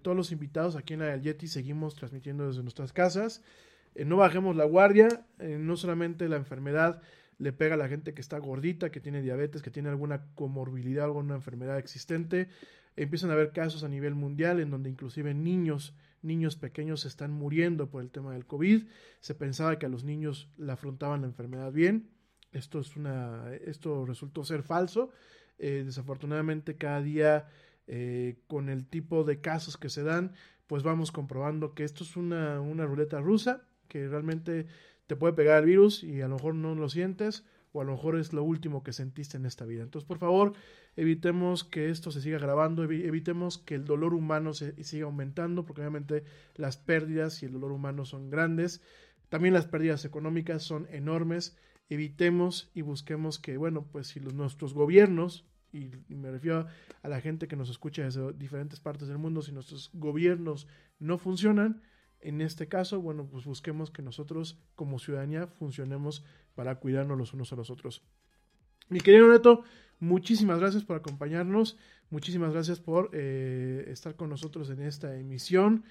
todos 0.00 0.16
los 0.16 0.32
invitados 0.32 0.76
aquí 0.76 0.94
en 0.94 1.00
la 1.00 1.06
del 1.08 1.20
Yeti 1.20 1.46
seguimos 1.46 1.94
transmitiendo 1.94 2.46
desde 2.46 2.62
nuestras 2.62 2.94
casas. 2.94 3.42
Eh, 3.94 4.04
no 4.04 4.16
bajemos 4.16 4.56
la 4.56 4.64
guardia, 4.64 5.26
eh, 5.38 5.58
no 5.58 5.76
solamente 5.76 6.28
la 6.28 6.36
enfermedad 6.36 7.02
le 7.38 7.52
pega 7.52 7.74
a 7.74 7.78
la 7.78 7.88
gente 7.88 8.14
que 8.14 8.20
está 8.20 8.38
gordita, 8.38 8.90
que 8.90 9.00
tiene 9.00 9.22
diabetes, 9.22 9.62
que 9.62 9.70
tiene 9.70 9.88
alguna 9.88 10.26
comorbilidad, 10.34 11.06
alguna 11.06 11.34
enfermedad 11.34 11.78
existente. 11.78 12.48
Empiezan 12.94 13.30
a 13.30 13.32
haber 13.32 13.52
casos 13.52 13.84
a 13.84 13.88
nivel 13.88 14.14
mundial 14.14 14.60
en 14.60 14.70
donde 14.70 14.90
inclusive 14.90 15.34
niños, 15.34 15.94
niños 16.20 16.56
pequeños 16.56 17.04
están 17.04 17.32
muriendo 17.32 17.90
por 17.90 18.02
el 18.02 18.10
tema 18.10 18.32
del 18.32 18.46
COVID. 18.46 18.86
Se 19.20 19.34
pensaba 19.34 19.78
que 19.78 19.86
a 19.86 19.88
los 19.88 20.04
niños 20.04 20.50
la 20.56 20.74
afrontaban 20.74 21.22
la 21.22 21.26
enfermedad 21.26 21.72
bien. 21.72 22.10
Esto 22.52 22.78
es 22.78 22.96
una, 22.96 23.52
esto 23.64 24.04
resultó 24.06 24.44
ser 24.44 24.62
falso. 24.62 25.10
Eh, 25.58 25.82
desafortunadamente 25.84 26.76
cada 26.76 27.02
día 27.02 27.48
con 28.46 28.70
el 28.70 28.86
tipo 28.86 29.22
de 29.24 29.40
casos 29.40 29.76
que 29.76 29.90
se 29.90 30.02
dan, 30.02 30.32
pues 30.66 30.82
vamos 30.82 31.12
comprobando 31.12 31.74
que 31.74 31.84
esto 31.84 32.04
es 32.04 32.16
una, 32.16 32.58
una 32.60 32.86
ruleta 32.86 33.20
rusa, 33.20 33.66
que 33.92 34.08
realmente 34.08 34.64
te 35.06 35.16
puede 35.16 35.34
pegar 35.34 35.58
el 35.60 35.66
virus 35.66 36.02
y 36.02 36.22
a 36.22 36.28
lo 36.28 36.36
mejor 36.36 36.54
no 36.54 36.74
lo 36.74 36.88
sientes 36.88 37.44
o 37.74 37.82
a 37.82 37.84
lo 37.84 37.92
mejor 37.92 38.18
es 38.18 38.32
lo 38.32 38.42
último 38.42 38.82
que 38.82 38.94
sentiste 38.94 39.36
en 39.36 39.44
esta 39.44 39.66
vida. 39.66 39.82
Entonces, 39.82 40.08
por 40.08 40.18
favor, 40.18 40.54
evitemos 40.96 41.62
que 41.64 41.90
esto 41.90 42.10
se 42.10 42.22
siga 42.22 42.38
grabando, 42.38 42.84
evi- 42.84 43.04
evitemos 43.04 43.58
que 43.58 43.74
el 43.74 43.84
dolor 43.84 44.14
humano 44.14 44.54
se 44.54 44.82
siga 44.82 45.04
aumentando, 45.04 45.66
porque 45.66 45.82
obviamente 45.82 46.24
las 46.54 46.78
pérdidas 46.78 47.42
y 47.42 47.46
el 47.46 47.52
dolor 47.52 47.72
humano 47.72 48.06
son 48.06 48.30
grandes. 48.30 48.80
También 49.28 49.52
las 49.52 49.66
pérdidas 49.66 50.06
económicas 50.06 50.62
son 50.62 50.86
enormes. 50.90 51.56
Evitemos 51.90 52.70
y 52.74 52.80
busquemos 52.80 53.38
que, 53.38 53.58
bueno, 53.58 53.86
pues 53.90 54.06
si 54.08 54.20
los, 54.20 54.32
nuestros 54.32 54.72
gobiernos, 54.72 55.44
y 55.72 55.90
me 56.14 56.30
refiero 56.30 56.66
a 57.02 57.08
la 57.08 57.20
gente 57.20 57.48
que 57.48 57.56
nos 57.56 57.70
escucha 57.70 58.04
desde 58.04 58.32
diferentes 58.34 58.80
partes 58.80 59.08
del 59.08 59.16
mundo, 59.18 59.40
si 59.40 59.52
nuestros 59.52 59.90
gobiernos 59.94 60.66
no 60.98 61.16
funcionan, 61.16 61.80
en 62.22 62.40
este 62.40 62.68
caso, 62.68 63.00
bueno, 63.00 63.26
pues 63.30 63.44
busquemos 63.44 63.90
que 63.90 64.02
nosotros 64.02 64.58
como 64.74 64.98
ciudadanía 64.98 65.46
funcionemos 65.46 66.24
para 66.54 66.76
cuidarnos 66.76 67.18
los 67.18 67.34
unos 67.34 67.52
a 67.52 67.56
los 67.56 67.70
otros. 67.70 68.02
Mi 68.88 69.00
querido 69.00 69.28
Neto, 69.28 69.64
muchísimas 70.00 70.60
gracias 70.60 70.84
por 70.84 70.96
acompañarnos, 70.96 71.76
muchísimas 72.10 72.52
gracias 72.52 72.80
por 72.80 73.10
eh, 73.12 73.84
estar 73.88 74.16
con 74.16 74.30
nosotros 74.30 74.70
en 74.70 74.82
esta 74.82 75.16
emisión. 75.16 75.84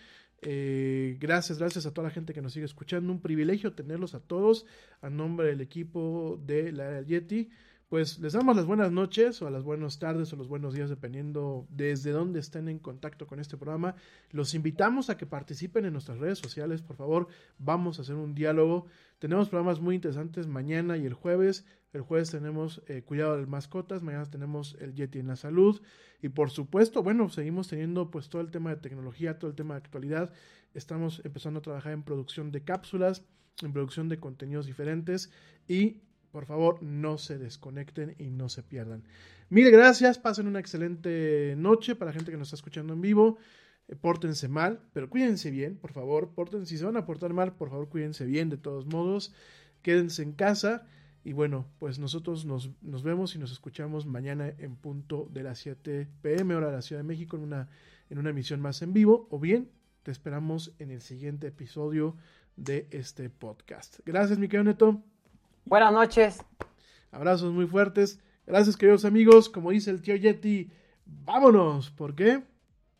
Eh, 0.43 1.17
gracias, 1.19 1.59
gracias 1.59 1.85
a 1.85 1.93
toda 1.93 2.07
la 2.07 2.13
gente 2.13 2.33
que 2.33 2.41
nos 2.41 2.53
sigue 2.53 2.65
escuchando. 2.65 3.11
Un 3.11 3.21
privilegio 3.21 3.73
tenerlos 3.73 4.15
a 4.15 4.19
todos 4.19 4.65
a 5.01 5.09
nombre 5.09 5.47
del 5.47 5.61
equipo 5.61 6.39
de 6.45 6.71
la 6.71 7.01
Yeti. 7.01 7.49
Pues 7.91 8.19
les 8.19 8.31
damos 8.31 8.55
las 8.55 8.65
buenas 8.65 8.89
noches 8.89 9.41
o 9.41 9.49
las 9.49 9.65
buenas 9.65 9.99
tardes 9.99 10.31
o 10.31 10.37
los 10.37 10.47
buenos 10.47 10.73
días 10.73 10.89
dependiendo 10.89 11.67
desde 11.69 12.11
dónde 12.11 12.39
estén 12.39 12.69
en 12.69 12.79
contacto 12.79 13.27
con 13.27 13.41
este 13.41 13.57
programa. 13.57 13.95
Los 14.29 14.53
invitamos 14.53 15.09
a 15.09 15.17
que 15.17 15.25
participen 15.25 15.83
en 15.83 15.91
nuestras 15.91 16.17
redes 16.17 16.39
sociales, 16.39 16.81
por 16.81 16.95
favor. 16.95 17.27
Vamos 17.57 17.99
a 17.99 18.03
hacer 18.03 18.15
un 18.15 18.33
diálogo. 18.33 18.85
Tenemos 19.19 19.49
programas 19.49 19.81
muy 19.81 19.95
interesantes 19.95 20.47
mañana 20.47 20.95
y 20.95 21.05
el 21.05 21.13
jueves. 21.13 21.65
El 21.91 21.99
jueves 21.99 22.31
tenemos 22.31 22.81
eh, 22.87 23.01
Cuidado 23.01 23.35
de 23.35 23.45
Mascotas, 23.45 24.01
mañana 24.01 24.25
tenemos 24.25 24.77
el 24.79 24.93
Yeti 24.93 25.19
en 25.19 25.27
la 25.27 25.35
Salud 25.35 25.81
y 26.21 26.29
por 26.29 26.49
supuesto, 26.49 27.03
bueno, 27.03 27.27
seguimos 27.27 27.67
teniendo 27.67 28.09
pues 28.09 28.29
todo 28.29 28.41
el 28.41 28.51
tema 28.51 28.69
de 28.69 28.77
tecnología, 28.77 29.37
todo 29.37 29.49
el 29.49 29.57
tema 29.57 29.73
de 29.73 29.79
actualidad. 29.79 30.31
Estamos 30.73 31.21
empezando 31.25 31.59
a 31.59 31.61
trabajar 31.61 31.91
en 31.91 32.03
producción 32.03 32.53
de 32.53 32.63
cápsulas, 32.63 33.25
en 33.61 33.73
producción 33.73 34.07
de 34.07 34.17
contenidos 34.17 34.65
diferentes 34.65 35.29
y 35.67 36.03
por 36.31 36.45
favor, 36.45 36.81
no 36.81 37.17
se 37.17 37.37
desconecten 37.37 38.15
y 38.17 38.29
no 38.29 38.49
se 38.49 38.63
pierdan. 38.63 39.03
Mil 39.49 39.69
gracias, 39.69 40.17
pasen 40.17 40.47
una 40.47 40.59
excelente 40.59 41.55
noche 41.57 41.95
para 41.95 42.11
la 42.11 42.13
gente 42.13 42.31
que 42.31 42.37
nos 42.37 42.47
está 42.47 42.55
escuchando 42.55 42.93
en 42.93 43.01
vivo. 43.01 43.37
Eh, 43.87 43.95
pórtense 43.95 44.47
mal, 44.47 44.79
pero 44.93 45.09
cuídense 45.09 45.51
bien, 45.51 45.77
por 45.77 45.91
favor. 45.91 46.33
Porten, 46.33 46.65
si 46.65 46.77
se 46.77 46.85
van 46.85 46.97
a 46.97 47.05
portar 47.05 47.33
mal, 47.33 47.53
por 47.55 47.69
favor, 47.69 47.89
cuídense 47.89 48.25
bien 48.25 48.49
de 48.49 48.57
todos 48.57 48.85
modos. 48.85 49.33
Quédense 49.81 50.23
en 50.23 50.33
casa. 50.33 50.87
Y 51.23 51.33
bueno, 51.33 51.67
pues 51.77 51.99
nosotros 51.99 52.45
nos, 52.45 52.71
nos 52.81 53.03
vemos 53.03 53.35
y 53.35 53.39
nos 53.39 53.51
escuchamos 53.51 54.05
mañana 54.07 54.53
en 54.57 54.75
punto 54.75 55.27
de 55.31 55.43
las 55.43 55.59
7 55.59 56.07
pm, 56.21 56.55
hora 56.55 56.67
de 56.67 56.73
la 56.73 56.81
Ciudad 56.81 57.01
de 57.01 57.07
México, 57.07 57.37
en 57.37 57.43
una, 57.43 57.69
en 58.09 58.17
una 58.17 58.31
emisión 58.31 58.59
más 58.59 58.81
en 58.81 58.93
vivo. 58.93 59.27
O 59.29 59.39
bien, 59.39 59.69
te 60.03 60.11
esperamos 60.11 60.73
en 60.79 60.89
el 60.89 61.01
siguiente 61.01 61.47
episodio 61.47 62.15
de 62.55 62.87
este 62.91 63.29
podcast. 63.29 63.99
Gracias, 64.05 64.39
mi 64.39 64.47
querido 64.47 64.63
Neto. 64.63 65.10
Buenas 65.65 65.93
noches. 65.93 66.43
Abrazos 67.11 67.53
muy 67.53 67.67
fuertes. 67.67 68.19
Gracias, 68.45 68.77
queridos 68.77 69.05
amigos. 69.05 69.49
Como 69.49 69.71
dice 69.71 69.91
el 69.91 70.01
tío 70.01 70.15
Yeti, 70.15 70.71
vámonos. 71.05 71.91
¿Por 71.91 72.15
qué? 72.15 72.43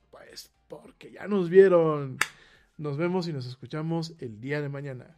Pues 0.10 0.52
porque 0.68 1.12
ya 1.12 1.28
nos 1.28 1.50
vieron. 1.50 2.18
Nos 2.78 2.98
vemos 2.98 3.28
y 3.28 3.34
nos 3.34 3.46
escuchamos 3.46 4.14
el 4.20 4.40
día 4.40 4.62
de 4.62 4.70
mañana. 4.70 5.18